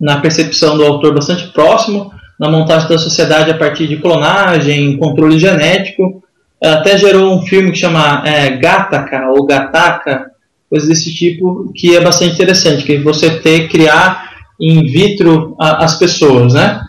na 0.00 0.20
percepção 0.20 0.76
do 0.76 0.84
autor 0.84 1.14
bastante 1.14 1.48
próximo, 1.48 2.10
na 2.38 2.48
montagem 2.48 2.88
da 2.88 2.98
sociedade 2.98 3.50
a 3.50 3.58
partir 3.58 3.86
de 3.86 3.98
clonagem, 3.98 4.96
controle 4.96 5.38
genético. 5.38 6.22
Até 6.62 6.98
gerou 6.98 7.34
um 7.34 7.42
filme 7.42 7.72
que 7.72 7.78
chama 7.78 8.22
é, 8.26 8.50
Gataca 8.50 9.30
ou 9.30 9.46
Gataca, 9.46 10.30
coisas 10.68 10.88
desse 10.88 11.14
tipo, 11.14 11.72
que 11.74 11.96
é 11.96 12.00
bastante 12.00 12.34
interessante, 12.34 12.84
que 12.84 12.98
você 12.98 13.38
ter 13.38 13.68
criar 13.68 14.30
in 14.60 14.84
vitro 14.84 15.56
a, 15.58 15.84
as 15.84 15.98
pessoas, 15.98 16.52
né? 16.52 16.80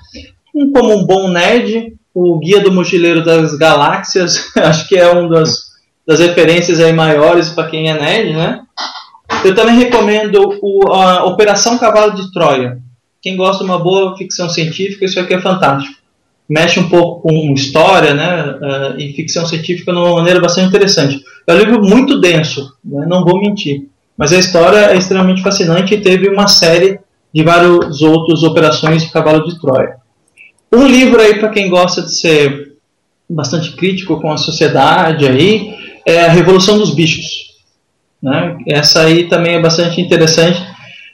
Como 0.73 0.97
um 0.97 1.05
bom 1.05 1.29
nerd, 1.29 1.93
o 2.13 2.37
Guia 2.39 2.59
do 2.59 2.71
Mochileiro 2.71 3.23
das 3.23 3.57
Galáxias, 3.57 4.51
acho 4.57 4.87
que 4.87 4.97
é 4.97 5.09
um 5.11 5.29
das 5.29 5.71
das 6.05 6.19
referências 6.19 6.79
aí 6.79 6.91
maiores 6.91 7.49
para 7.49 7.69
quem 7.69 7.89
é 7.89 7.93
nerd, 7.93 8.33
né? 8.33 8.61
Eu 9.45 9.55
também 9.55 9.75
recomendo 9.75 10.59
o, 10.61 10.91
a 10.91 11.23
Operação 11.25 11.77
Cavalo 11.77 12.15
de 12.15 12.31
Troia. 12.33 12.79
Quem 13.21 13.37
gosta 13.37 13.63
de 13.63 13.69
uma 13.69 13.79
boa 13.79 14.17
ficção 14.17 14.49
científica, 14.49 15.05
isso 15.05 15.19
aqui 15.19 15.33
é 15.33 15.41
fantástico. 15.41 16.00
Mexe 16.51 16.81
um 16.81 16.89
pouco 16.89 17.21
com 17.21 17.53
história, 17.53 18.13
né? 18.13 18.43
Uh, 18.43 18.99
e 18.99 19.13
ficção 19.13 19.45
científica 19.45 19.93
de 19.93 19.97
uma 19.97 20.15
maneira 20.15 20.41
bastante 20.41 20.67
interessante. 20.67 21.21
É 21.47 21.53
um 21.53 21.57
livro 21.57 21.81
muito 21.81 22.19
denso, 22.19 22.73
né? 22.83 23.05
não 23.07 23.23
vou 23.23 23.39
mentir. 23.39 23.87
Mas 24.17 24.33
a 24.33 24.37
história 24.37 24.91
é 24.91 24.97
extremamente 24.97 25.41
fascinante 25.41 25.93
e 25.93 26.01
teve 26.01 26.27
uma 26.27 26.47
série 26.47 26.99
de 27.33 27.41
vários 27.41 28.01
outros 28.01 28.43
operações 28.43 29.01
de 29.01 29.11
Cavalo 29.11 29.47
de 29.47 29.59
Troia. 29.61 29.95
Um 30.73 30.85
livro 30.85 31.21
aí 31.21 31.39
para 31.39 31.49
quem 31.49 31.69
gosta 31.69 32.01
de 32.01 32.19
ser 32.19 32.73
bastante 33.29 33.71
crítico 33.71 34.19
com 34.19 34.31
a 34.31 34.37
sociedade 34.37 35.25
aí, 35.25 35.73
é 36.05 36.25
a 36.25 36.29
Revolução 36.29 36.77
dos 36.77 36.93
Bichos. 36.93 37.51
Né? 38.21 38.57
Essa 38.67 39.03
aí 39.03 39.29
também 39.29 39.55
é 39.55 39.61
bastante 39.61 40.01
interessante, 40.01 40.61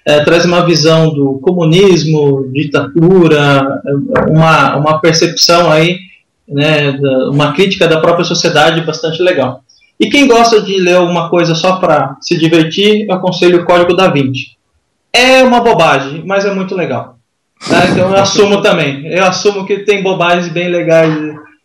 é, 0.08 0.22
traz 0.22 0.46
uma 0.46 0.66
visão 0.66 1.14
do 1.14 1.38
comunismo, 1.40 2.50
ditadura, 2.54 3.82
uma, 4.30 4.78
uma 4.78 5.02
percepção 5.02 5.70
aí, 5.70 6.00
né, 6.48 6.92
uma 7.30 7.52
crítica 7.52 7.90
da 7.90 8.00
própria 8.00 8.24
sociedade 8.24 8.86
bastante 8.86 9.22
legal. 9.22 9.62
E 10.00 10.10
quem 10.10 10.26
gosta 10.26 10.62
de 10.62 10.78
ler 10.80 10.96
alguma 10.96 11.30
coisa 11.30 11.54
só 11.54 11.76
para 11.76 12.16
se 12.22 12.38
divertir, 12.38 13.06
eu 13.06 13.16
aconselho 13.16 13.62
o 13.62 13.66
Código 13.66 13.94
da 13.94 14.08
Vinci. 14.08 14.56
É 15.12 15.44
uma 15.44 15.60
bobagem, 15.60 16.24
mas 16.26 16.46
é 16.46 16.54
muito 16.54 16.74
legal. 16.74 17.18
Tá? 17.68 17.88
Então 17.90 18.10
eu 18.10 18.16
assumo 18.16 18.62
também. 18.62 19.06
Eu 19.08 19.26
assumo 19.26 19.66
que 19.66 19.80
tem 19.80 20.02
bobagens 20.02 20.48
bem 20.48 20.70
legais. 20.70 21.14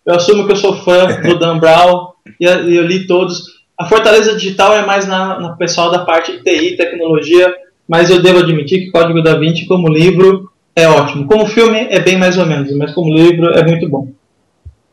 Eu 0.05 0.15
assumo 0.17 0.47
que 0.47 0.53
eu 0.53 0.57
sou 0.57 0.75
fã 0.79 1.07
do 1.23 1.39
Dan 1.39 1.59
Brown 1.59 2.09
e 2.41 2.45
eu 2.45 2.83
li 2.85 3.07
todos. 3.07 3.43
A 3.79 3.85
Fortaleza 3.85 4.35
Digital 4.35 4.75
é 4.75 4.85
mais 4.85 5.07
na, 5.07 5.39
na 5.39 5.51
pessoal 5.51 5.93
da 5.93 6.01
parte 6.01 6.33
de 6.33 6.43
TI, 6.43 6.77
tecnologia, 6.77 7.55
mas 7.93 8.09
eu 8.09 8.23
devo 8.23 8.39
admitir 8.39 8.87
que 8.87 8.91
Código 8.91 9.23
da 9.23 9.39
Vinci, 9.39 9.67
como 9.67 9.87
livro, 9.87 10.51
é 10.75 10.89
ótimo. 10.89 11.27
Como 11.27 11.45
filme, 11.45 11.79
é 11.91 12.01
bem 12.01 12.17
mais 12.17 12.39
ou 12.39 12.47
menos, 12.47 12.75
mas 12.75 12.95
como 12.95 13.13
livro, 13.13 13.51
é 13.51 13.63
muito 13.63 13.87
bom. 13.87 14.09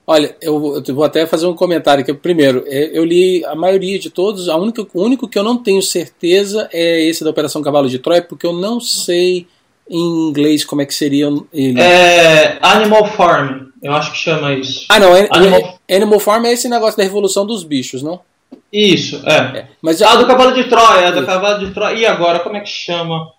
Olha, 0.05 0.35
eu, 0.41 0.83
eu, 0.85 0.93
vou 0.93 1.05
até 1.05 1.25
fazer 1.25 1.47
um 1.47 1.53
comentário 1.53 2.01
aqui. 2.03 2.13
Primeiro, 2.13 2.65
é, 2.67 2.89
eu 2.91 3.05
li 3.05 3.41
a 3.45 3.55
maioria 3.55 3.97
de 3.97 4.09
todos. 4.09 4.49
A 4.49 4.57
única, 4.57 4.85
o 4.93 5.01
único 5.01 5.29
que 5.29 5.39
eu 5.39 5.43
não 5.43 5.55
tenho 5.55 5.81
certeza 5.81 6.67
é 6.73 7.01
esse 7.05 7.23
da 7.23 7.29
Operação 7.29 7.61
Cavalo 7.61 7.87
de 7.87 7.99
Troia, 7.99 8.21
porque 8.21 8.45
eu 8.45 8.51
não 8.51 8.81
sei 8.81 9.47
em 9.89 10.27
inglês 10.27 10.65
como 10.65 10.81
é 10.81 10.85
que 10.85 10.93
seria 10.93 11.29
ele. 11.53 11.79
É 11.79 12.57
Animal 12.61 13.05
Farm, 13.05 13.67
eu 13.81 13.93
acho 13.93 14.11
que 14.11 14.17
chama 14.17 14.53
isso. 14.55 14.87
Ah, 14.89 14.99
não. 14.99 15.15
É, 15.15 15.25
Animal... 15.31 15.79
É, 15.87 15.95
Animal 15.95 16.19
Farm 16.19 16.45
é 16.47 16.51
esse 16.51 16.67
negócio 16.67 16.97
da 16.97 17.03
revolução 17.03 17.45
dos 17.45 17.63
bichos, 17.63 18.03
não? 18.03 18.19
Isso, 18.71 19.21
é. 19.27 19.59
é. 19.59 19.67
Mas 19.81 20.01
ah, 20.01 20.15
do 20.15 20.27
Cavalo 20.27 20.53
de 20.53 20.65
Troia, 20.65 21.11
do 21.11 21.25
Cavalo 21.25 21.65
de 21.65 21.73
Troia. 21.73 21.97
E 21.97 22.05
agora, 22.05 22.39
como 22.39 22.55
é 22.55 22.59
que 22.59 22.69
chama? 22.69 23.31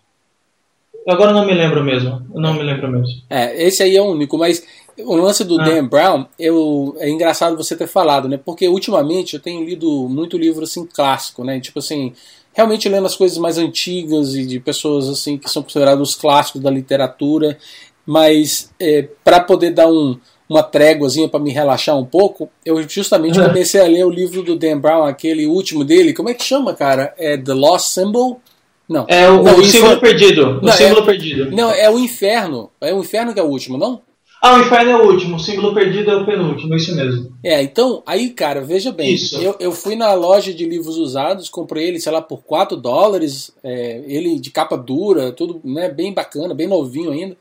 Agora 1.08 1.32
não 1.32 1.46
me 1.46 1.54
lembro 1.54 1.82
mesmo. 1.82 2.26
Não 2.34 2.54
me 2.54 2.62
lembro 2.62 2.90
mesmo. 2.90 3.22
É, 3.30 3.62
esse 3.64 3.82
aí 3.82 3.96
é 3.96 4.02
o 4.02 4.06
único, 4.06 4.36
mas 4.36 4.64
o 4.98 5.16
lance 5.16 5.44
do 5.44 5.60
ah. 5.60 5.64
Dan 5.64 5.86
Brown, 5.86 6.26
eu, 6.38 6.96
é 6.98 7.08
engraçado 7.08 7.56
você 7.56 7.76
ter 7.76 7.86
falado, 7.86 8.28
né? 8.28 8.38
Porque 8.42 8.68
ultimamente 8.68 9.34
eu 9.34 9.40
tenho 9.40 9.64
lido 9.64 10.08
muito 10.08 10.36
livro 10.36 10.64
assim 10.64 10.84
clássico, 10.84 11.44
né? 11.44 11.60
Tipo 11.60 11.78
assim, 11.78 12.12
realmente 12.52 12.88
lendo 12.88 13.06
as 13.06 13.16
coisas 13.16 13.38
mais 13.38 13.56
antigas 13.56 14.34
e 14.34 14.44
de 14.44 14.60
pessoas 14.60 15.08
assim 15.08 15.38
que 15.38 15.48
são 15.48 15.62
considerados 15.62 16.10
os 16.10 16.14
clássicos 16.14 16.60
da 16.60 16.70
literatura, 16.70 17.56
mas 18.04 18.72
é, 18.78 19.08
para 19.24 19.40
poder 19.40 19.70
dar 19.70 19.88
um, 19.88 20.18
uma 20.50 20.64
tréguazinha 20.64 21.28
para 21.28 21.38
me 21.38 21.52
relaxar 21.52 21.96
um 21.96 22.04
pouco, 22.04 22.50
eu 22.66 22.82
justamente 22.88 23.38
comecei 23.40 23.80
a 23.80 23.86
ler 23.86 24.04
o 24.04 24.10
livro 24.10 24.42
do 24.42 24.56
Dan 24.56 24.80
Brown, 24.80 25.04
aquele 25.04 25.46
último 25.46 25.84
dele, 25.84 26.12
como 26.12 26.28
é 26.28 26.34
que 26.34 26.42
chama, 26.42 26.74
cara? 26.74 27.14
É 27.16 27.36
The 27.36 27.54
Lost 27.54 27.92
Symbol? 27.92 28.40
Não. 28.88 29.06
É 29.08 29.30
o, 29.30 29.44
não, 29.44 29.56
o 29.56 29.64
símbolo 29.64 30.00
perdido. 30.00 30.58
O 30.58 30.62
não, 30.62 30.72
símbolo 30.72 31.02
é, 31.02 31.06
perdido. 31.06 31.50
Não, 31.52 31.70
é 31.70 31.88
o 31.88 31.96
inferno. 31.96 32.68
É 32.80 32.92
o 32.92 32.98
inferno 32.98 33.32
que 33.32 33.38
é 33.38 33.42
o 33.44 33.46
último, 33.46 33.78
não? 33.78 34.02
Ah, 34.42 34.56
o 34.56 34.60
inferno 34.62 34.90
é 34.90 34.96
o 34.96 35.06
último, 35.06 35.36
o 35.36 35.38
símbolo 35.38 35.72
perdido 35.72 36.10
é 36.10 36.16
o 36.16 36.26
penúltimo, 36.26 36.74
isso 36.74 36.96
mesmo. 36.96 37.30
É, 37.44 37.62
então, 37.62 38.02
aí, 38.04 38.30
cara, 38.30 38.60
veja 38.60 38.90
bem. 38.90 39.14
Isso. 39.14 39.40
Eu, 39.40 39.54
eu 39.60 39.70
fui 39.70 39.94
na 39.94 40.12
loja 40.14 40.52
de 40.52 40.64
livros 40.64 40.96
usados, 40.96 41.48
comprei 41.48 41.86
ele, 41.86 42.00
sei 42.00 42.10
lá, 42.10 42.20
por 42.20 42.42
4 42.42 42.76
dólares, 42.76 43.54
é, 43.62 44.02
ele 44.08 44.40
de 44.40 44.50
capa 44.50 44.76
dura, 44.76 45.30
tudo 45.30 45.60
né, 45.62 45.88
bem 45.88 46.12
bacana, 46.12 46.54
bem 46.54 46.66
novinho 46.66 47.12
ainda, 47.12 47.36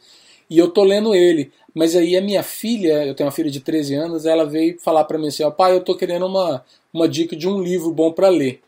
e 0.48 0.60
eu 0.60 0.68
tô 0.68 0.84
lendo 0.84 1.16
ele. 1.16 1.52
Mas 1.74 1.96
aí 1.96 2.16
a 2.16 2.22
minha 2.22 2.44
filha, 2.44 3.06
eu 3.06 3.14
tenho 3.14 3.28
uma 3.28 3.36
filha 3.36 3.50
de 3.50 3.60
13 3.60 3.96
anos, 3.96 4.26
ela 4.26 4.46
veio 4.46 4.80
falar 4.80 5.04
para 5.04 5.18
mim 5.18 5.28
assim, 5.28 5.44
ó, 5.44 5.52
pai, 5.52 5.74
eu 5.74 5.82
tô 5.82 5.96
querendo 5.96 6.26
uma, 6.26 6.64
uma 6.94 7.08
dica 7.08 7.36
de 7.36 7.48
um 7.48 7.62
livro 7.62 7.92
bom 7.92 8.12
para 8.12 8.30
ler. 8.30 8.62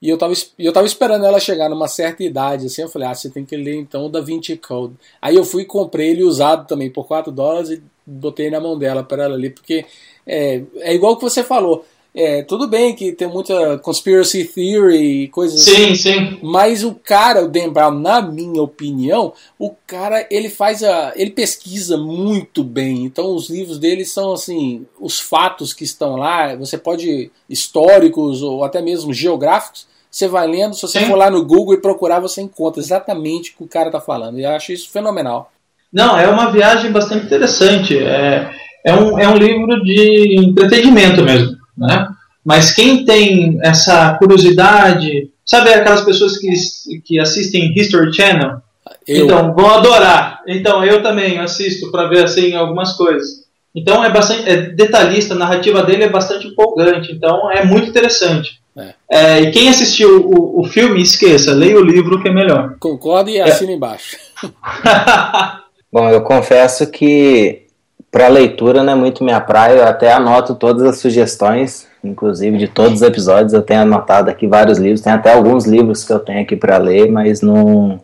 E 0.00 0.08
eu 0.08 0.18
tava, 0.18 0.34
eu 0.58 0.72
tava 0.72 0.86
esperando 0.86 1.24
ela 1.24 1.40
chegar 1.40 1.68
numa 1.68 1.88
certa 1.88 2.22
idade, 2.22 2.66
assim, 2.66 2.82
eu 2.82 2.88
falei, 2.88 3.08
ah, 3.08 3.14
você 3.14 3.30
tem 3.30 3.44
que 3.44 3.56
ler 3.56 3.76
então 3.76 4.06
o 4.06 4.08
Da 4.08 4.20
Vinci 4.20 4.56
Code. 4.56 4.94
Aí 5.20 5.34
eu 5.34 5.44
fui 5.44 5.62
e 5.62 5.66
comprei 5.66 6.10
ele 6.10 6.22
usado 6.22 6.66
também 6.66 6.90
por 6.90 7.06
4 7.06 7.32
dólares 7.32 7.70
e 7.70 7.82
botei 8.06 8.50
na 8.50 8.60
mão 8.60 8.78
dela 8.78 9.02
para 9.02 9.24
ela 9.24 9.36
ler, 9.36 9.50
porque 9.54 9.86
é, 10.26 10.62
é 10.80 10.94
igual 10.94 11.16
que 11.16 11.22
você 11.22 11.42
falou. 11.42 11.84
É, 12.16 12.42
tudo 12.42 12.68
bem 12.68 12.94
que 12.94 13.10
tem 13.10 13.26
muita 13.26 13.76
conspiracy 13.78 14.44
theory 14.44 15.24
e 15.24 15.28
coisas 15.28 15.64
sim, 15.64 15.72
assim. 15.72 15.94
Sim, 15.96 15.96
sim. 15.96 16.38
Mas 16.42 16.84
o 16.84 16.94
cara, 16.94 17.44
o 17.44 17.48
Dan 17.48 17.70
Brown, 17.70 17.90
na 17.90 18.22
minha 18.22 18.62
opinião, 18.62 19.32
o 19.58 19.74
cara 19.84 20.24
ele 20.30 20.48
faz 20.48 20.84
a. 20.84 21.12
ele 21.16 21.30
pesquisa 21.30 21.96
muito 21.96 22.62
bem. 22.62 23.04
Então 23.04 23.34
os 23.34 23.50
livros 23.50 23.78
dele 23.80 24.04
são 24.04 24.32
assim, 24.32 24.86
os 25.00 25.18
fatos 25.18 25.72
que 25.72 25.82
estão 25.82 26.14
lá, 26.14 26.54
você 26.54 26.78
pode. 26.78 27.32
históricos 27.50 28.42
ou 28.42 28.62
até 28.62 28.80
mesmo 28.80 29.12
geográficos, 29.12 29.88
você 30.08 30.28
vai 30.28 30.46
lendo, 30.46 30.76
se 30.76 30.82
você 30.82 31.00
Sim. 31.00 31.06
for 31.06 31.16
lá 31.16 31.28
no 31.28 31.44
Google 31.44 31.74
e 31.74 31.80
procurar, 31.80 32.20
você 32.20 32.40
encontra 32.40 32.80
exatamente 32.80 33.50
o 33.50 33.56
que 33.56 33.64
o 33.64 33.68
cara 33.68 33.88
está 33.88 34.00
falando. 34.00 34.38
E 34.38 34.44
eu 34.44 34.50
acho 34.50 34.72
isso 34.72 34.88
fenomenal. 34.88 35.50
Não, 35.92 36.16
é 36.16 36.28
uma 36.28 36.52
viagem 36.52 36.92
bastante 36.92 37.26
interessante. 37.26 37.98
É, 37.98 38.52
é, 38.84 38.94
um, 38.94 39.18
é 39.18 39.28
um 39.28 39.36
livro 39.36 39.82
de 39.82 40.36
entretenimento 40.38 41.24
mesmo. 41.24 41.63
Né? 41.76 42.08
Mas 42.44 42.72
quem 42.72 43.04
tem 43.04 43.58
essa 43.62 44.14
curiosidade, 44.14 45.30
sabe 45.44 45.72
aquelas 45.72 46.02
pessoas 46.02 46.36
que, 46.38 46.50
que 47.04 47.18
assistem 47.18 47.72
History 47.74 48.12
Channel? 48.12 48.58
Eu. 49.06 49.24
Então, 49.24 49.54
vão 49.54 49.74
adorar. 49.74 50.42
Então, 50.46 50.84
eu 50.84 51.02
também 51.02 51.38
assisto 51.38 51.90
para 51.90 52.08
ver 52.08 52.24
assim 52.24 52.54
algumas 52.54 52.92
coisas. 52.92 53.44
Então, 53.74 54.04
é 54.04 54.10
bastante 54.10 54.48
é 54.48 54.56
detalhista, 54.56 55.34
a 55.34 55.38
narrativa 55.38 55.82
dele 55.82 56.04
é 56.04 56.08
bastante 56.08 56.46
empolgante. 56.46 57.12
Então, 57.12 57.50
é 57.50 57.64
muito 57.64 57.88
interessante. 57.88 58.60
É. 58.76 58.94
É, 59.10 59.40
e 59.40 59.50
quem 59.50 59.68
assistiu 59.68 60.26
o, 60.26 60.60
o 60.60 60.64
filme, 60.64 61.00
esqueça, 61.00 61.54
leia 61.54 61.78
o 61.78 61.84
livro 61.84 62.20
que 62.20 62.28
é 62.28 62.32
melhor. 62.32 62.76
Concordo 62.78 63.30
e 63.30 63.40
assina 63.40 63.72
é. 63.72 63.74
embaixo. 63.74 64.16
Bom, 65.92 66.10
eu 66.10 66.22
confesso 66.22 66.90
que 66.90 67.63
para 68.14 68.28
leitura 68.28 68.84
não 68.84 68.92
é 68.92 68.94
muito 68.94 69.24
minha 69.24 69.40
praia, 69.40 69.78
eu 69.78 69.88
até 69.88 70.12
anoto 70.12 70.54
todas 70.54 70.84
as 70.84 70.98
sugestões, 70.98 71.88
inclusive 72.04 72.56
de 72.56 72.68
todos 72.68 72.92
os 72.92 73.02
episódios, 73.02 73.52
eu 73.52 73.60
tenho 73.60 73.80
anotado 73.80 74.30
aqui 74.30 74.46
vários 74.46 74.78
livros, 74.78 75.00
tem 75.00 75.12
até 75.12 75.32
alguns 75.32 75.66
livros 75.66 76.04
que 76.04 76.12
eu 76.12 76.20
tenho 76.20 76.40
aqui 76.40 76.54
para 76.54 76.78
ler, 76.78 77.10
mas 77.10 77.42
não 77.42 78.00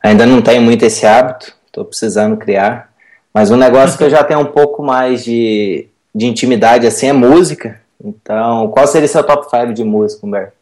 ainda 0.00 0.24
não 0.26 0.40
tenho 0.40 0.62
muito 0.62 0.84
esse 0.84 1.04
hábito, 1.04 1.52
estou 1.66 1.84
precisando 1.84 2.36
criar. 2.36 2.90
Mas 3.34 3.50
um 3.50 3.56
negócio 3.56 3.98
que 3.98 4.04
eu 4.04 4.10
já 4.10 4.22
tenho 4.22 4.38
um 4.38 4.44
pouco 4.46 4.80
mais 4.80 5.24
de, 5.24 5.88
de 6.14 6.26
intimidade 6.26 6.86
assim 6.86 7.08
é 7.08 7.12
música. 7.12 7.80
Então, 8.00 8.68
qual 8.68 8.86
seria 8.86 9.08
seu 9.08 9.24
top 9.24 9.50
5 9.50 9.72
de 9.72 9.82
música, 9.82 10.24
Humberto? 10.24 10.52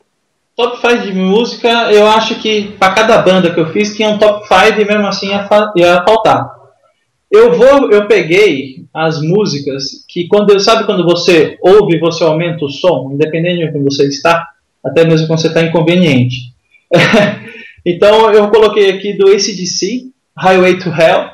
Top 0.56 0.80
5 0.80 1.02
de 1.02 1.12
música, 1.12 1.68
eu 1.92 2.06
acho 2.06 2.36
que 2.36 2.74
para 2.78 2.94
cada 2.94 3.18
banda 3.18 3.52
que 3.52 3.60
eu 3.60 3.70
fiz 3.72 3.94
tinha 3.94 4.08
um 4.08 4.16
top 4.16 4.48
5 4.48 4.80
e 4.80 4.84
mesmo 4.86 5.06
assim 5.06 5.28
ia, 5.28 5.46
ia 5.76 6.02
faltar. 6.02 6.59
Eu 7.30 7.52
vou, 7.52 7.90
eu 7.92 8.08
peguei 8.08 8.84
as 8.92 9.22
músicas 9.22 10.04
que 10.08 10.26
quando 10.26 10.58
sabe 10.58 10.84
quando 10.84 11.04
você 11.04 11.56
ouve 11.62 11.98
você 11.98 12.24
aumenta 12.24 12.64
o 12.64 12.68
som, 12.68 13.10
independente 13.12 13.58
de 13.58 13.78
onde 13.78 13.84
você 13.84 14.08
está, 14.08 14.48
até 14.84 15.04
mesmo 15.04 15.28
quando 15.28 15.40
você 15.40 15.46
está 15.46 15.62
inconveniente. 15.62 16.52
então 17.86 18.32
eu 18.32 18.48
coloquei 18.48 18.90
aqui 18.90 19.12
do 19.12 19.28
ACDC, 19.28 20.10
Highway 20.36 20.78
to 20.78 20.88
Hell. 20.88 21.30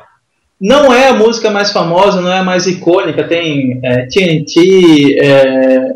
Não 0.60 0.92
é 0.92 1.08
a 1.08 1.14
música 1.14 1.50
mais 1.50 1.70
famosa, 1.70 2.20
não 2.20 2.32
é 2.32 2.38
a 2.38 2.44
mais 2.44 2.66
icônica, 2.66 3.24
tem 3.24 3.78
é, 3.82 4.06
TNT, 4.06 5.18
é, 5.18 5.94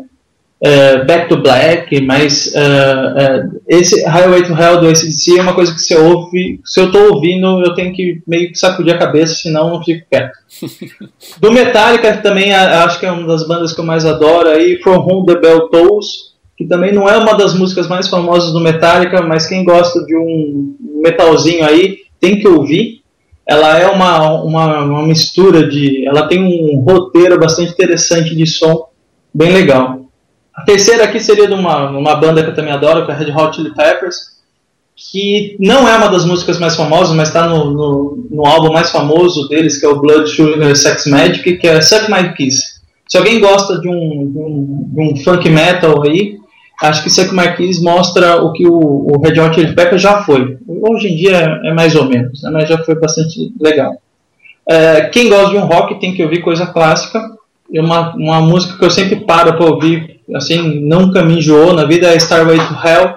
é, 0.63 1.03
Back 1.03 1.27
to 1.27 1.37
Black, 1.37 2.01
mas 2.01 2.53
é, 2.55 3.43
esse 3.67 4.03
Highway 4.05 4.43
to 4.43 4.53
Hell 4.53 4.79
do 4.79 4.87
ACDC 4.87 5.39
é 5.39 5.41
uma 5.41 5.55
coisa 5.55 5.73
que 5.73 5.81
você 5.81 5.95
ouve, 5.95 6.59
se 6.63 6.79
eu 6.79 6.85
estou 6.85 7.15
ouvindo, 7.15 7.63
eu 7.63 7.73
tenho 7.73 7.93
que 7.93 8.21
meio 8.27 8.51
que 8.51 8.59
sacudir 8.59 8.93
a 8.93 8.97
cabeça, 8.97 9.35
senão 9.35 9.71
não 9.71 9.83
fico 9.83 10.05
quieto. 10.09 10.37
do 11.41 11.51
Metallica 11.51 12.17
também 12.17 12.53
acho 12.53 12.99
que 12.99 13.05
é 13.05 13.11
uma 13.11 13.27
das 13.27 13.47
bandas 13.47 13.73
que 13.73 13.79
eu 13.79 13.85
mais 13.85 14.05
adoro, 14.05 14.49
aí 14.49 14.79
From 14.83 14.99
Whom 14.99 15.25
the 15.25 15.35
Bell 15.35 15.69
Tolls, 15.69 16.31
que 16.55 16.65
também 16.65 16.93
não 16.93 17.09
é 17.09 17.17
uma 17.17 17.33
das 17.33 17.55
músicas 17.55 17.87
mais 17.87 18.07
famosas 18.07 18.53
do 18.53 18.59
Metallica, 18.59 19.21
mas 19.23 19.47
quem 19.47 19.63
gosta 19.63 20.05
de 20.05 20.15
um 20.15 20.75
metalzinho 21.01 21.65
aí 21.65 21.97
tem 22.19 22.39
que 22.39 22.47
ouvir 22.47 23.01
ela 23.47 23.77
é 23.77 23.87
uma, 23.87 24.41
uma, 24.43 24.83
uma, 24.83 25.07
mistura 25.07 25.67
de. 25.67 26.07
Ela 26.07 26.27
tem 26.27 26.41
um 26.41 26.79
roteiro 26.79 27.37
bastante 27.37 27.71
interessante 27.71 28.33
de 28.33 28.45
som, 28.45 28.87
bem 29.33 29.51
legal. 29.51 30.00
A 30.61 30.63
terceira 30.63 31.05
aqui 31.05 31.19
seria 31.19 31.47
de 31.47 31.55
uma, 31.55 31.89
uma 31.89 32.15
banda 32.15 32.43
que 32.43 32.51
eu 32.51 32.53
também 32.53 32.71
adoro, 32.71 33.03
que 33.03 33.11
é 33.11 33.15
Red 33.15 33.31
Hot 33.31 33.55
Chili 33.55 33.73
Peppers, 33.73 34.15
que 34.95 35.57
não 35.59 35.89
é 35.89 35.97
uma 35.97 36.07
das 36.07 36.23
músicas 36.23 36.59
mais 36.59 36.75
famosas, 36.75 37.15
mas 37.15 37.29
está 37.29 37.47
no, 37.47 37.71
no, 37.71 38.27
no, 38.29 38.45
álbum 38.45 38.71
mais 38.71 38.91
famoso 38.91 39.47
deles, 39.47 39.79
que 39.79 39.85
é 39.87 39.89
o 39.89 39.99
Blood 39.99 40.29
Sugar 40.29 40.75
Sex 40.75 41.07
Magic, 41.07 41.57
que 41.57 41.67
é 41.67 41.81
Suck 41.81 42.11
My 42.11 42.31
Kiss. 42.35 42.79
Se 43.07 43.17
alguém 43.17 43.39
gosta 43.39 43.79
de 43.79 43.89
um, 43.89 44.31
de 44.31 44.37
um, 44.37 44.89
de 44.93 45.01
um 45.01 45.23
funk 45.23 45.49
metal 45.49 46.03
aí, 46.03 46.37
acho 46.79 47.01
que 47.01 47.09
Suck 47.09 47.33
My 47.33 47.55
Kiss 47.55 47.81
mostra 47.81 48.43
o 48.43 48.53
que 48.53 48.67
o, 48.67 48.75
o 48.75 49.19
Red 49.19 49.39
Hot 49.39 49.55
Chili 49.55 49.73
Peppers 49.73 50.03
já 50.03 50.21
foi. 50.21 50.59
Hoje 50.67 51.07
em 51.07 51.15
dia 51.15 51.59
é 51.65 51.73
mais 51.73 51.95
ou 51.95 52.05
menos, 52.05 52.43
né, 52.43 52.51
mas 52.51 52.69
já 52.69 52.77
foi 52.77 52.93
bastante 52.93 53.51
legal. 53.59 53.95
É, 54.69 55.01
quem 55.05 55.27
gosta 55.27 55.49
de 55.49 55.57
um 55.57 55.65
rock 55.65 55.99
tem 55.99 56.13
que 56.13 56.23
ouvir 56.23 56.43
coisa 56.43 56.67
clássica. 56.67 57.19
E 57.71 57.79
uma, 57.79 58.13
uma 58.15 58.41
música 58.41 58.77
que 58.77 58.83
eu 58.83 58.91
sempre 58.91 59.21
paro 59.21 59.53
para 59.55 59.65
ouvir, 59.65 60.19
assim, 60.35 60.79
nunca 60.81 61.23
me 61.23 61.37
enjoou 61.37 61.73
na 61.73 61.85
vida 61.85 62.07
é 62.07 62.15
Starway 62.17 62.57
to 62.57 62.87
Hell. 62.87 63.15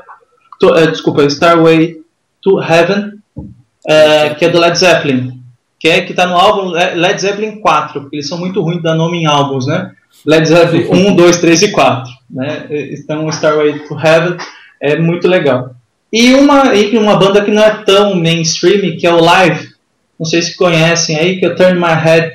To, 0.60 0.74
é, 0.76 0.86
desculpa, 0.86 1.24
Starway 1.24 1.96
to 2.42 2.62
Heaven, 2.62 3.12
é, 3.86 4.30
que 4.30 4.44
é 4.44 4.48
do 4.48 4.58
Led 4.58 4.78
Zeppelin. 4.78 5.32
Que 5.78 5.88
é 5.88 6.00
que 6.02 6.12
está 6.12 6.26
no 6.26 6.36
álbum 6.36 6.70
Led 6.70 7.20
Zeppelin 7.20 7.60
4, 7.60 8.00
porque 8.00 8.16
eles 8.16 8.28
são 8.28 8.38
muito 8.38 8.62
ruins 8.62 8.78
de 8.78 8.84
dar 8.84 8.94
nome 8.94 9.18
em 9.18 9.26
álbuns, 9.26 9.66
né? 9.66 9.92
Led 10.24 10.46
Zeppelin 10.46 10.86
1, 11.10 11.16
2, 11.16 11.36
3 11.38 11.62
e 11.62 11.70
4. 11.72 12.10
Né? 12.30 12.66
Então, 12.92 13.28
Starway 13.28 13.80
to 13.80 13.98
Heaven 13.98 14.36
é 14.80 14.96
muito 14.96 15.28
legal. 15.28 15.74
E 16.12 16.32
uma, 16.34 16.74
e 16.74 16.96
uma 16.96 17.16
banda 17.16 17.44
que 17.44 17.50
não 17.50 17.62
é 17.62 17.82
tão 17.84 18.14
mainstream, 18.14 18.96
que 18.96 19.06
é 19.06 19.12
o 19.12 19.20
Live, 19.20 19.74
não 20.18 20.24
sei 20.24 20.40
se 20.40 20.56
conhecem 20.56 21.16
aí, 21.16 21.38
que 21.38 21.46
é 21.46 21.50
Turn 21.50 21.74
My 21.78 21.94
Head. 21.94 22.32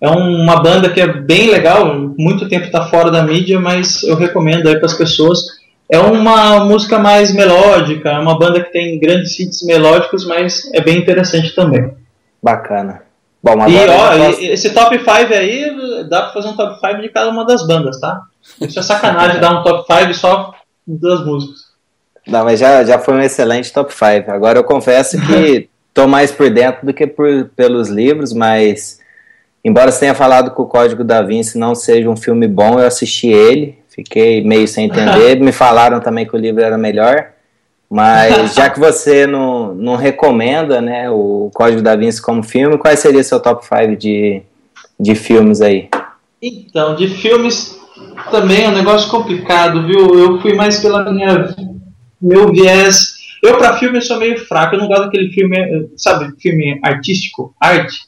É 0.00 0.08
uma 0.08 0.60
banda 0.60 0.90
que 0.90 1.00
é 1.00 1.06
bem 1.06 1.50
legal, 1.50 1.94
muito 2.18 2.48
tempo 2.48 2.66
está 2.66 2.86
fora 2.86 3.10
da 3.10 3.22
mídia, 3.22 3.58
mas 3.58 4.02
eu 4.02 4.14
recomendo 4.14 4.68
aí 4.68 4.76
para 4.76 4.86
as 4.86 4.94
pessoas. 4.94 5.38
É 5.88 5.98
uma 5.98 6.64
música 6.64 6.98
mais 6.98 7.32
melódica, 7.32 8.10
é 8.10 8.18
uma 8.18 8.38
banda 8.38 8.62
que 8.62 8.72
tem 8.72 8.98
grandes 8.98 9.38
hits 9.38 9.62
melódicos, 9.62 10.26
mas 10.26 10.70
é 10.74 10.80
bem 10.80 10.98
interessante 10.98 11.54
também. 11.54 11.94
Bacana. 12.42 13.02
Bom, 13.42 13.52
agora 13.52 13.70
e 13.70 13.88
ó, 13.88 14.26
posso... 14.26 14.42
esse 14.42 14.70
top 14.70 14.98
5 14.98 15.10
aí, 15.32 16.04
dá 16.08 16.22
para 16.22 16.32
fazer 16.32 16.48
um 16.48 16.56
top 16.56 16.80
5 16.80 17.00
de 17.00 17.08
cada 17.08 17.30
uma 17.30 17.46
das 17.46 17.66
bandas, 17.66 18.00
tá? 18.00 18.22
Isso 18.60 18.78
é 18.78 18.82
sacanagem 18.82 19.40
dar 19.40 19.60
um 19.60 19.62
top 19.62 19.86
5 19.86 20.14
só 20.14 20.52
das 20.86 21.24
músicas. 21.24 21.66
Não, 22.26 22.44
mas 22.44 22.58
já, 22.58 22.82
já 22.84 22.98
foi 22.98 23.14
um 23.14 23.20
excelente 23.20 23.72
top 23.72 23.94
5. 23.94 24.30
Agora 24.30 24.58
eu 24.58 24.64
confesso 24.64 25.16
que 25.24 25.68
tô 25.94 26.08
mais 26.08 26.32
por 26.32 26.50
dentro 26.50 26.84
do 26.84 26.92
que 26.92 27.06
por, 27.06 27.48
pelos 27.54 27.88
livros, 27.88 28.32
mas 28.32 28.98
embora 29.66 29.90
você 29.90 30.00
tenha 30.00 30.14
falado 30.14 30.54
que 30.54 30.60
o 30.60 30.66
Código 30.66 31.02
da 31.02 31.20
Vinci 31.22 31.58
não 31.58 31.74
seja 31.74 32.08
um 32.08 32.16
filme 32.16 32.46
bom, 32.46 32.78
eu 32.78 32.86
assisti 32.86 33.26
ele, 33.26 33.76
fiquei 33.88 34.44
meio 34.44 34.68
sem 34.68 34.86
entender. 34.86 35.38
Me 35.42 35.50
falaram 35.50 35.98
também 35.98 36.24
que 36.24 36.36
o 36.36 36.38
livro 36.38 36.62
era 36.62 36.78
melhor. 36.78 37.32
Mas 37.90 38.54
já 38.54 38.70
que 38.70 38.78
você 38.78 39.26
não, 39.26 39.74
não 39.74 39.96
recomenda 39.96 40.80
né, 40.80 41.10
o 41.10 41.50
Código 41.52 41.82
da 41.82 41.96
Vinci 41.96 42.22
como 42.22 42.42
filme, 42.42 42.78
qual 42.78 42.96
seria 42.96 43.22
seu 43.24 43.40
top 43.40 43.64
5 43.64 43.96
de, 43.96 44.42
de 44.98 45.14
filmes 45.14 45.60
aí? 45.60 45.88
Então, 46.40 46.94
de 46.94 47.08
filmes 47.08 47.76
também 48.30 48.64
é 48.64 48.68
um 48.68 48.74
negócio 48.74 49.10
complicado, 49.10 49.86
viu? 49.86 50.18
Eu 50.18 50.40
fui 50.40 50.54
mais 50.54 50.78
pela 50.78 51.10
minha 51.12 51.54
meu 52.20 52.52
viés. 52.52 53.16
Eu, 53.42 53.58
para 53.58 53.78
filme, 53.78 54.00
sou 54.00 54.18
meio 54.18 54.38
fraco. 54.46 54.74
Eu 54.74 54.80
não 54.80 54.88
gosto 54.88 55.04
daquele 55.04 55.30
filme, 55.30 55.88
sabe, 55.96 56.34
filme 56.40 56.78
artístico, 56.82 57.54
arte. 57.60 58.00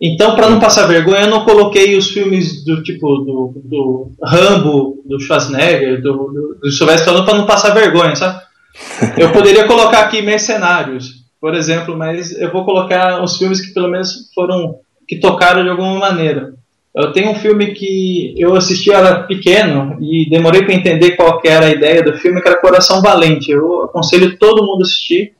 Então, 0.00 0.36
para 0.36 0.48
não 0.48 0.60
passar 0.60 0.86
vergonha, 0.86 1.22
eu 1.22 1.30
não 1.30 1.44
coloquei 1.44 1.96
os 1.96 2.10
filmes 2.10 2.64
do 2.64 2.82
tipo 2.82 3.06
do, 3.18 3.52
do 3.64 4.12
Rambo, 4.22 5.02
do 5.04 5.18
Schwarzenegger, 5.18 6.00
do, 6.00 6.12
do, 6.12 6.58
do 6.62 6.70
Sylvester 6.70 7.08
Stallone 7.08 7.26
para 7.26 7.38
não 7.38 7.46
passar 7.46 7.74
vergonha, 7.74 8.14
sabe? 8.14 8.40
Eu 9.18 9.32
poderia 9.32 9.66
colocar 9.66 10.02
aqui 10.02 10.22
Mercenários, 10.22 11.24
por 11.40 11.54
exemplo, 11.54 11.96
mas 11.96 12.32
eu 12.32 12.52
vou 12.52 12.64
colocar 12.64 13.22
os 13.22 13.36
filmes 13.36 13.60
que 13.60 13.72
pelo 13.72 13.88
menos 13.88 14.30
foram 14.34 14.76
que 15.06 15.16
tocaram 15.16 15.62
de 15.62 15.70
alguma 15.70 15.98
maneira. 15.98 16.54
Eu 16.94 17.12
tenho 17.12 17.30
um 17.30 17.34
filme 17.34 17.72
que 17.74 18.34
eu 18.36 18.54
assisti 18.54 18.90
era 18.90 19.22
pequeno 19.22 19.96
e 20.00 20.28
demorei 20.28 20.62
para 20.62 20.74
entender 20.74 21.12
qual 21.12 21.40
era 21.44 21.66
a 21.66 21.70
ideia 21.70 22.02
do 22.02 22.14
filme, 22.14 22.42
que 22.42 22.48
era 22.48 22.60
Coração 22.60 23.00
Valente. 23.00 23.50
Eu 23.50 23.84
aconselho 23.84 24.36
todo 24.36 24.64
mundo 24.64 24.80
a 24.80 24.82
assistir 24.82 25.32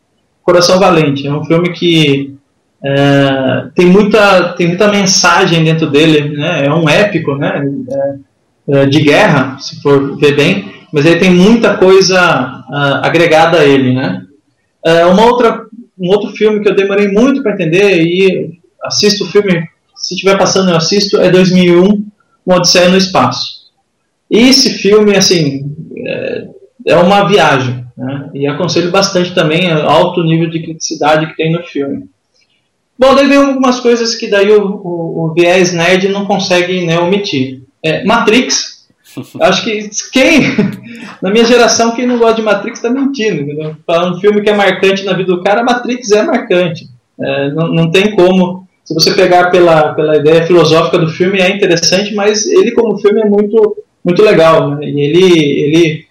Coração 0.43 0.79
Valente. 0.79 1.27
É 1.27 1.33
um 1.33 1.45
filme 1.45 1.73
que 1.73 2.38
é, 2.85 3.69
tem, 3.75 3.87
muita, 3.87 4.53
tem 4.55 4.69
muita 4.69 4.89
mensagem 4.89 5.65
dentro 5.65 5.91
dele, 5.91 6.37
né? 6.37 6.67
é 6.67 6.73
um 6.73 6.89
épico 6.89 7.35
né? 7.35 7.63
É, 8.69 8.81
é 8.81 8.87
de 8.87 9.01
guerra, 9.01 9.59
se 9.59 9.81
for 9.83 10.17
ver 10.19 10.37
bem, 10.37 10.73
mas 10.93 11.05
ele 11.05 11.19
tem 11.19 11.31
muita 11.31 11.77
coisa 11.77 12.65
uh, 12.69 13.05
agregada 13.05 13.59
a 13.59 13.65
ele. 13.65 13.95
Né? 13.95 14.23
Uh, 14.87 15.11
uma 15.11 15.25
outra, 15.25 15.67
um 15.99 16.09
outro 16.09 16.31
filme 16.33 16.61
que 16.61 16.69
eu 16.69 16.77
demorei 16.77 17.09
muito 17.09 17.43
para 17.43 17.53
entender 17.53 18.03
e 18.03 18.59
assisto 18.83 19.25
o 19.25 19.29
filme 19.29 19.67
se 19.99 20.15
estiver 20.15 20.39
passando 20.39 20.71
eu 20.71 20.77
assisto, 20.77 21.21
é 21.21 21.31
2001, 21.31 22.07
Uma 22.47 22.57
Odisseia 22.57 22.89
no 22.89 22.97
Espaço. 22.97 23.69
E 24.31 24.39
esse 24.39 24.75
filme, 24.75 25.17
assim, 25.17 25.75
é, 26.07 26.47
é 26.87 26.97
uma 26.97 27.29
viagem, 27.29 27.85
né? 27.97 28.31
e 28.33 28.47
aconselho 28.47 28.91
bastante 28.91 29.35
também 29.35 29.73
o 29.73 29.89
alto 29.89 30.23
nível 30.23 30.49
de 30.49 30.63
criticidade 30.63 31.27
que 31.27 31.37
tem 31.37 31.53
no 31.53 31.63
filme. 31.65 32.09
Bom, 32.99 33.15
daí 33.15 33.29
vem 33.29 33.39
algumas 33.39 33.81
coisas 33.81 34.15
que 34.15 34.27
daí 34.27 34.51
o, 34.51 34.61
o, 34.61 35.27
o 35.27 35.35
viés 35.35 35.73
nerd 35.73 36.09
não 36.09 36.27
consegue 36.27 36.85
né, 36.85 36.99
omitir. 36.99 37.63
É, 37.83 38.05
Matrix, 38.05 38.89
acho 39.41 39.65
que 39.65 39.89
quem, 40.13 40.43
na 41.23 41.31
minha 41.31 41.45
geração, 41.45 41.95
quem 41.95 42.07
não 42.07 42.19
gosta 42.19 42.37
de 42.37 42.43
Matrix 42.43 42.79
está 42.79 42.91
mentindo. 42.91 43.43
Entendeu? 43.43 43.77
Falando 43.87 44.17
um 44.17 44.21
filme 44.21 44.43
que 44.43 44.51
é 44.51 44.55
marcante 44.55 45.05
na 45.05 45.13
vida 45.13 45.35
do 45.35 45.43
cara, 45.43 45.63
Matrix 45.63 46.11
é 46.11 46.23
marcante. 46.23 46.89
É, 47.21 47.51
não, 47.51 47.69
não 47.69 47.91
tem 47.91 48.15
como 48.15 48.67
se 48.89 48.95
você 48.95 49.13
pegar 49.13 49.51
pela, 49.51 49.93
pela 49.93 50.17
ideia 50.17 50.47
filosófica 50.47 50.99
do 50.99 51.11
filme, 51.11 51.41
é 51.41 51.55
interessante, 51.55 52.15
mas 52.15 52.47
ele 52.47 52.71
como 52.71 52.97
filme 52.97 53.21
é 53.21 53.27
muito, 53.27 53.77
muito 54.03 54.23
legal. 54.23 54.71
Né? 54.71 54.89
E 54.89 55.01
ele, 55.03 55.39
ele 55.39 56.08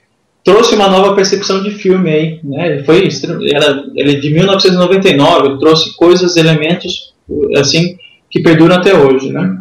trouxe 0.47 0.75
uma 0.75 0.87
nova 0.87 1.13
percepção 1.13 1.61
de 1.61 1.71
filme 1.71 2.09
aí. 2.09 2.39
Né? 2.41 2.67
Ele, 2.67 2.83
foi, 2.85 3.09
era, 3.53 3.83
ele 3.93 4.13
é 4.13 4.19
de 4.19 4.29
1999, 4.29 5.59
trouxe 5.59 5.93
coisas, 5.97 6.37
elementos 6.37 7.13
assim 7.57 7.97
que 8.31 8.39
perduram 8.39 8.77
até 8.77 8.95
hoje. 8.95 9.29
Né? 9.29 9.57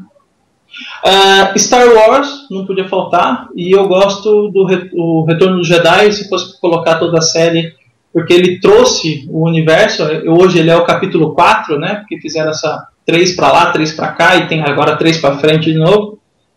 Uh, 1.05 1.59
Star 1.59 1.89
Wars 1.89 2.47
não 2.53 2.65
podia 2.65 2.89
faltar, 2.89 3.49
e 3.57 3.77
eu 3.77 3.89
gosto 3.89 4.49
do 4.53 4.65
o 4.95 5.25
Retorno 5.25 5.57
do 5.57 5.65
Jedi, 5.65 6.13
se 6.13 6.29
fosse 6.29 6.61
colocar 6.61 7.01
toda 7.01 7.19
a 7.19 7.23
série 7.23 7.75
porque 8.13 8.33
ele 8.33 8.61
trouxe 8.61 9.29
o 9.29 9.45
universo, 9.45 10.05
hoje 10.29 10.61
ele 10.61 10.71
é 10.71 10.77
o 10.77 10.85
capítulo 10.85 11.35
4, 11.35 11.79
né, 11.79 11.97
porque 11.97 12.21
fizeram 12.21 12.51
essa 12.51 12.87
três 13.05 13.35
para 13.35 13.53
lá, 13.53 13.73
três 13.73 13.93
para 13.93 14.09
cá, 14.13 14.37
e 14.37 14.47
tem 14.47 14.63
agora 14.63 14.97
três 14.97 15.19
para 15.19 15.37
frente 15.39 15.73
de 15.73 15.79
novo. 15.79 16.16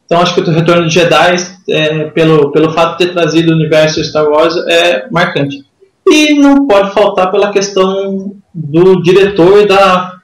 Então 0.10 0.24
acho 0.24 0.34
que 0.34 0.42
o 0.42 0.52
Retorno 0.52 0.88
de 0.88 0.94
Jedi, 0.96 1.36
é, 1.70 2.06
pelo, 2.06 2.52
pelo 2.52 2.74
fato 2.74 2.98
de 2.98 3.06
ter 3.06 3.14
trazido 3.14 3.52
o 3.52 3.56
universo 3.56 4.04
Star 4.04 4.28
Wars, 4.28 4.56
é 4.68 5.08
marcante. 5.12 5.64
E 6.10 6.34
não 6.34 6.66
pode 6.66 6.92
faltar 6.96 7.30
pela 7.30 7.52
questão 7.52 8.36
do 8.52 9.04
diretor 9.04 9.68
da. 9.68 10.18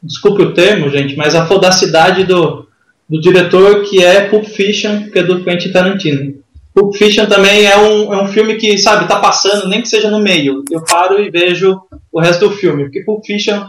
Desculpe 0.00 0.42
o 0.42 0.54
termo, 0.54 0.88
gente, 0.88 1.16
mas 1.16 1.34
a 1.34 1.44
fodacidade 1.44 2.22
do, 2.22 2.68
do 3.08 3.20
diretor 3.20 3.82
que 3.82 4.02
é 4.02 4.28
Pulp 4.28 4.44
Fiction, 4.44 5.10
que 5.10 5.18
é 5.18 5.24
do 5.24 5.42
Quentin 5.42 5.72
Tarantino. 5.72 6.34
Pulp 6.72 6.94
Fiction 6.94 7.26
também 7.26 7.66
é 7.66 7.76
um, 7.76 8.14
é 8.14 8.22
um 8.22 8.28
filme 8.28 8.54
que, 8.54 8.78
sabe, 8.78 9.08
tá 9.08 9.18
passando, 9.18 9.68
nem 9.68 9.82
que 9.82 9.88
seja 9.88 10.08
no 10.08 10.20
meio. 10.20 10.62
Eu 10.70 10.84
paro 10.84 11.20
e 11.20 11.30
vejo 11.30 11.80
o 12.12 12.20
resto 12.20 12.48
do 12.48 12.54
filme, 12.54 12.84
porque 12.84 13.02
Pulp 13.02 13.24
Fiction 13.24 13.60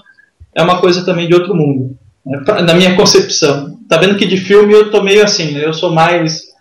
é 0.56 0.62
uma 0.62 0.80
coisa 0.80 1.04
também 1.04 1.28
de 1.28 1.34
outro 1.34 1.56
mundo, 1.56 1.98
né, 2.24 2.44
na 2.62 2.76
minha 2.76 2.96
concepção. 2.96 3.73
Tá 3.88 3.98
vendo 3.98 4.18
que 4.18 4.26
de 4.26 4.38
filme 4.38 4.74
eu 4.74 4.92
tô 4.92 5.02
meio 5.04 5.24
assim, 5.24 5.52
né, 5.52 5.66
eu 5.66 5.74
sou 5.74 5.92
mais. 5.92 6.54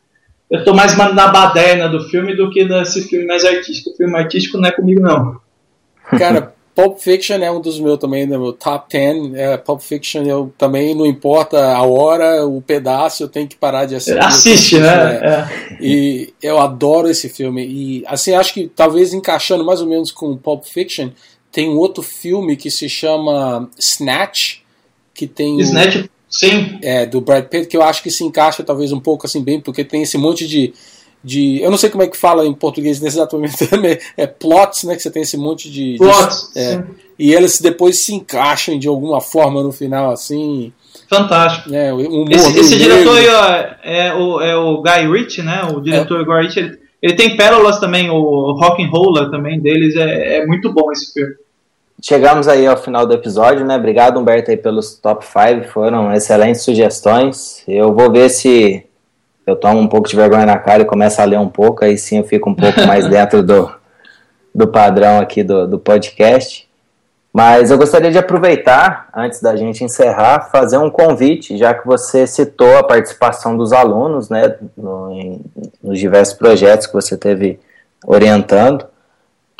Eu 0.50 0.64
tô 0.64 0.74
mais 0.74 0.96
na 0.96 1.28
baderna 1.28 1.88
do 1.88 2.08
filme 2.08 2.36
do 2.36 2.50
que 2.50 2.64
nesse 2.64 3.08
filme 3.08 3.26
mais 3.26 3.44
artístico. 3.44 3.90
O 3.90 3.96
filme 3.96 4.14
artístico 4.16 4.58
não 4.58 4.68
é 4.68 4.72
comigo, 4.72 5.00
não. 5.00 5.40
Cara, 6.18 6.52
Pulp 6.74 6.98
Fiction 6.98 7.36
é 7.36 7.50
um 7.50 7.60
dos 7.60 7.78
meus 7.78 7.98
também, 7.98 8.26
né, 8.26 8.36
meu 8.36 8.52
top 8.52 8.86
10. 8.90 9.34
É, 9.34 9.56
Pulp 9.56 9.80
Fiction 9.80 10.22
eu 10.24 10.52
também, 10.56 10.94
não 10.94 11.06
importa 11.06 11.74
a 11.74 11.82
hora, 11.82 12.46
o 12.46 12.60
pedaço, 12.62 13.22
eu 13.22 13.28
tenho 13.28 13.46
que 13.46 13.56
parar 13.56 13.84
de 13.84 13.94
assistir. 13.94 14.18
Assiste, 14.18 14.78
né? 14.78 15.20
É. 15.22 15.48
E 15.80 16.32
eu 16.42 16.58
adoro 16.58 17.08
esse 17.08 17.28
filme. 17.28 17.66
E 17.66 18.04
assim, 18.06 18.34
acho 18.34 18.54
que 18.54 18.68
talvez 18.68 19.12
encaixando 19.12 19.64
mais 19.64 19.80
ou 19.80 19.86
menos 19.86 20.10
com 20.10 20.36
Pulp 20.36 20.64
Fiction, 20.64 21.10
tem 21.50 21.68
um 21.68 21.76
outro 21.76 22.02
filme 22.02 22.56
que 22.56 22.70
se 22.70 22.88
chama 22.88 23.68
Snatch, 23.78 24.60
que 25.12 25.26
tem. 25.26 25.60
Snatch, 25.60 26.08
sim. 26.32 26.78
É, 26.82 27.06
do 27.06 27.20
Brad 27.20 27.44
Pitt, 27.44 27.68
que 27.68 27.76
eu 27.76 27.82
acho 27.82 28.02
que 28.02 28.10
se 28.10 28.24
encaixa 28.24 28.64
talvez 28.64 28.90
um 28.90 29.00
pouco 29.00 29.26
assim 29.26 29.42
bem, 29.42 29.60
porque 29.60 29.84
tem 29.84 30.02
esse 30.02 30.18
monte 30.18 30.48
de 30.48 30.72
de. 31.22 31.60
Eu 31.62 31.70
não 31.70 31.78
sei 31.78 31.88
como 31.88 32.02
é 32.02 32.08
que 32.08 32.16
fala 32.16 32.46
em 32.46 32.52
português 32.52 33.00
nesse 33.00 33.16
exato 33.16 33.36
momento 33.36 33.56
também. 33.68 33.98
É 34.16 34.26
plots, 34.26 34.84
né? 34.84 34.96
Que 34.96 35.02
você 35.02 35.10
tem 35.10 35.22
esse 35.22 35.36
monte 35.36 35.70
de. 35.70 35.96
Plots. 35.98 36.50
De, 36.54 36.60
é, 36.60 36.84
e 37.18 37.32
eles 37.32 37.60
depois 37.60 38.02
se 38.02 38.14
encaixam 38.14 38.78
de 38.78 38.88
alguma 38.88 39.20
forma 39.20 39.62
no 39.62 39.72
final, 39.72 40.10
assim. 40.10 40.72
Fantástico. 41.08 41.72
É, 41.72 41.92
um 41.92 42.24
esse, 42.30 42.58
esse 42.58 42.78
diretor 42.78 43.16
aí, 43.16 43.28
ó, 43.28 43.64
é, 43.84 44.14
o, 44.14 44.40
é 44.40 44.56
o 44.56 44.82
Guy 44.82 45.12
Ritchie, 45.12 45.42
né? 45.42 45.62
O 45.64 45.80
diretor 45.80 46.20
é. 46.20 46.24
Guy 46.24 46.42
Ritchie. 46.42 46.60
Ele, 46.60 46.78
ele, 47.02 47.14
tem 47.14 47.36
pérolas 47.36 47.78
também, 47.78 48.10
o 48.10 48.52
Rock 48.52 48.82
and 48.82 48.88
Roller 48.88 49.30
também 49.30 49.60
deles. 49.60 49.94
É, 49.94 50.38
é 50.38 50.46
muito 50.46 50.72
bom 50.72 50.90
esse 50.90 51.12
filme. 51.12 51.34
Chegamos 52.04 52.48
aí 52.48 52.66
ao 52.66 52.76
final 52.76 53.06
do 53.06 53.14
episódio, 53.14 53.64
né? 53.64 53.76
Obrigado, 53.76 54.18
Humberto, 54.18 54.50
aí 54.50 54.56
pelos 54.56 54.96
top 54.96 55.24
5. 55.24 55.68
Foram 55.68 56.12
excelentes 56.12 56.62
sugestões. 56.62 57.62
Eu 57.68 57.94
vou 57.94 58.10
ver 58.10 58.28
se 58.28 58.84
eu 59.46 59.54
tomo 59.54 59.78
um 59.78 59.86
pouco 59.86 60.08
de 60.08 60.16
vergonha 60.16 60.44
na 60.44 60.58
cara 60.58 60.82
e 60.82 60.84
começo 60.84 61.22
a 61.22 61.24
ler 61.24 61.38
um 61.38 61.48
pouco, 61.48 61.84
aí 61.84 61.96
sim 61.96 62.18
eu 62.18 62.24
fico 62.24 62.50
um 62.50 62.56
pouco 62.56 62.82
mais 62.88 63.06
dentro 63.06 63.40
do, 63.40 63.72
do 64.52 64.66
padrão 64.66 65.20
aqui 65.20 65.44
do, 65.44 65.68
do 65.68 65.78
podcast. 65.78 66.68
Mas 67.32 67.70
eu 67.70 67.78
gostaria 67.78 68.10
de 68.10 68.18
aproveitar, 68.18 69.08
antes 69.14 69.40
da 69.40 69.54
gente 69.54 69.84
encerrar, 69.84 70.50
fazer 70.50 70.78
um 70.78 70.90
convite, 70.90 71.56
já 71.56 71.72
que 71.72 71.86
você 71.86 72.26
citou 72.26 72.78
a 72.78 72.82
participação 72.82 73.56
dos 73.56 73.72
alunos 73.72 74.28
né, 74.28 74.56
no, 74.76 75.12
em, 75.12 75.40
nos 75.80 76.00
diversos 76.00 76.34
projetos 76.34 76.88
que 76.88 76.92
você 76.92 77.16
teve 77.16 77.60
orientando, 78.04 78.86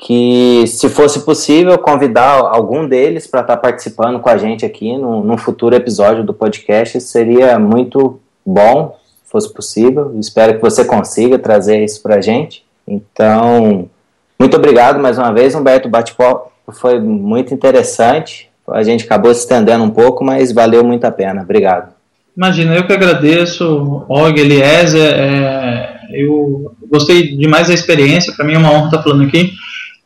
que 0.04 0.66
se 0.66 0.88
fosse 0.88 1.20
possível 1.20 1.78
convidar 1.78 2.40
algum 2.40 2.88
deles 2.88 3.28
para 3.28 3.40
estar 3.40 3.54
tá 3.54 3.62
participando 3.62 4.18
com 4.18 4.28
a 4.28 4.36
gente 4.36 4.66
aqui 4.66 4.96
no, 4.96 5.22
num 5.22 5.38
futuro 5.38 5.76
episódio 5.76 6.24
do 6.24 6.34
podcast, 6.34 7.00
seria 7.00 7.56
muito 7.56 8.20
bom, 8.44 8.98
fosse 9.30 9.52
possível. 9.54 10.12
Espero 10.18 10.54
que 10.54 10.60
você 10.60 10.84
consiga 10.84 11.38
trazer 11.38 11.84
isso 11.84 12.02
para 12.02 12.16
a 12.16 12.20
gente. 12.20 12.64
Então, 12.86 13.88
muito 14.36 14.56
obrigado 14.56 14.98
mais 14.98 15.18
uma 15.18 15.32
vez, 15.32 15.54
Humberto. 15.54 15.88
Bate-papo 15.88 16.50
foi 16.72 16.98
muito 16.98 17.54
interessante. 17.54 18.50
a 18.68 18.82
gente 18.82 19.04
acabou 19.04 19.32
se 19.32 19.42
estendendo 19.42 19.84
um 19.84 19.90
pouco, 19.90 20.24
mas 20.24 20.50
valeu 20.50 20.82
muito 20.82 21.04
a 21.04 21.12
pena. 21.12 21.42
Obrigado. 21.42 21.92
Imagina, 22.36 22.74
eu 22.74 22.84
que 22.88 22.92
agradeço, 22.92 24.04
Og, 24.08 24.36
Eliezer, 24.36 25.14
é, 25.14 26.00
eu 26.12 26.74
gostei 26.90 27.36
demais 27.36 27.68
da 27.68 27.74
experiência, 27.74 28.32
para 28.32 28.44
mim 28.44 28.54
é 28.54 28.58
uma 28.58 28.72
honra 28.72 28.86
estar 28.86 29.02
falando 29.04 29.22
aqui. 29.22 29.52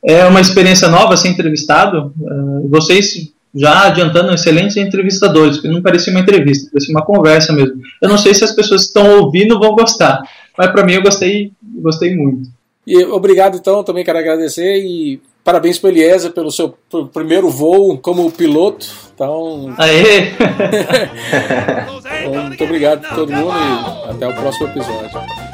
É 0.07 0.24
uma 0.24 0.40
experiência 0.40 0.88
nova 0.88 1.16
ser 1.16 1.28
entrevistado, 1.28 2.14
é, 2.22 2.68
vocês 2.68 3.32
já 3.54 3.86
adiantando 3.86 4.32
excelentes 4.32 4.76
entrevistadores, 4.76 5.57
porque 5.57 5.68
não 5.68 5.82
parecia 5.82 6.12
uma 6.12 6.20
entrevista, 6.20 6.70
parecia 6.70 6.94
uma 6.94 7.04
conversa 7.04 7.52
mesmo. 7.52 7.80
Eu 8.00 8.09
não 8.09 8.18
sei 8.18 8.34
se 8.34 8.44
as 8.44 8.52
pessoas 8.52 8.82
que 8.82 8.88
estão 8.88 9.18
ouvindo 9.18 9.59
vão 9.59 9.74
gostar, 9.74 10.22
mas 10.57 10.70
para 10.70 10.84
mim 10.84 10.92
eu 10.92 11.02
gostei, 11.02 11.50
gostei 11.62 12.14
muito. 12.14 12.48
E 12.86 13.02
obrigado 13.04 13.57
então, 13.57 13.82
também 13.82 14.04
quero 14.04 14.18
agradecer 14.18 14.76
e 14.84 15.20
parabéns 15.42 15.78
para 15.78 15.90
Eliezer 15.90 16.30
pelo 16.32 16.52
seu 16.52 16.76
primeiro 17.12 17.48
voo 17.48 17.98
como 17.98 18.30
piloto. 18.30 18.86
Então, 19.14 19.74
Aê! 19.78 20.32
então, 22.20 22.44
muito 22.44 22.62
obrigado 22.62 23.04
a 23.07 23.14
todo 23.14 23.32
mundo 23.32 23.54
e 23.57 24.11
até 24.11 24.28
o 24.28 24.34
próximo 24.34 24.68
episódio. 24.68 25.45